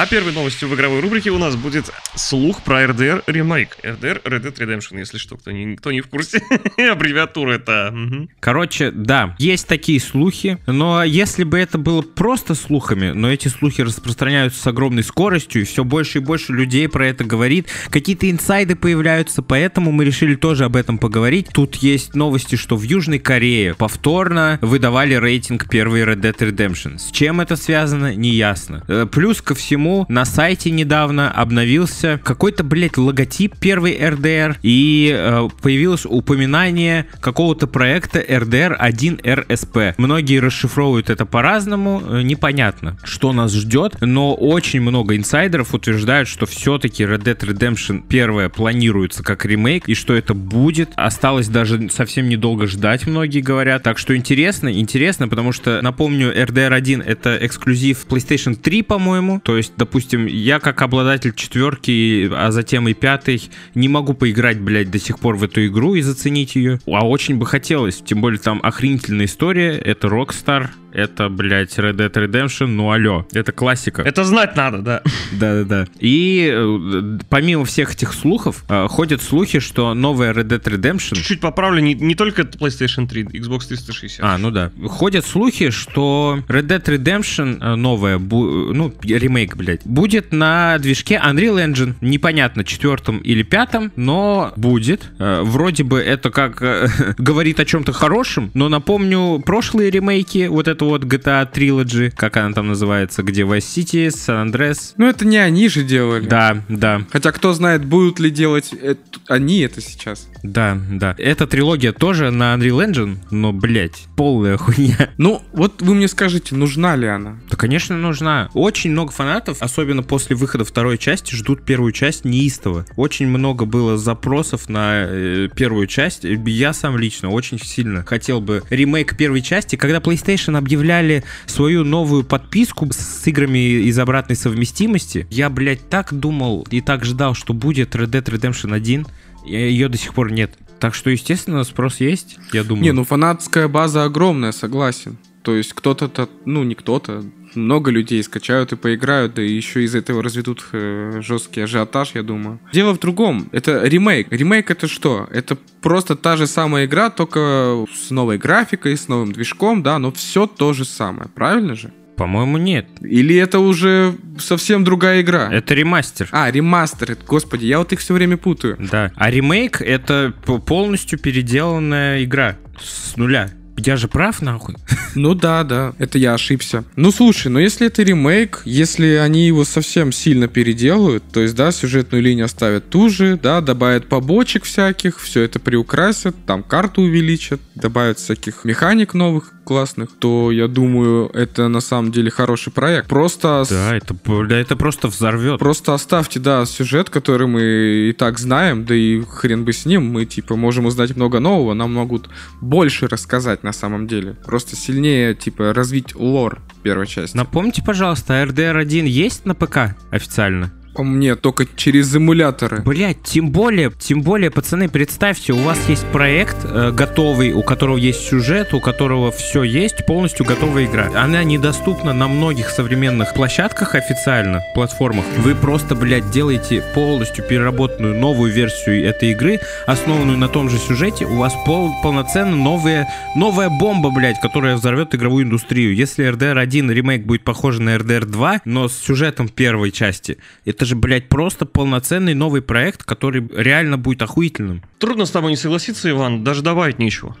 А 0.00 0.06
первой 0.06 0.32
новостью 0.32 0.68
в 0.68 0.74
игровой 0.76 1.00
рубрике 1.00 1.30
у 1.30 1.38
нас 1.38 1.56
будет 1.56 1.90
слух 2.14 2.62
про 2.62 2.84
RDR 2.84 3.24
ремейк. 3.26 3.78
RDR 3.82 4.22
Red 4.22 4.42
Dead 4.44 4.54
Redemption, 4.54 4.96
если 4.96 5.18
что, 5.18 5.36
кто 5.36 5.50
не, 5.50 5.74
кто 5.74 5.90
не 5.90 6.02
в 6.02 6.06
курсе. 6.06 6.40
Аббревиатура 6.78 7.54
это... 7.54 7.90
мгм. 7.92 8.28
Короче, 8.38 8.92
да, 8.92 9.34
есть 9.40 9.66
такие 9.66 9.98
слухи, 9.98 10.58
но 10.68 11.02
если 11.02 11.42
бы 11.42 11.58
это 11.58 11.78
было 11.78 12.02
просто 12.02 12.54
слухами, 12.54 13.10
но 13.10 13.28
эти 13.28 13.48
слухи 13.48 13.80
распространяются 13.80 14.62
с 14.62 14.66
огромной 14.68 15.02
скоростью, 15.02 15.62
и 15.62 15.64
все 15.64 15.82
больше 15.82 16.18
и 16.18 16.20
больше 16.20 16.52
людей 16.52 16.88
про 16.88 17.08
это 17.08 17.24
говорит, 17.24 17.66
какие-то 17.90 18.30
инсайды 18.30 18.76
появляются, 18.76 19.42
поэтому 19.42 19.90
мы 19.90 20.04
решили 20.04 20.36
тоже 20.36 20.64
об 20.64 20.76
этом 20.76 20.98
поговорить. 20.98 21.48
Тут 21.52 21.74
есть 21.74 22.14
новости, 22.14 22.54
что 22.54 22.76
в 22.76 22.84
Южной 22.84 23.18
Корее 23.18 23.74
повторно 23.74 24.60
выдавали 24.62 25.14
рейтинг 25.14 25.68
первой 25.68 26.02
Red 26.02 26.20
Dead 26.20 26.38
Redemption. 26.38 26.98
С 26.98 27.10
чем 27.10 27.40
это 27.40 27.56
связано, 27.56 28.14
неясно. 28.14 28.84
Э, 28.86 29.04
Плюс 29.10 29.42
ко 29.42 29.56
всему, 29.56 29.87
на 30.08 30.24
сайте 30.24 30.70
недавно 30.70 31.30
обновился 31.30 32.20
какой-то, 32.22 32.64
блядь, 32.64 32.96
логотип 32.96 33.56
первой 33.58 33.96
RDR, 33.96 34.56
и 34.62 35.12
э, 35.14 35.48
появилось 35.62 36.04
упоминание 36.04 37.06
какого-то 37.20 37.66
проекта 37.66 38.20
RDR1 38.20 39.22
RSP. 39.22 39.94
Многие 39.96 40.38
расшифровывают 40.38 41.10
это 41.10 41.26
по-разному, 41.26 42.02
э, 42.06 42.22
непонятно, 42.22 42.96
что 43.04 43.32
нас 43.32 43.52
ждет, 43.52 43.96
но 44.00 44.34
очень 44.34 44.80
много 44.80 45.16
инсайдеров 45.16 45.74
утверждают, 45.74 46.28
что 46.28 46.46
все-таки 46.46 47.04
Red 47.04 47.24
Dead 47.24 47.38
Redemption 47.38 48.02
1 48.08 48.50
планируется 48.50 49.22
как 49.22 49.44
ремейк, 49.44 49.88
и 49.88 49.94
что 49.94 50.14
это 50.14 50.34
будет. 50.34 50.90
Осталось 50.96 51.48
даже 51.48 51.88
совсем 51.90 52.28
недолго 52.28 52.66
ждать, 52.66 53.06
многие 53.06 53.40
говорят. 53.40 53.82
Так 53.82 53.98
что 53.98 54.16
интересно, 54.16 54.72
интересно, 54.72 55.28
потому 55.28 55.52
что, 55.52 55.80
напомню, 55.82 56.34
RDR1 56.34 57.02
это 57.04 57.38
эксклюзив 57.40 58.06
PlayStation 58.08 58.54
3, 58.54 58.82
по-моему, 58.82 59.40
то 59.40 59.56
есть 59.56 59.72
допустим, 59.78 60.26
я 60.26 60.58
как 60.58 60.82
обладатель 60.82 61.32
четверки, 61.34 62.28
а 62.32 62.50
затем 62.50 62.88
и 62.88 62.94
пятой, 62.94 63.48
не 63.74 63.88
могу 63.88 64.12
поиграть, 64.12 64.60
блядь, 64.60 64.90
до 64.90 64.98
сих 64.98 65.18
пор 65.20 65.36
в 65.36 65.44
эту 65.44 65.64
игру 65.66 65.94
и 65.94 66.02
заценить 66.02 66.56
ее. 66.56 66.80
А 66.86 67.06
очень 67.06 67.36
бы 67.36 67.46
хотелось. 67.46 68.02
Тем 68.04 68.20
более 68.20 68.40
там 68.40 68.60
охренительная 68.62 69.26
история. 69.26 69.78
Это 69.78 70.08
Rockstar, 70.08 70.68
это, 70.92 71.28
блядь, 71.28 71.78
Red 71.78 71.96
Dead 71.96 72.12
Redemption, 72.12 72.66
ну 72.66 72.90
алло, 72.90 73.26
это 73.32 73.52
классика. 73.52 74.02
Это 74.02 74.24
знать 74.24 74.56
надо, 74.56 74.78
да. 74.78 75.02
Да-да-да. 75.32 75.86
И 75.98 76.50
э, 76.52 77.18
помимо 77.28 77.64
всех 77.64 77.92
этих 77.92 78.12
слухов, 78.12 78.64
э, 78.68 78.86
ходят 78.88 79.22
слухи, 79.22 79.58
что 79.60 79.94
новая 79.94 80.32
Red 80.32 80.48
Dead 80.48 80.62
Redemption... 80.62 81.16
Чуть-чуть 81.16 81.40
поправлю, 81.40 81.80
не, 81.80 81.94
не 81.94 82.14
только 82.14 82.42
PlayStation 82.42 83.06
3, 83.06 83.24
Xbox 83.24 83.68
360. 83.68 84.24
А, 84.24 84.38
ну 84.38 84.50
да. 84.50 84.70
Ходят 84.86 85.26
слухи, 85.26 85.70
что 85.70 86.40
Red 86.48 86.66
Dead 86.66 86.84
Redemption 86.84 87.58
э, 87.60 87.74
новая, 87.74 88.18
бу- 88.18 88.72
ну, 88.72 88.92
ремейк, 89.02 89.56
блядь, 89.56 89.84
будет 89.84 90.32
на 90.32 90.78
движке 90.78 91.20
Unreal 91.24 91.64
Engine. 91.64 91.94
Непонятно, 92.00 92.64
четвертом 92.64 93.18
или 93.18 93.42
пятом, 93.42 93.92
но 93.96 94.52
будет. 94.56 95.10
Вроде 95.18 95.84
бы 95.84 96.00
это 96.00 96.30
как 96.30 96.56
говорит 97.18 97.60
о 97.60 97.64
чем-то 97.64 97.92
хорошем, 97.92 98.50
но 98.54 98.68
напомню 98.68 99.40
прошлые 99.44 99.90
ремейки, 99.90 100.46
вот 100.46 100.68
это 100.68 100.77
вот 100.86 101.04
GTA 101.04 101.50
Trilogy, 101.52 102.10
как 102.10 102.36
она 102.36 102.52
там 102.54 102.68
называется, 102.68 103.22
где 103.22 103.42
Vice 103.42 103.58
City, 103.58 104.08
San 104.08 104.50
Andreas. 104.50 104.92
Ну, 104.96 105.06
это 105.08 105.26
не 105.26 105.36
они 105.38 105.68
же 105.68 105.82
делали. 105.84 106.26
Да, 106.26 106.62
да. 106.68 107.02
Хотя 107.10 107.32
кто 107.32 107.52
знает, 107.52 107.84
будут 107.84 108.18
ли 108.20 108.30
делать 108.30 108.72
это- 108.72 109.00
они 109.28 109.60
это 109.60 109.80
сейчас. 109.80 110.28
Да, 110.42 110.78
да. 110.90 111.14
Эта 111.18 111.46
трилогия 111.46 111.92
тоже 111.92 112.30
на 112.30 112.54
Unreal 112.54 112.86
Engine, 112.90 113.18
но, 113.30 113.52
блядь, 113.52 114.06
полная 114.16 114.56
хуйня. 114.56 115.10
Ну, 115.18 115.42
вот 115.52 115.82
вы 115.82 115.94
мне 115.94 116.06
скажите, 116.08 116.54
нужна 116.54 116.94
ли 116.96 117.06
она? 117.06 117.36
Да, 117.50 117.56
конечно, 117.56 117.96
нужна. 117.96 118.48
Очень 118.54 118.92
много 118.92 119.10
фанатов, 119.12 119.60
особенно 119.60 120.02
после 120.02 120.36
выхода 120.36 120.64
второй 120.64 120.96
части, 120.96 121.34
ждут 121.34 121.64
первую 121.64 121.92
часть 121.92 122.24
неистово. 122.24 122.86
Очень 122.96 123.26
много 123.26 123.64
было 123.64 123.96
запросов 123.98 124.68
на 124.68 125.04
э, 125.06 125.48
первую 125.54 125.86
часть. 125.86 126.24
Я 126.24 126.72
сам 126.72 126.96
лично 126.96 127.30
очень 127.30 127.58
сильно 127.58 128.04
хотел 128.04 128.40
бы 128.40 128.62
ремейк 128.70 129.16
первой 129.16 129.42
части. 129.42 129.76
Когда 129.76 129.98
PlayStation 129.98 130.56
объявляли 130.68 131.24
свою 131.46 131.82
новую 131.82 132.24
подписку 132.24 132.86
с 132.90 133.26
играми 133.26 133.58
из 133.88 133.98
обратной 133.98 134.36
совместимости, 134.36 135.26
я, 135.30 135.48
блядь, 135.48 135.88
так 135.88 136.12
думал 136.12 136.66
и 136.70 136.82
так 136.82 137.06
ждал, 137.06 137.34
что 137.34 137.54
будет 137.54 137.94
Red 137.94 138.10
Dead 138.10 138.24
Redemption 138.24 138.74
1. 138.74 139.06
и 139.46 139.52
Ее 139.52 139.88
до 139.88 139.96
сих 139.96 140.12
пор 140.12 140.30
нет. 140.30 140.52
Так 140.78 140.94
что, 140.94 141.08
естественно, 141.08 141.64
спрос 141.64 142.00
есть, 142.00 142.36
я 142.52 142.64
думаю. 142.64 142.84
Не, 142.84 142.92
ну 142.92 143.04
фанатская 143.04 143.66
база 143.66 144.04
огромная, 144.04 144.52
согласен. 144.52 145.16
То 145.42 145.56
есть 145.56 145.72
кто-то, 145.72 146.28
ну 146.44 146.62
не 146.64 146.74
кто-то, 146.74 147.24
много 147.54 147.90
людей 147.90 148.22
скачают 148.22 148.72
и 148.72 148.76
поиграют, 148.76 149.34
да 149.34 149.42
и 149.42 149.52
еще 149.52 149.84
из 149.84 149.94
этого 149.94 150.22
разведут 150.22 150.64
э, 150.72 151.20
жесткий 151.22 151.62
ажиотаж, 151.62 152.12
я 152.14 152.22
думаю. 152.22 152.60
Дело 152.72 152.92
в 152.94 152.98
другом, 152.98 153.48
это 153.52 153.84
ремейк. 153.84 154.28
Ремейк 154.30 154.70
это 154.70 154.88
что? 154.88 155.28
Это 155.30 155.56
просто 155.80 156.16
та 156.16 156.36
же 156.36 156.46
самая 156.46 156.86
игра, 156.86 157.10
только 157.10 157.84
с 157.92 158.10
новой 158.10 158.38
графикой, 158.38 158.96
с 158.96 159.08
новым 159.08 159.32
движком, 159.32 159.82
да, 159.82 159.98
но 159.98 160.12
все 160.12 160.46
то 160.46 160.72
же 160.72 160.84
самое, 160.84 161.28
правильно 161.34 161.74
же? 161.74 161.92
По-моему, 162.18 162.58
нет. 162.58 162.86
Или 163.00 163.36
это 163.36 163.60
уже 163.60 164.16
совсем 164.38 164.82
другая 164.82 165.20
игра? 165.20 165.48
Это 165.52 165.74
ремастер. 165.74 166.28
А, 166.32 166.50
ремастер, 166.50 167.16
господи, 167.26 167.66
я 167.66 167.78
вот 167.78 167.92
их 167.92 168.00
все 168.00 168.12
время 168.12 168.36
путаю. 168.36 168.76
Да. 168.90 169.12
А 169.14 169.30
ремейк 169.30 169.80
это 169.80 170.34
полностью 170.66 171.20
переделанная 171.20 172.24
игра 172.24 172.56
с 172.82 173.16
нуля. 173.16 173.50
Я 173.78 173.96
же 173.96 174.08
прав, 174.08 174.42
нахуй. 174.42 174.74
Ну 175.14 175.34
да, 175.34 175.64
да, 175.64 175.94
это 175.98 176.18
я 176.18 176.34
ошибся. 176.34 176.84
Ну 176.96 177.10
слушай, 177.10 177.48
ну 177.48 177.58
если 177.58 177.86
это 177.86 178.02
ремейк, 178.02 178.62
если 178.64 179.14
они 179.14 179.46
его 179.46 179.64
совсем 179.64 180.12
сильно 180.12 180.48
переделают, 180.48 181.24
то 181.32 181.40
есть, 181.40 181.54
да, 181.54 181.72
сюжетную 181.72 182.22
линию 182.22 182.44
оставят 182.44 182.90
ту 182.90 183.08
же, 183.08 183.38
да, 183.42 183.60
добавят 183.60 184.08
побочек 184.08 184.64
всяких, 184.64 185.20
все 185.20 185.42
это 185.42 185.58
приукрасят, 185.60 186.36
там 186.46 186.62
карту 186.62 187.02
увеличат, 187.02 187.60
добавят 187.74 188.18
всяких 188.18 188.64
механик 188.64 189.14
новых 189.14 189.52
классных, 189.68 190.08
то 190.18 190.50
я 190.50 190.66
думаю, 190.66 191.30
это 191.34 191.68
на 191.68 191.80
самом 191.80 192.10
деле 192.10 192.30
хороший 192.30 192.72
проект. 192.72 193.06
Просто 193.06 193.64
Да, 193.68 193.94
это, 193.94 194.16
да, 194.48 194.56
это 194.56 194.76
просто 194.76 195.08
взорвет. 195.08 195.58
Просто 195.58 195.92
оставьте, 195.92 196.40
да, 196.40 196.64
сюжет, 196.64 197.10
который 197.10 197.46
мы 197.46 197.60
и 198.08 198.14
так 198.16 198.38
знаем, 198.38 198.86
да 198.86 198.94
и 198.94 199.20
хрен 199.20 199.66
бы 199.66 199.74
с 199.74 199.84
ним, 199.84 200.06
мы, 200.06 200.24
типа, 200.24 200.56
можем 200.56 200.86
узнать 200.86 201.14
много 201.16 201.38
нового, 201.38 201.74
нам 201.74 201.92
могут 201.92 202.30
больше 202.62 203.08
рассказать 203.08 203.62
на 203.68 203.72
самом 203.72 204.06
деле. 204.06 204.34
Просто 204.46 204.76
сильнее, 204.76 205.34
типа, 205.34 205.74
развить 205.74 206.14
лор 206.14 206.62
первой 206.82 207.06
части. 207.06 207.36
Напомните, 207.36 207.82
пожалуйста, 207.84 208.42
RDR1 208.42 209.06
есть 209.06 209.44
на 209.44 209.54
ПК 209.54 209.94
официально? 210.10 210.72
По 210.98 211.04
мне, 211.04 211.36
только 211.36 211.64
через 211.76 212.16
эмуляторы. 212.16 212.82
Блять, 212.82 213.22
тем 213.22 213.52
более, 213.52 213.92
тем 213.96 214.22
более, 214.22 214.50
пацаны, 214.50 214.88
представьте, 214.88 215.52
у 215.52 215.58
вас 215.58 215.78
есть 215.88 216.04
проект 216.06 216.56
э, 216.64 216.90
готовый, 216.90 217.52
у 217.52 217.62
которого 217.62 217.96
есть 217.96 218.26
сюжет, 218.28 218.74
у 218.74 218.80
которого 218.80 219.30
все 219.30 219.62
есть, 219.62 220.04
полностью 220.06 220.44
готовая 220.44 220.86
игра. 220.86 221.08
Она 221.14 221.44
недоступна 221.44 222.12
на 222.12 222.26
многих 222.26 222.68
современных 222.70 223.32
площадках 223.32 223.94
официально, 223.94 224.60
платформах. 224.74 225.24
Вы 225.36 225.54
просто, 225.54 225.94
блядь, 225.94 226.32
делаете 226.32 226.82
полностью 226.96 227.44
переработанную 227.44 228.18
новую 228.18 228.52
версию 228.52 229.04
этой 229.04 229.30
игры, 229.30 229.60
основанную 229.86 230.36
на 230.36 230.48
том 230.48 230.68
же 230.68 230.78
сюжете. 230.78 231.26
У 231.26 231.36
вас 231.36 231.54
пол, 231.64 231.92
полноценно 232.02 232.56
новая, 232.56 233.08
новая 233.36 233.68
бомба, 233.68 234.10
блядь, 234.10 234.40
которая 234.40 234.74
взорвет 234.74 235.14
игровую 235.14 235.44
индустрию. 235.44 235.94
Если 235.94 236.28
RDR 236.28 236.58
1 236.58 236.90
ремейк 236.90 237.24
будет 237.24 237.44
похож 237.44 237.78
на 237.78 237.94
RDR 237.94 238.24
2, 238.24 238.62
но 238.64 238.88
с 238.88 238.98
сюжетом 238.98 239.48
первой 239.48 239.92
части, 239.92 240.38
это 240.64 240.87
же, 240.88 240.96
блядь, 240.96 241.28
просто 241.28 241.66
полноценный 241.66 242.34
новый 242.34 242.62
проект, 242.62 243.04
который 243.04 243.48
реально 243.54 243.98
будет 243.98 244.22
охуительным. 244.22 244.82
Трудно 244.98 245.26
с 245.26 245.30
тобой 245.30 245.50
не 245.50 245.56
согласиться, 245.56 246.10
Иван, 246.10 246.42
даже 246.42 246.62
добавить 246.62 246.98
нечего. 246.98 247.36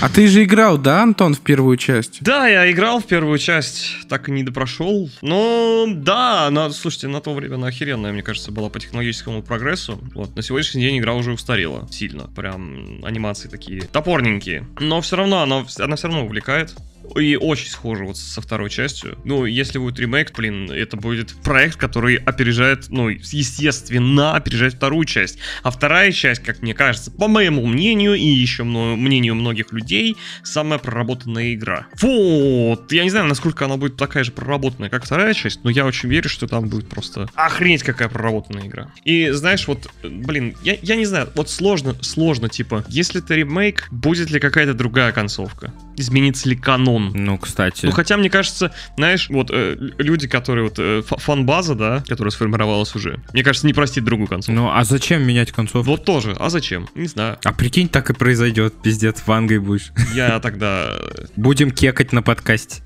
А 0.00 0.08
ты 0.08 0.26
же 0.26 0.44
играл, 0.44 0.78
да, 0.78 1.02
Антон, 1.02 1.34
в 1.34 1.40
первую 1.40 1.76
часть? 1.76 2.22
Да, 2.22 2.48
я 2.48 2.70
играл 2.72 3.00
в 3.00 3.06
первую 3.06 3.38
часть, 3.38 4.08
так 4.08 4.28
и 4.28 4.32
не 4.32 4.42
допрошел. 4.42 5.10
Но 5.20 5.86
да, 5.88 6.46
она, 6.46 6.70
слушайте, 6.70 7.08
на 7.08 7.20
то 7.20 7.34
время 7.34 7.56
она 7.56 7.66
охеренная, 7.66 8.12
мне 8.12 8.22
кажется, 8.22 8.50
была 8.50 8.70
по 8.70 8.80
технологическому 8.80 9.42
прогрессу. 9.42 10.00
Вот, 10.14 10.34
на 10.34 10.42
сегодняшний 10.42 10.82
день 10.82 10.98
игра 10.98 11.12
уже 11.12 11.32
устарела 11.32 11.86
сильно. 11.90 12.28
Прям 12.28 13.04
анимации 13.04 13.48
такие 13.48 13.82
топорненькие. 13.82 14.66
Но 14.80 15.02
все 15.02 15.16
равно 15.16 15.42
она, 15.42 15.66
она 15.78 15.96
все 15.96 16.08
равно 16.08 16.24
увлекает. 16.24 16.74
И 17.16 17.36
очень 17.36 17.68
схоже 17.68 18.04
вот 18.04 18.16
со 18.16 18.40
второй 18.40 18.70
частью. 18.70 19.18
Ну, 19.24 19.44
если 19.44 19.78
будет 19.78 19.98
ремейк, 19.98 20.32
блин, 20.34 20.70
это 20.70 20.96
будет 20.96 21.34
проект, 21.42 21.76
который 21.76 22.16
опережает, 22.16 22.86
ну, 22.88 23.08
естественно, 23.08 24.34
опережает 24.34 24.74
вторую 24.74 25.04
часть. 25.04 25.38
А 25.62 25.70
вторая 25.70 26.12
часть, 26.12 26.42
как 26.42 26.62
мне 26.62 26.74
кажется, 26.74 27.01
по 27.10 27.28
моему 27.28 27.66
мнению 27.66 28.14
и 28.14 28.24
еще 28.26 28.64
мнению 28.64 29.34
многих 29.34 29.72
людей, 29.72 30.16
самая 30.42 30.78
проработанная 30.78 31.54
игра. 31.54 31.86
Вот, 32.00 32.92
я 32.92 33.04
не 33.04 33.10
знаю, 33.10 33.26
насколько 33.26 33.64
она 33.64 33.76
будет 33.76 33.96
такая 33.96 34.24
же 34.24 34.32
проработанная, 34.32 34.90
как 34.90 35.04
вторая 35.04 35.34
часть, 35.34 35.60
но 35.64 35.70
я 35.70 35.86
очень 35.86 36.08
верю, 36.08 36.28
что 36.28 36.46
там 36.46 36.68
будет 36.68 36.88
просто 36.88 37.28
охренеть 37.34 37.82
какая 37.82 38.08
проработанная 38.08 38.66
игра. 38.66 38.88
И 39.04 39.30
знаешь, 39.30 39.66
вот, 39.66 39.90
блин, 40.02 40.54
я, 40.62 40.76
я 40.82 40.96
не 40.96 41.04
знаю, 41.04 41.28
вот 41.34 41.50
сложно, 41.50 41.94
сложно, 42.02 42.48
типа, 42.48 42.84
если 42.88 43.22
это 43.22 43.34
ремейк, 43.34 43.88
будет 43.90 44.30
ли 44.30 44.40
какая-то 44.40 44.74
другая 44.74 45.12
концовка? 45.12 45.72
Изменится 45.96 46.48
ли 46.48 46.56
канон? 46.56 47.12
Ну, 47.14 47.38
кстати. 47.38 47.86
Ну, 47.86 47.92
хотя, 47.92 48.16
мне 48.16 48.30
кажется, 48.30 48.72
знаешь, 48.96 49.28
вот 49.28 49.50
э, 49.52 49.76
люди, 49.98 50.26
которые 50.26 50.64
вот 50.64 50.78
э, 50.78 51.02
фа- 51.06 51.18
фан-база, 51.18 51.74
да, 51.74 52.02
которая 52.08 52.30
сформировалась 52.30 52.94
уже, 52.94 53.20
мне 53.32 53.42
кажется, 53.42 53.66
не 53.66 53.74
простит 53.74 54.04
другую 54.04 54.28
концовку. 54.28 54.60
Ну, 54.60 54.70
а 54.72 54.84
зачем 54.84 55.22
менять 55.22 55.52
концовку? 55.52 55.90
Вот 55.90 56.04
тоже. 56.04 56.34
А 56.38 56.48
зачем? 56.50 56.88
Не 56.94 57.06
знаю. 57.06 57.38
А 57.44 57.52
прикинь, 57.52 57.88
так 57.88 58.10
и 58.10 58.12
произойдет, 58.12 58.74
пиздец, 58.82 59.22
вангой 59.26 59.58
будешь. 59.58 59.92
Я 60.14 60.38
тогда... 60.40 60.98
Будем 61.36 61.70
кекать 61.70 62.12
на 62.12 62.22
подкасте. 62.22 62.82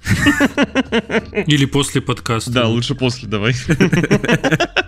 Или 1.47 1.65
после 1.65 2.01
подкаста. 2.01 2.53
Да, 2.53 2.69
лучше 2.69 2.95
после 2.95 3.29
давай. 3.29 3.55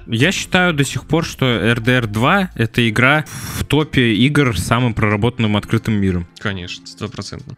Я 0.07 0.33
считаю 0.33 0.73
до 0.73 0.85
сих 0.85 1.05
пор, 1.05 1.25
что 1.25 1.47
RDR 1.47 2.07
2— 2.07 2.51
это 2.55 2.89
игра 2.89 3.25
в 3.57 3.65
топе 3.65 4.15
игр 4.15 4.57
с 4.57 4.65
самым 4.65 4.95
проработанным 4.95 5.57
открытым 5.57 5.95
миром. 5.95 6.27
Конечно, 6.39 6.87
стопроцентно. 6.87 7.57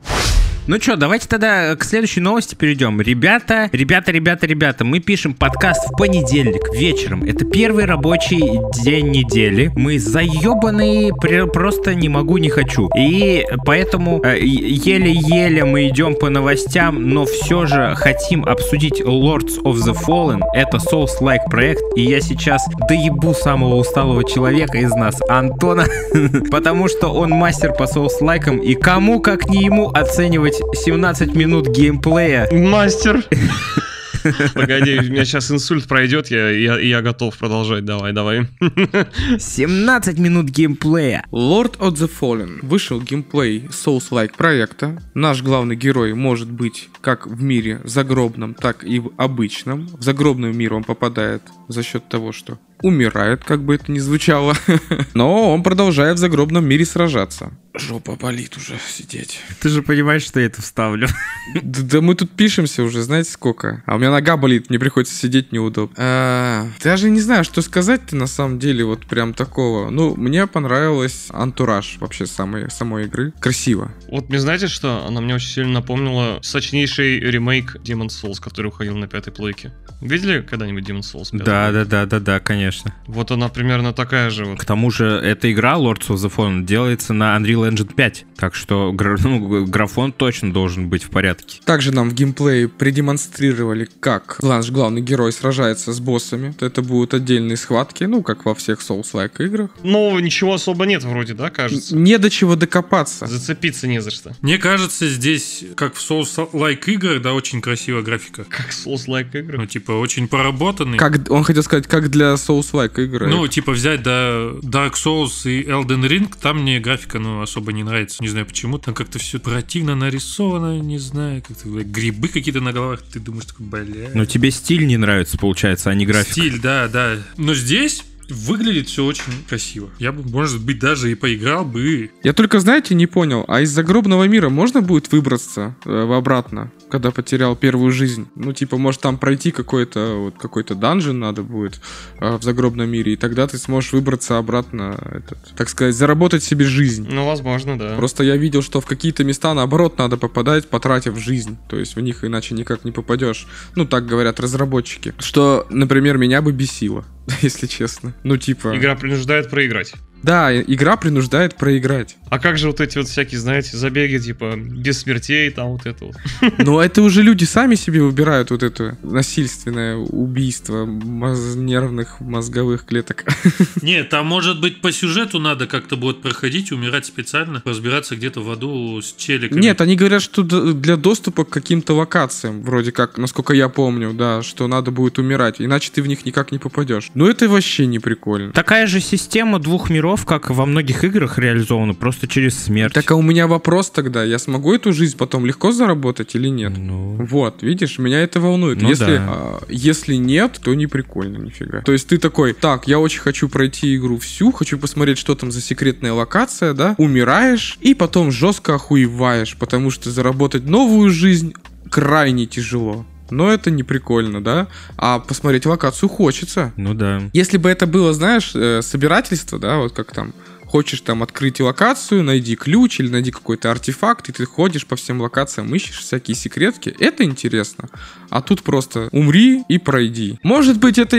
Ну 0.67 0.79
что, 0.81 0.97
давайте 0.97 1.27
тогда 1.27 1.75
к 1.75 1.83
следующей 1.83 2.21
новости 2.21 2.55
перейдем. 2.55 3.01
Ребята, 3.01 3.71
ребята, 3.73 4.13
ребята, 4.13 4.47
ребята, 4.47 4.85
мы 4.85 5.01
пишем 5.01 5.35
подкаст 5.35 5.89
в 5.89 5.97
понедельник 5.97 6.73
вечером. 6.75 7.25
Это 7.25 7.45
первый 7.45 7.87
рабочий 7.87 8.61
день 8.85 9.09
недели. 9.09 9.73
Мы 9.75 9.99
заебанные, 9.99 11.13
пр- 11.15 11.51
просто 11.51 11.95
не 11.95 12.09
могу, 12.09 12.37
не 12.37 12.51
хочу. 12.51 12.89
И 12.97 13.45
поэтому 13.65 14.23
э, 14.23 14.39
еле-еле 14.39 15.65
мы 15.65 15.89
идем 15.89 16.15
по 16.15 16.29
новостям, 16.29 17.09
но 17.09 17.25
все 17.25 17.67
же 17.67 17.95
хотим 17.97 18.45
обсудить 18.45 19.01
Lords 19.01 19.61
of 19.65 19.77
the 19.77 19.97
Fallen. 20.07 20.41
Это 20.55 20.77
Souls-like 20.77 21.49
проект, 21.51 21.83
и 21.97 22.03
я 22.03 22.21
сейчас 22.21 22.65
доебу 22.89 23.35
самого 23.35 23.77
усталого 23.77 24.25
человека 24.25 24.79
из 24.79 24.93
нас, 24.93 25.17
Антона, 25.29 25.87
потому 26.51 26.87
что 26.87 27.09
он 27.09 27.31
мастер 27.31 27.73
по 27.73 27.85
Souls-лайкам, 27.85 28.59
и 28.59 28.75
кому 28.75 29.21
как 29.21 29.49
не 29.49 29.65
ему 29.65 29.89
оценивать 29.89 30.50
17 30.53 31.35
минут 31.35 31.69
геймплея. 31.69 32.49
Мастер! 32.53 33.25
Погоди, 34.55 34.99
у 34.99 35.03
меня 35.05 35.25
сейчас 35.25 35.51
инсульт 35.51 35.87
пройдет, 35.87 36.29
я, 36.29 36.51
я, 36.51 36.79
я 36.79 37.01
готов 37.03 37.37
продолжать. 37.39 37.85
Давай, 37.85 38.13
давай. 38.13 38.49
17 39.39 40.19
минут 40.19 40.47
геймплея. 40.47 41.25
Lord 41.31 41.79
of 41.79 41.95
the 41.95 42.11
Fallen. 42.21 42.59
Вышел 42.63 43.01
геймплей 43.01 43.69
Souls-like 43.71 44.37
проекта. 44.37 45.01
Наш 45.15 45.43
главный 45.43 45.77
герой 45.77 46.15
может 46.15 46.51
быть 46.51 46.89
как 47.01 47.27
в 47.27 47.43
мире 47.43 47.81
загробном, 47.85 48.55
так 48.55 48.85
и 48.85 48.99
в 48.99 49.13
обычном. 49.17 49.89
В 49.89 50.03
загробный 50.03 50.53
мир 50.53 50.75
он 50.75 50.85
попадает 50.85 51.43
за 51.69 51.83
счет 51.83 52.09
того, 52.09 52.33
что 52.33 52.59
умирает, 52.83 53.45
как 53.45 53.63
бы 53.63 53.75
это 53.75 53.93
ни 53.93 53.99
звучало. 53.99 54.55
Но 55.15 55.53
он 55.53 55.63
продолжает 55.63 56.17
в 56.17 56.21
загробном 56.21 56.67
мире 56.67 56.85
сражаться. 56.85 57.53
Жопа 57.75 58.17
болит 58.17 58.57
уже 58.57 58.75
сидеть. 58.89 59.41
Ты 59.61 59.69
же 59.69 59.83
понимаешь, 59.83 60.23
что 60.23 60.41
я 60.41 60.47
это 60.47 60.61
вставлю. 60.61 61.09
Да, 61.55 61.83
да 61.83 62.01
мы 62.01 62.15
тут 62.15 62.31
пишемся 62.31 62.83
уже, 62.83 63.03
знаете 63.03 63.31
сколько? 63.31 63.83
А 63.87 63.95
у 63.95 63.99
меня 63.99 64.11
нога 64.11 64.37
болит, 64.37 64.71
мне 64.71 64.79
приходится 64.79 65.15
сидеть 65.15 65.53
неудобно. 65.53 65.95
А, 65.97 66.69
даже 66.83 67.11
не 67.11 67.21
знаю, 67.21 67.45
что 67.45 67.63
сказать-то 67.63 68.17
на 68.17 68.27
самом 68.27 68.59
деле, 68.59 68.85
вот 68.85 69.07
прям 69.07 69.35
такого. 69.35 69.91
Ну, 69.91 70.17
мне 70.17 70.47
понравилась 70.47 71.29
антураж 71.31 71.97
вообще 72.01 72.27
самой, 72.27 72.71
самой 72.71 73.05
игры. 73.05 73.33
Красиво. 73.41 73.93
Вот 74.09 74.29
мне 74.29 74.41
знаете 74.41 74.67
что? 74.67 75.05
Она 75.07 75.21
мне 75.21 75.35
очень 75.35 75.49
сильно 75.49 75.73
напомнила 75.73 76.41
сочнейший 76.43 77.21
ремейк 77.21 77.77
Demon's 77.77 78.13
Souls, 78.21 78.41
который 78.41 78.67
уходил 78.67 78.97
на 78.97 79.07
пятой 79.07 79.33
плойке. 79.33 79.73
Видели 80.01 80.41
когда-нибудь 80.41 80.89
Demon's 80.89 81.13
Souls? 81.15 81.29
Да, 81.33 81.71
да, 81.73 81.85
да, 81.85 82.07
да, 82.07 82.21
да, 82.21 82.41
конечно. 82.41 82.95
Вот 83.07 83.31
она 83.31 83.49
примерно 83.49 83.93
такая 83.93 84.31
же 84.31 84.45
вот. 84.45 84.59
К 84.59 84.65
тому 84.65 84.91
же, 84.91 85.07
эта 85.07 85.53
игра 85.53 85.75
Lords 85.75 86.09
of 86.09 86.17
the 86.17 86.33
Fallen 86.35 86.65
делается 86.65 87.13
на 87.13 87.37
Unreal 87.37 87.60
Engine 87.65 87.95
5, 87.95 88.27
так 88.37 88.55
что 88.55 88.93
ну, 89.23 89.67
графон 89.67 90.13
точно 90.13 90.53
должен 90.53 90.89
быть 90.89 91.05
в 91.05 91.11
порядке. 91.11 91.61
Также 91.65 91.93
нам 91.93 92.11
в 92.11 92.15
геймплее 92.15 92.69
продемонстрировали, 92.69 93.89
как 94.01 94.43
наш 94.43 94.71
главный 94.71 95.01
герой 95.01 95.33
сражается 95.33 95.93
с 95.93 96.01
боссами. 96.01 96.55
Это 96.61 96.83
будут 96.83 97.15
отдельные 97.15 97.57
схватки, 97.57 98.05
ну, 98.05 98.23
как 98.23 98.45
во 98.45 98.55
всех 98.55 98.81
Souls-like 98.81 99.45
играх. 99.45 99.71
Ну, 99.83 100.19
ничего 100.19 100.55
особо 100.55 100.87
нет 100.87 101.03
вроде, 101.05 101.35
да, 101.35 101.51
кажется? 101.51 101.97
Не 101.97 102.19
до 102.19 102.31
чего 102.31 102.57
докопаться. 102.57 103.27
Зацепиться 103.27 103.87
не 103.87 104.01
за 104.01 104.11
что. 104.11 104.35
Мне 104.41 104.59
кажется, 104.59 105.09
здесь, 105.09 105.65
как 105.77 105.95
в 105.95 106.11
Souls-like 106.11 106.85
играх, 106.87 107.23
да, 107.23 107.35
очень 107.35 107.61
красивая 107.61 108.03
графика. 108.03 108.45
Как 108.45 108.71
Souls-like 108.71 109.39
игры. 109.39 109.59
Ну, 109.59 109.67
типа, 109.67 109.93
очень 109.93 110.29
поработанный. 110.29 110.99
Как, 110.99 111.31
он 111.31 111.45
хотел 111.45 111.63
сказать, 111.63 111.87
как 111.87 112.11
для 112.11 112.35
Souls-like 112.35 113.05
игры. 113.05 113.29
Ну, 113.29 113.47
типа, 113.49 113.73
взять, 113.73 114.03
да, 114.03 114.51
Dark 114.63 114.95
Souls 114.95 115.49
и 115.51 115.63
Elden 115.63 116.07
Ring, 116.09 116.33
там 116.41 116.63
мне 116.63 116.81
графика, 116.81 117.19
ну, 117.19 117.43
особо 117.51 117.73
не 117.73 117.83
нравится. 117.83 118.23
Не 118.23 118.29
знаю 118.29 118.47
почему, 118.47 118.79
там 118.79 118.95
как-то 118.95 119.19
все 119.19 119.41
противно 119.41 119.95
нарисовано, 119.97 120.79
не 120.79 120.99
знаю, 120.99 121.43
как-то 121.47 121.69
грибы 121.69 122.29
какие-то 122.29 122.61
на 122.61 122.73
головах, 122.73 123.03
ты 123.03 123.19
думаешь, 123.19 123.47
такой, 123.47 123.67
бля. 123.67 124.11
Но 124.15 124.25
тебе 124.25 124.51
стиль 124.51 124.87
не 124.87 124.97
нравится, 124.97 125.37
получается, 125.37 125.91
а 125.91 125.95
не 125.95 126.07
графика. 126.07 126.33
Стиль, 126.33 126.61
да, 126.61 126.89
да. 126.89 127.19
Но 127.37 127.55
здесь 127.55 128.05
выглядит 128.31 128.89
все 128.89 129.05
очень 129.05 129.25
красиво. 129.49 129.91
Я 129.99 130.13
бы, 130.13 130.29
может 130.29 130.65
быть, 130.65 130.79
даже 130.79 131.11
и 131.11 131.15
поиграл 131.15 131.65
бы. 131.65 132.11
Я 132.23 132.33
только, 132.33 132.61
знаете, 132.61 132.95
не 132.95 133.07
понял, 133.07 133.45
а 133.49 133.61
из 133.61 133.71
загробного 133.71 134.25
мира 134.25 134.49
можно 134.49 134.81
будет 134.81 135.11
выбраться 135.13 135.77
э, 135.85 136.15
обратно, 136.15 136.73
когда 136.91 137.11
потерял 137.11 137.57
первую 137.57 137.93
жизнь? 137.93 138.29
Ну, 138.35 138.53
типа, 138.53 138.79
может 138.79 139.01
там 139.01 139.19
пройти 139.19 139.51
какой-то 139.51 140.17
вот 140.25 140.39
какой-то 140.39 140.75
данжен 140.75 141.19
надо 141.19 141.43
будет 141.43 141.81
э, 142.21 142.37
в 142.37 142.43
загробном 142.43 142.89
мире, 142.89 143.15
и 143.15 143.17
тогда 143.17 143.47
ты 143.47 143.59
сможешь 143.59 143.93
выбраться 143.93 144.39
обратно, 144.39 144.99
этот, 145.11 145.39
так 145.57 145.69
сказать, 145.69 145.95
заработать 145.95 146.43
себе 146.43 146.65
жизнь. 146.65 147.09
Ну, 147.11 147.27
возможно, 147.27 147.79
да. 147.79 147.97
Просто 147.97 148.25
я 148.25 148.37
видел, 148.37 148.63
что 148.63 148.81
в 148.81 148.87
какие-то 148.87 149.25
места, 149.25 149.55
наоборот, 149.55 149.99
надо 149.99 150.17
попадать, 150.17 150.69
потратив 150.69 151.19
жизнь. 151.19 151.57
То 151.69 151.79
есть 151.79 151.97
в 151.97 152.01
них 152.01 152.25
иначе 152.25 152.55
никак 152.55 152.85
не 152.85 152.93
попадешь. 152.93 153.47
Ну, 153.75 153.85
так 153.87 154.07
говорят 154.07 154.41
разработчики. 154.41 155.15
Что, 155.19 155.67
например, 155.71 156.19
меня 156.19 156.43
бы 156.43 156.53
бесило, 156.53 157.05
если 157.43 157.67
честно. 157.67 158.15
Ну, 158.23 158.37
типа... 158.37 158.77
Игра 158.77 158.97
принуждает 158.97 159.51
проиграть. 159.51 159.95
Да, 160.23 160.55
игра 160.55 160.97
принуждает 160.97 161.57
проиграть. 161.57 162.17
А 162.31 162.39
как 162.39 162.59
же 162.59 162.69
вот 162.69 162.81
эти 162.81 162.97
вот 162.97 163.09
всякие, 163.09 163.41
знаете, 163.41 163.77
забеги, 163.77 164.19
типа, 164.19 164.55
без 164.57 165.01
смертей, 165.01 165.51
там 165.51 165.71
вот 165.71 165.85
это 165.85 166.05
вот. 166.05 166.17
Но 166.59 166.81
это 166.81 167.03
уже 167.03 167.23
люди 167.23 167.45
сами 167.45 167.75
себе 167.75 168.03
выбирают 168.03 168.51
вот 168.51 168.63
это 168.63 168.97
насильственное 169.03 169.97
убийство 169.97 170.87
моз- 170.87 171.57
нервных 171.57 172.21
мозговых 172.21 172.87
клеток. 172.87 173.25
Нет, 173.83 174.09
там 174.11 174.27
может 174.27 174.61
быть 174.61 174.81
по 174.81 174.93
сюжету 174.93 175.41
надо 175.41 175.67
как-то 175.67 175.97
будет 175.97 176.23
проходить, 176.23 176.71
умирать 176.71 177.05
специально, 177.07 177.63
разбираться 177.65 178.15
где-то 178.15 178.41
в 178.41 178.51
аду 178.51 179.01
с 179.03 179.13
челиками. 179.13 179.61
Нет, 179.61 179.81
они 179.81 179.97
говорят, 179.97 180.23
что 180.23 180.43
для 180.45 180.97
доступа 180.97 181.45
к 181.45 181.51
каким-то 181.51 181.95
локациям, 181.95 182.63
вроде 182.63 182.93
как, 182.93 183.19
насколько 183.19 183.55
я 183.55 183.69
помню, 183.69 184.13
да, 184.13 184.43
что 184.43 184.69
надо 184.69 184.93
будет 184.93 185.19
умирать, 185.19 185.57
иначе 185.59 185.91
ты 185.93 186.01
в 186.01 186.07
них 186.07 186.25
никак 186.25 186.53
не 186.53 186.59
попадешь. 186.59 187.11
Ну 187.15 187.27
это 187.27 187.49
вообще 187.49 187.87
не 187.87 187.99
прикольно. 187.99 188.53
Такая 188.53 188.87
же 188.87 189.01
система 189.01 189.59
двух 189.59 189.91
миров, 189.91 190.25
как 190.27 190.51
во 190.51 190.65
многих 190.65 191.03
играх 191.03 191.39
реализована, 191.39 191.95
просто 191.95 192.20
через 192.27 192.59
смерть. 192.59 192.95
Так 192.95 193.11
а 193.11 193.15
у 193.15 193.23
меня 193.23 193.47
вопрос 193.47 193.91
тогда, 193.91 194.25
я 194.25 194.39
смогу 194.39 194.75
эту 194.75 194.93
жизнь 194.93 195.17
потом 195.17 195.47
легко 195.47 195.73
заработать 195.73 196.35
или 196.35 196.49
нет? 196.49 196.73
Ну, 196.77 197.17
Вот, 197.27 197.63
видишь, 197.63 197.99
меня 197.99 198.23
это 198.23 198.41
волнует. 198.41 198.81
Ну 198.81 198.89
если, 198.89 199.17
да. 199.17 199.27
а, 199.29 199.63
если 199.69 200.15
нет, 200.15 200.61
то 200.63 200.75
не 200.75 200.87
прикольно, 200.87 201.39
нифига. 201.39 201.83
То 201.83 201.93
есть 201.93 202.09
ты 202.09 202.19
такой, 202.19 202.53
так, 202.53 202.89
я 202.89 202.99
очень 202.99 203.21
хочу 203.21 203.49
пройти 203.49 203.97
игру 203.97 204.19
всю, 204.19 204.53
хочу 204.53 204.79
посмотреть, 204.79 205.19
что 205.19 205.35
там 205.35 205.51
за 205.51 205.61
секретная 205.61 206.13
локация, 206.13 206.75
да, 206.75 206.95
умираешь, 206.99 207.79
и 207.81 207.95
потом 207.95 208.31
жестко 208.31 208.75
охуеваешь, 208.75 209.57
потому 209.57 209.91
что 209.91 210.11
заработать 210.11 210.65
новую 210.65 211.11
жизнь 211.11 211.55
крайне 211.91 212.47
тяжело. 212.47 213.05
Но 213.31 213.53
это 213.53 213.71
не 213.71 213.83
прикольно, 213.83 214.43
да? 214.43 214.67
А 214.97 215.21
посмотреть 215.21 215.67
локацию 215.67 216.09
хочется. 216.09 216.73
ну 216.77 216.95
да. 216.95 217.23
Если 217.33 217.59
бы 217.59 217.69
это 217.69 217.87
было, 217.87 218.13
знаешь, 218.13 218.53
э, 218.55 218.83
собирательство, 218.83 219.59
да, 219.59 219.79
вот 219.79 219.93
как 219.93 220.13
там, 220.13 220.35
хочешь 220.71 221.01
там 221.01 221.23
открыть 221.25 221.59
локацию, 221.61 222.23
найди 222.23 222.55
ключ 222.55 223.01
или 223.01 223.09
найди 223.09 223.33
какой-то 223.33 223.71
артефакт, 223.73 224.29
и 224.29 224.33
ты 224.33 224.45
ходишь 224.47 224.87
по 224.87 224.95
всем 224.95 225.21
локациям, 225.21 225.75
ищешь 225.75 225.99
всякие 225.99 226.37
секретки, 226.37 226.95
это 227.01 227.25
интересно. 227.25 227.89
А 228.31 228.41
тут 228.41 228.63
просто 228.63 229.09
умри 229.11 229.65
и 229.69 229.79
пройди. 229.79 230.39
Может 230.45 230.79
быть, 230.79 230.99
это 230.99 231.17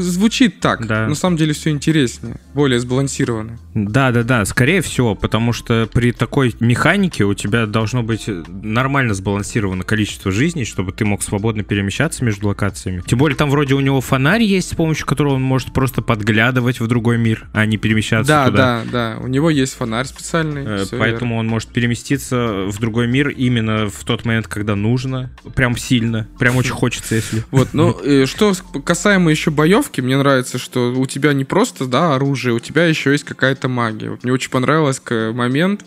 звучит 0.00 0.60
так, 0.60 0.86
Да. 0.86 1.06
на 1.06 1.14
самом 1.14 1.36
деле 1.36 1.52
все 1.52 1.70
интереснее, 1.70 2.40
более 2.54 2.80
сбалансированно. 2.80 3.58
Да, 3.74 4.10
да, 4.12 4.22
да, 4.22 4.44
скорее 4.46 4.80
всего, 4.80 5.14
потому 5.14 5.52
что 5.52 5.88
при 5.92 6.12
такой 6.12 6.54
механике 6.60 7.24
у 7.24 7.34
тебя 7.34 7.66
должно 7.66 8.02
быть 8.02 8.24
нормально 8.48 9.12
сбалансировано 9.12 9.84
количество 9.84 10.30
жизней, 10.32 10.64
чтобы 10.64 10.92
ты 10.92 11.04
мог 11.04 11.22
свободно 11.22 11.62
перемещаться 11.62 12.24
между 12.24 12.48
локациями. 12.48 13.02
Тем 13.06 13.18
более 13.18 13.36
там 13.36 13.50
вроде 13.50 13.74
у 13.74 13.80
него 13.80 14.00
фонарь 14.00 14.42
есть, 14.42 14.70
с 14.72 14.74
помощью 14.74 15.06
которого 15.06 15.34
он 15.34 15.42
может 15.42 15.72
просто 15.74 16.00
подглядывать 16.00 16.80
в 16.80 16.86
другой 16.86 17.18
мир, 17.18 17.46
а 17.52 17.66
не 17.66 17.76
перемещаться 17.76 18.28
Да, 18.32 18.46
туда. 18.46 18.56
да, 18.58 18.69
да, 18.90 19.18
у 19.20 19.26
него 19.26 19.50
есть 19.50 19.74
фонарь 19.74 20.06
специальный. 20.06 20.64
Э, 20.64 20.84
Поэтому 20.90 21.36
он 21.36 21.46
может 21.46 21.70
переместиться 21.70 22.66
в 22.66 22.78
другой 22.78 23.06
мир 23.06 23.28
именно 23.28 23.88
в 23.88 24.04
тот 24.04 24.24
момент, 24.24 24.48
когда 24.48 24.76
нужно. 24.76 25.30
Прям 25.54 25.76
сильно. 25.76 26.28
Прям 26.38 26.56
очень 26.56 26.72
хочется, 26.82 27.14
если. 27.14 27.44
Вот, 27.50 27.68
ну, 27.72 27.98
э, 28.02 28.26
что 28.26 28.54
касаемо 28.84 29.30
еще 29.30 29.50
боевки, 29.50 30.00
мне 30.00 30.16
нравится, 30.16 30.58
что 30.58 30.92
у 30.92 31.06
тебя 31.06 31.32
не 31.32 31.44
просто, 31.44 31.86
да, 31.86 32.14
оружие, 32.14 32.54
у 32.54 32.60
тебя 32.60 32.86
еще 32.86 33.12
есть 33.12 33.24
какая-то 33.24 33.68
магия. 33.68 34.10
Вот 34.10 34.24
мне 34.24 34.32
очень 34.32 34.50
понравилось 34.50 35.00
момент, 35.10 35.84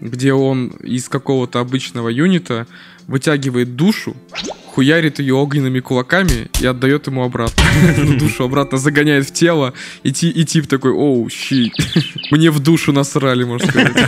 где 0.00 0.32
он 0.32 0.68
из 0.82 1.08
какого-то 1.08 1.60
обычного 1.60 2.08
юнита 2.08 2.66
вытягивает 3.06 3.76
душу, 3.76 4.16
хуярит 4.76 5.20
ее 5.20 5.34
огненными 5.34 5.80
кулаками 5.80 6.50
и 6.60 6.66
отдает 6.66 7.06
ему 7.06 7.22
обратно. 7.24 7.62
Ну, 7.98 8.18
Душу 8.18 8.44
обратно 8.44 8.78
загоняет 8.78 9.26
в 9.26 9.32
тело, 9.32 9.72
и, 10.02 10.12
ти- 10.12 10.30
и 10.30 10.44
тип 10.44 10.66
такой, 10.66 10.90
оу, 10.92 11.28
щит. 11.30 11.72
Мне 12.30 12.50
в 12.50 12.58
душу 12.60 12.92
насрали, 12.92 13.44
можно 13.44 13.68
сказать. 13.68 13.96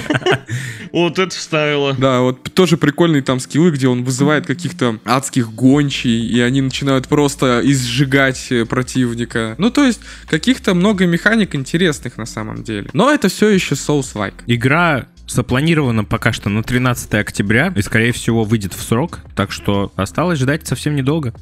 Вот 0.93 1.19
это 1.19 1.35
вставило. 1.37 1.93
Да, 1.93 2.21
вот 2.21 2.43
тоже 2.55 2.79
прикольные 2.79 3.21
там 3.23 3.41
скиллы, 3.41 3.71
где 3.71 3.89
он 3.89 4.05
вызывает 4.05 4.47
каких-то 4.47 4.99
адских 5.05 5.53
гончий, 5.53 6.27
и 6.27 6.41
они 6.41 6.63
начинают 6.63 7.09
просто 7.09 7.61
изжигать 7.63 8.47
э, 8.51 8.65
противника. 8.65 9.55
Ну, 9.59 9.71
то 9.71 9.85
есть, 9.85 10.01
каких-то 10.29 10.73
много 10.73 11.05
механик 11.07 11.55
интересных 11.55 12.17
на 12.17 12.25
самом 12.25 12.63
деле. 12.65 12.89
Но 12.95 13.11
это 13.13 13.29
все 13.29 13.51
еще 13.51 13.75
Souls-like. 13.75 14.35
Игра 14.47 15.07
запланирована 15.29 16.05
пока 16.05 16.33
что 16.33 16.49
на 16.49 16.63
13 16.63 17.15
октября 17.15 17.73
и, 17.77 17.83
скорее 17.83 18.13
всего, 18.13 18.45
выйдет 18.45 18.75
в 18.75 18.83
срок, 18.83 19.21
так 19.37 19.53
что 19.53 19.93
осталось 19.97 20.39
ждать 20.39 20.67
совсем 20.67 20.97
недолго. 20.97 21.33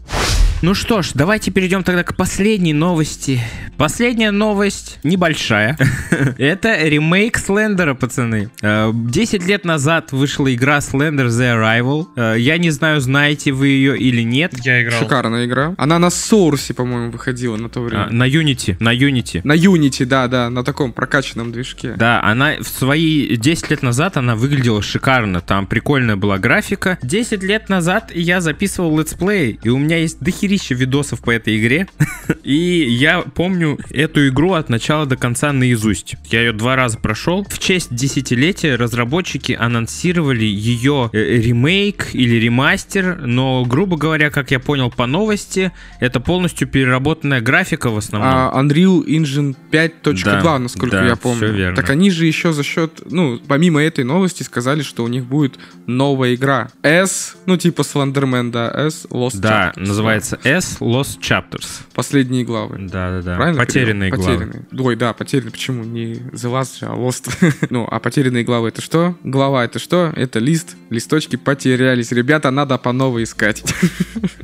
Ну 0.62 0.72
что 0.74 1.02
ж, 1.02 1.10
давайте 1.14 1.50
перейдем 1.50 1.84
тогда 1.84 2.02
к 2.02 2.16
последней 2.16 2.72
новости. 2.72 3.40
Последняя 3.76 4.30
новость 4.30 4.98
небольшая. 5.04 5.76
Это 6.38 6.82
ремейк 6.82 7.36
Slender 7.36 7.75
'а, 7.75 7.92
пацаны. 7.92 8.48
Э, 8.62 8.90
10 8.92 9.46
лет 9.46 9.66
назад 9.66 10.12
вышла 10.12 10.52
игра 10.52 10.78
Slender 10.78 11.26
The 11.26 11.54
Arrival. 11.60 12.06
Э, 12.16 12.36
Я 12.38 12.56
не 12.56 12.70
знаю, 12.70 13.02
знаете 13.02 13.52
вы 13.52 13.68
ее 13.68 13.98
или 13.98 14.22
нет. 14.22 14.54
Я 14.64 14.82
играл. 14.82 14.98
Шикарная 15.02 15.44
игра. 15.44 15.74
Она 15.76 15.98
на 15.98 16.06
Source, 16.06 16.72
по-моему, 16.72 17.10
выходила 17.10 17.56
на 17.58 17.68
то 17.68 17.80
А, 17.80 17.82
время. 17.84 18.06
На 18.10 18.26
Unity, 18.26 18.76
на 18.80 18.94
Unity. 18.94 19.42
На 19.44 19.52
Unity, 19.54 20.06
да, 20.06 20.26
да, 20.26 20.48
на 20.48 20.64
таком 20.64 20.94
прокачанном 20.94 21.52
движке. 21.52 21.92
Да, 21.98 22.22
она 22.22 22.54
в 22.58 22.66
свои 22.66 23.36
10 23.36 23.70
лет 23.70 23.82
назад 23.82 24.16
она 24.16 24.34
выглядела 24.34 24.80
шикарно. 24.80 25.42
Там 25.42 25.66
прикольная 25.66 26.16
была 26.16 26.38
графика. 26.38 26.98
10 27.02 27.42
лет 27.42 27.68
назад 27.68 28.10
я 28.14 28.40
записывал 28.40 28.98
летсплей, 28.98 29.60
и 29.62 29.68
у 29.68 29.76
меня 29.76 29.98
есть 29.98 30.18
дохерища 30.46 30.74
видосов 30.74 31.20
по 31.20 31.30
этой 31.30 31.58
игре. 31.58 31.88
И 32.44 32.86
я 32.88 33.22
помню 33.22 33.78
эту 33.90 34.28
игру 34.28 34.52
от 34.52 34.68
начала 34.68 35.06
до 35.06 35.16
конца 35.16 35.52
наизусть. 35.52 36.14
Я 36.30 36.40
ее 36.40 36.52
два 36.52 36.76
раза 36.76 36.98
прошел. 36.98 37.44
В 37.48 37.58
честь 37.58 37.94
десятилетия 37.94 38.76
разработчики 38.76 39.52
анонсировали 39.58 40.44
ее 40.44 41.10
э, 41.12 41.18
ремейк 41.18 42.10
или 42.12 42.36
ремастер, 42.36 43.18
но, 43.26 43.64
грубо 43.64 43.96
говоря, 43.96 44.30
как 44.30 44.50
я 44.52 44.60
понял 44.60 44.90
по 44.90 45.06
новости, 45.06 45.72
это 46.00 46.20
полностью 46.20 46.68
переработанная 46.68 47.40
графика 47.40 47.90
в 47.90 47.96
основном. 47.96 48.30
А 48.32 48.62
Unreal 48.62 49.04
Engine 49.04 49.56
5.2, 49.72 50.42
Да, 50.42 50.58
насколько 50.58 50.96
да, 50.96 51.06
я 51.06 51.16
помню. 51.16 51.74
Так 51.74 51.90
они 51.90 52.10
же 52.10 52.26
еще 52.26 52.52
за 52.52 52.62
счет, 52.62 53.02
ну, 53.10 53.40
помимо 53.46 53.82
этой 53.82 54.04
новости 54.04 54.42
сказали, 54.44 54.82
что 54.82 55.02
у 55.02 55.08
них 55.08 55.24
будет 55.24 55.58
новая 55.86 56.34
игра. 56.34 56.68
S, 56.82 57.36
ну, 57.46 57.56
типа 57.56 57.82
Slenderman, 57.82 58.50
да, 58.52 58.70
S 58.86 59.06
Lost 59.10 59.38
Да, 59.38 59.72
Chapters. 59.76 59.80
называется 59.86 60.35
S 60.44 60.78
Lost 60.80 61.20
Chapters. 61.20 61.66
Последние 61.94 62.44
главы. 62.44 62.76
Да, 62.80 63.10
да, 63.10 63.22
да. 63.22 63.36
Правильно? 63.36 63.60
Потерянные 63.64 64.10
перевел? 64.10 64.26
главы. 64.26 64.46
Потерянные. 64.46 64.86
Ой, 64.86 64.96
да, 64.96 65.12
потерянные. 65.12 65.52
Почему? 65.52 65.84
Не 65.84 66.14
The 66.14 66.50
Last, 66.52 66.78
а 66.82 66.94
Lost. 66.96 67.30
ну, 67.70 67.86
а 67.90 67.98
потерянные 68.00 68.44
главы 68.44 68.68
это 68.68 68.80
что? 68.82 69.16
Глава 69.24 69.64
это 69.64 69.78
что? 69.78 70.12
Это 70.16 70.38
лист. 70.38 70.76
Листочки 70.90 71.36
потерялись. 71.36 72.12
Ребята, 72.12 72.50
надо 72.50 72.78
по 72.78 72.92
новой 72.92 73.24
искать. 73.24 73.62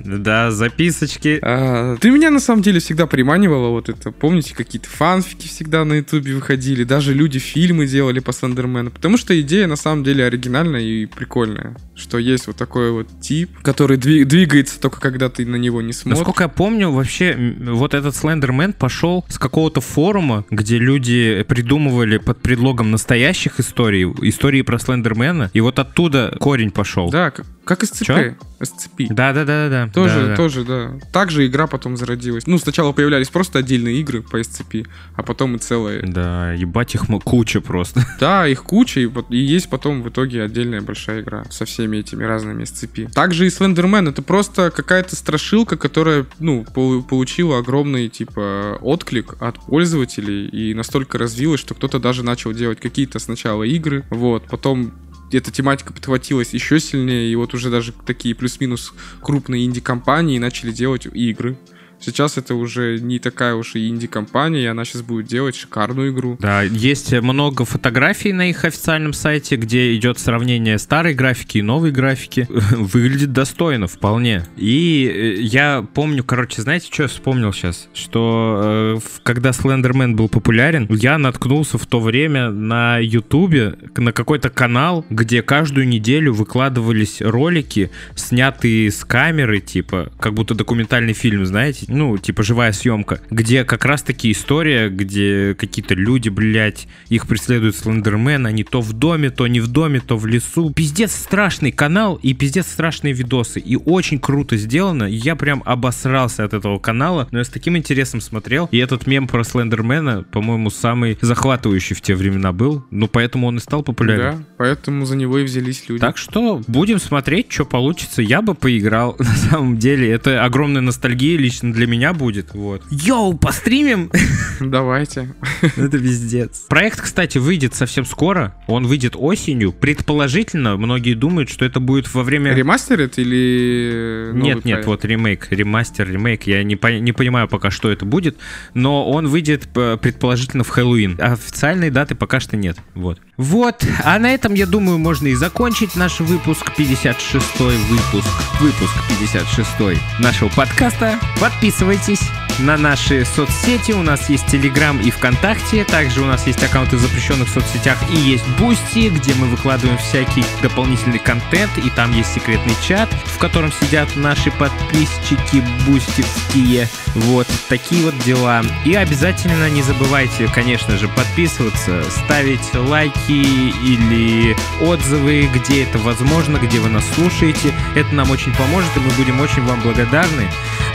Да, 0.05 0.51
записочки. 0.51 1.39
А, 1.43 1.97
Ты 1.97 2.11
меня 2.11 2.31
на 2.31 2.41
самом 2.41 2.63
деле 2.63 2.81
всегда 2.81 3.07
приманивала 3.07 3.69
вот 3.69 3.89
это. 3.89 4.11
Помните, 4.11 4.55
какие-то 4.55 4.89
фанфики 4.89 5.47
всегда 5.47 5.85
на 5.85 5.95
ютубе 5.95 6.35
выходили, 6.35 6.85
даже 6.85 7.15
люди 7.15 7.39
фильмы 7.39 7.87
делали 7.87 8.19
по 8.21 8.33
Слендермену, 8.33 8.91
потому 8.91 9.17
что 9.17 9.39
идея 9.41 9.67
на 9.67 9.77
самом 9.77 10.05
деле 10.05 10.25
оригинальная 10.25 10.81
и 10.81 11.07
прикольная, 11.07 11.77
что 11.95 12.19
есть 12.19 12.47
вот 12.47 12.57
такой 12.57 12.91
вот 12.91 13.09
тип, 13.21 13.51
который 13.63 13.97
дви- 13.97 14.25
двигается 14.25 14.81
только 14.81 15.01
когда 15.01 15.29
ты 15.29 15.47
на 15.47 15.57
него 15.57 15.82
не 15.83 15.93
смотришь. 15.93 16.19
Насколько 16.19 16.45
я 16.45 16.49
помню, 16.49 16.91
вообще 16.91 17.55
вот 17.61 17.95
этот 17.95 18.17
Слендермен 18.17 18.73
пошел 18.73 19.25
с 19.29 19.39
какого-то 19.39 19.81
форума, 19.81 20.45
где 20.51 20.79
люди 20.79 21.45
придумывали 21.49 22.19
под 22.19 22.41
предлогом 22.41 22.91
настоящих 22.91 23.61
историй, 23.61 24.05
истории 24.23 24.63
про 24.63 24.79
Слендермена, 24.79 25.51
и 25.53 25.61
вот 25.61 25.79
оттуда 25.79 26.37
корень 26.41 26.71
пошел. 26.71 27.11
Да, 27.11 27.33
как, 27.65 27.83
SCP. 27.85 28.05
Чё? 28.05 28.35
SCP. 28.61 29.07
Да, 29.11 29.33
да, 29.33 29.45
да, 29.45 29.69
да. 29.69 29.89
Тоже, 29.93 30.21
да, 30.21 30.27
да. 30.29 30.37
тоже, 30.37 30.65
да. 30.65 30.93
Также 31.13 31.47
игра 31.47 31.67
потом 31.67 31.97
зародилась. 31.97 32.47
Ну, 32.47 32.59
сначала 32.59 32.93
появлялись 32.93 33.29
просто 33.29 33.59
отдельные 33.59 33.97
игры 34.01 34.23
по 34.23 34.41
SCP, 34.41 34.87
а 35.17 35.23
потом 35.23 35.57
и 35.57 35.59
целые. 35.59 36.03
Да, 36.03 36.53
ебать 36.53 36.95
их 36.95 37.07
куча 37.25 37.61
просто. 37.61 38.05
Да, 38.21 38.47
их 38.47 38.63
куча, 38.63 39.01
и, 39.01 39.07
вот- 39.07 39.31
и 39.31 39.37
есть 39.39 39.69
потом 39.69 40.03
в 40.03 40.09
итоге 40.09 40.43
отдельная 40.43 40.81
большая 40.81 41.23
игра 41.23 41.45
со 41.51 41.65
всеми 41.65 41.97
этими 41.99 42.23
разными 42.25 42.63
SCP. 42.65 43.11
Также 43.13 43.47
и 43.47 43.51
Слендермен 43.51 44.09
это 44.09 44.23
просто 44.23 44.71
какая-то 44.71 45.17
страшилка, 45.17 45.77
которая, 45.77 46.27
ну, 46.39 46.65
пол- 46.65 47.03
получила 47.03 47.59
огромный, 47.59 48.09
типа, 48.09 48.79
отклик 48.81 49.35
от 49.41 49.59
пользователей 49.61 50.47
и 50.49 50.75
настолько 50.75 51.19
развилась, 51.19 51.61
что 51.61 51.75
кто-то 51.75 51.99
даже 51.99 52.23
начал 52.23 52.53
делать 52.53 52.81
какие-то 52.81 53.19
сначала 53.19 53.63
игры, 53.65 54.05
вот, 54.11 54.45
потом 54.49 54.93
эта 55.39 55.51
тематика 55.51 55.93
подхватилась 55.93 56.55
еще 56.55 56.81
сильнее, 56.81 57.31
и 57.31 57.37
вот 57.37 57.55
уже 57.55 57.71
даже 57.71 57.93
такие 57.93 58.35
плюс-минус 58.35 58.95
крупные 59.21 59.65
инди-компании 59.65 60.39
начали 60.39 60.73
делать 60.73 61.07
игры. 61.07 61.57
Сейчас 62.03 62.37
это 62.37 62.55
уже 62.55 62.99
не 63.01 63.19
такая 63.19 63.55
уж 63.55 63.77
и 63.77 63.89
инди-компания, 63.89 64.65
и 64.65 64.67
она 64.67 64.85
сейчас 64.85 65.03
будет 65.03 65.27
делать 65.27 65.55
шикарную 65.55 66.13
игру. 66.13 66.37
Да, 66.41 66.63
есть 66.63 67.13
много 67.13 67.65
фотографий 67.65 68.33
на 68.33 68.51
их 68.51 68.65
официальном 68.65 69.13
сайте, 69.13 69.57
где 69.57 69.95
идет 69.95 70.19
сравнение 70.19 70.79
старой 70.79 71.15
графики 71.15 71.59
и 71.59 71.63
новой 71.63 71.93
графики. 71.93 72.47
Выглядит 72.73 73.33
достойно, 73.33 73.87
вполне. 73.87 74.45
И 74.57 75.11
э, 75.13 75.41
я 75.43 75.87
помню, 75.95 76.25
короче, 76.25 76.63
знаете, 76.63 76.89
что 76.91 77.05
я 77.05 77.09
вспомнил 77.09 77.53
сейчас? 77.53 77.89
Что 77.95 78.99
э, 78.99 79.01
когда 79.23 79.53
Слендермен 79.53 80.17
был 80.17 80.29
популярен, 80.29 80.89
я 80.91 81.19
наткнулся 81.19 81.79
в 81.79 81.87
то 81.87 82.01
время 82.01 82.51
на 82.51 82.99
Ютубе 82.99 83.77
на 83.97 84.13
какой-то 84.13 84.51
канал, 84.51 85.07
где 85.09 85.43
каждую 85.43 85.87
неделю 85.87 86.33
выкладывались 86.33 87.21
ролики, 87.21 87.91
снятые 88.17 88.91
с 88.91 89.05
камеры, 89.05 89.61
типа, 89.61 90.11
как 90.19 90.35
будто 90.35 90.55
документальный 90.55 91.13
фильм, 91.13 91.47
знаете, 91.47 91.87
ну, 91.93 92.19
типа 92.19 92.43
живая 92.43 92.73
съемка, 92.73 93.21
где 93.31 93.65
как 93.65 93.85
раз-таки 93.85 94.33
история, 94.33 94.89
где 94.89 95.55
какие-то 95.55 95.95
люди, 95.95 96.29
блядь, 96.29 96.89
их 97.09 97.27
преследует 97.27 97.77
Слендермен, 97.77 98.47
они 98.47 98.65
то 98.65 98.81
в 98.81 98.93
доме, 98.93 99.31
то 99.31 99.47
не 99.47 99.61
в 99.61 99.69
доме, 99.69 100.01
то 100.01 100.17
в 100.17 100.27
лесу. 100.27 100.71
Пиздец 100.71 101.15
страшный 101.15 101.73
канал 101.73 102.19
и 102.23 102.35
пиздец 102.35 102.67
страшные 102.67 103.13
видосы. 103.13 103.61
И 103.61 103.77
очень 103.77 104.19
круто 104.19 104.57
сделано. 104.57 105.05
Я 105.05 105.37
прям 105.37 105.63
обосрался 105.65 106.45
от 106.45 106.55
этого 106.55 106.79
канала, 106.79 107.29
но 107.31 107.39
я 107.39 107.45
с 107.45 107.49
таким 107.49 107.77
интересом 107.77 108.21
смотрел. 108.21 108.69
И 108.73 108.79
этот 108.79 109.07
мем 109.07 109.29
про 109.29 109.45
Слендермена, 109.45 110.23
по-моему, 110.23 110.71
самый 110.71 111.19
захватывающий 111.21 111.95
в 111.95 112.01
те 112.01 112.15
времена 112.15 112.53
был. 112.53 112.85
Ну, 112.91 113.09
поэтому 113.09 113.47
он 113.47 113.59
и 113.59 113.61
стал 113.61 113.83
популярен. 113.83 114.39
Да, 114.39 114.45
поэтому 114.57 115.07
за 115.07 115.17
него 115.17 115.39
и 115.39 115.45
взялись 115.45 115.89
люди. 115.89 116.01
Так 116.01 116.17
что 116.17 116.63
будем 116.67 116.99
смотреть, 116.99 117.47
что 117.51 117.65
получится. 117.65 118.23
Я 118.23 118.43
бы 118.43 118.55
поиграл, 118.55 119.17
на 119.19 119.25
самом 119.25 119.79
деле. 119.79 120.11
Это 120.11 120.45
огромная 120.45 120.83
ностальгия 120.83 121.39
лично 121.39 121.73
для 121.73 121.82
меня 121.87 122.13
будет. 122.13 122.55
Вот. 122.55 122.83
Йоу, 122.91 123.35
постримим? 123.35 124.11
Давайте. 124.61 125.35
Это 125.77 125.99
пиздец. 125.99 126.67
Проект, 126.69 127.01
кстати, 127.01 127.39
выйдет 127.39 127.75
совсем 127.75 128.05
скоро. 128.05 128.55
Он 128.67 128.87
выйдет 128.87 129.15
осенью. 129.17 129.73
Предположительно, 129.73 130.77
многие 130.77 131.15
думают, 131.15 131.51
что 131.51 131.65
это 131.65 131.81
будет 131.81 132.13
во 132.15 132.23
время... 132.23 132.55
Ремастерит 132.55 133.19
или 133.19 134.31
Нет, 134.35 134.65
нет, 134.65 134.87
вот 134.87 135.05
ремейк, 135.05 135.49
ремастер, 135.51 136.09
ремейк. 136.09 136.47
Я 136.47 136.63
не, 136.63 136.77
пон- 136.77 137.01
не 137.01 137.13
понимаю 137.13 137.49
пока, 137.49 137.71
что 137.71 137.91
это 137.91 138.05
будет, 138.05 138.37
но 138.75 139.11
он 139.11 139.27
выйдет 139.27 139.69
э, 139.75 139.97
предположительно 140.01 140.65
в 140.65 140.69
Хэллоуин. 140.69 141.19
Официальной 141.21 141.91
даты 141.91 142.15
пока 142.15 142.39
что 142.39 142.57
нет. 142.57 142.77
Вот. 142.95 143.21
Вот. 143.37 143.85
А 144.05 144.19
на 144.19 144.33
этом, 144.33 144.55
я 144.55 144.67
думаю, 144.67 144.99
можно 144.99 145.27
и 145.29 145.35
закончить 145.35 145.97
наш 145.97 146.21
выпуск, 146.21 146.73
56 146.77 147.61
выпуск. 147.61 148.31
Выпуск 148.61 148.95
56 149.09 150.21
нашего 150.21 150.49
подкаста. 150.51 151.19
Подписывайтесь 151.41 151.72
Подписывайтесь 151.73 152.52
на 152.59 152.77
наши 152.77 153.25
соцсети. 153.25 153.93
У 153.93 154.03
нас 154.03 154.29
есть 154.29 154.47
Телеграм 154.47 155.01
и 155.01 155.11
ВКонтакте. 155.11 155.85
Также 155.85 156.21
у 156.21 156.27
нас 156.27 156.47
есть 156.47 156.63
аккаунты 156.63 156.97
в 156.97 157.01
запрещенных 157.01 157.49
соцсетях 157.49 157.99
и 158.11 158.17
есть 158.17 158.47
Boosty, 158.59 159.09
где 159.09 159.35
мы 159.35 159.47
выкладываем 159.47 159.99
всякий 159.99 160.45
дополнительный 160.63 161.19
контент. 161.19 161.71
И 161.79 161.91
там 161.91 162.13
есть 162.13 162.33
секретный 162.33 162.75
чат, 162.87 163.09
в 163.27 163.39
котором 163.39 163.73
сидят 163.73 164.17
наши 164.17 164.51
подписчики 164.51 165.63
бустевские. 165.87 166.89
Вот 167.15 167.47
такие 167.69 168.05
вот 168.05 168.19
дела. 168.21 168.63
И 168.85 168.95
обязательно 168.95 169.69
не 169.69 169.83
забывайте, 169.83 170.49
конечно 170.49 170.97
же, 170.97 171.09
подписываться, 171.09 172.03
ставить 172.11 172.75
лайки 172.75 173.33
или 173.33 174.57
отзывы, 174.81 175.49
где 175.53 175.85
это 175.85 175.99
возможно, 175.99 176.59
где 176.59 176.79
вы 176.79 176.89
нас 176.89 177.05
слушаете. 177.15 177.75
Это 177.95 178.15
нам 178.15 178.31
очень 178.31 178.55
поможет, 178.55 178.91
и 178.97 179.01
мы 179.01 179.11
будем 179.13 179.41
очень 179.41 179.63
вам 179.63 179.81
благодарны. 179.81 180.49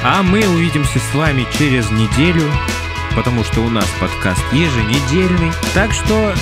А 0.03 0.21
мы 0.23 0.47
увидимся 0.47 0.99
с 0.99 1.15
вами 1.15 1.46
через 1.51 1.89
неделю, 1.91 2.43
потому 3.15 3.43
что 3.43 3.61
у 3.61 3.69
нас 3.69 3.87
подкаст 3.99 4.41
еженедельный. 4.51 5.51
Так 5.73 5.93
что 5.93 6.33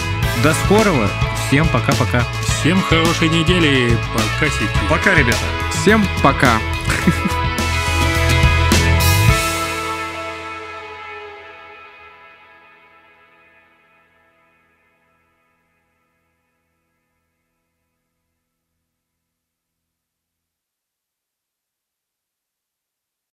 до 0.43 0.53
скорого. 0.53 1.09
Всем 1.47 1.67
пока-пока. 1.67 2.25
Всем 2.41 2.81
хорошей 2.81 3.29
недели, 3.29 3.97
пока 4.13 4.49
Пока, 4.89 5.13
ребята. 5.13 5.37
Всем 5.71 6.03
пока. 6.21 6.59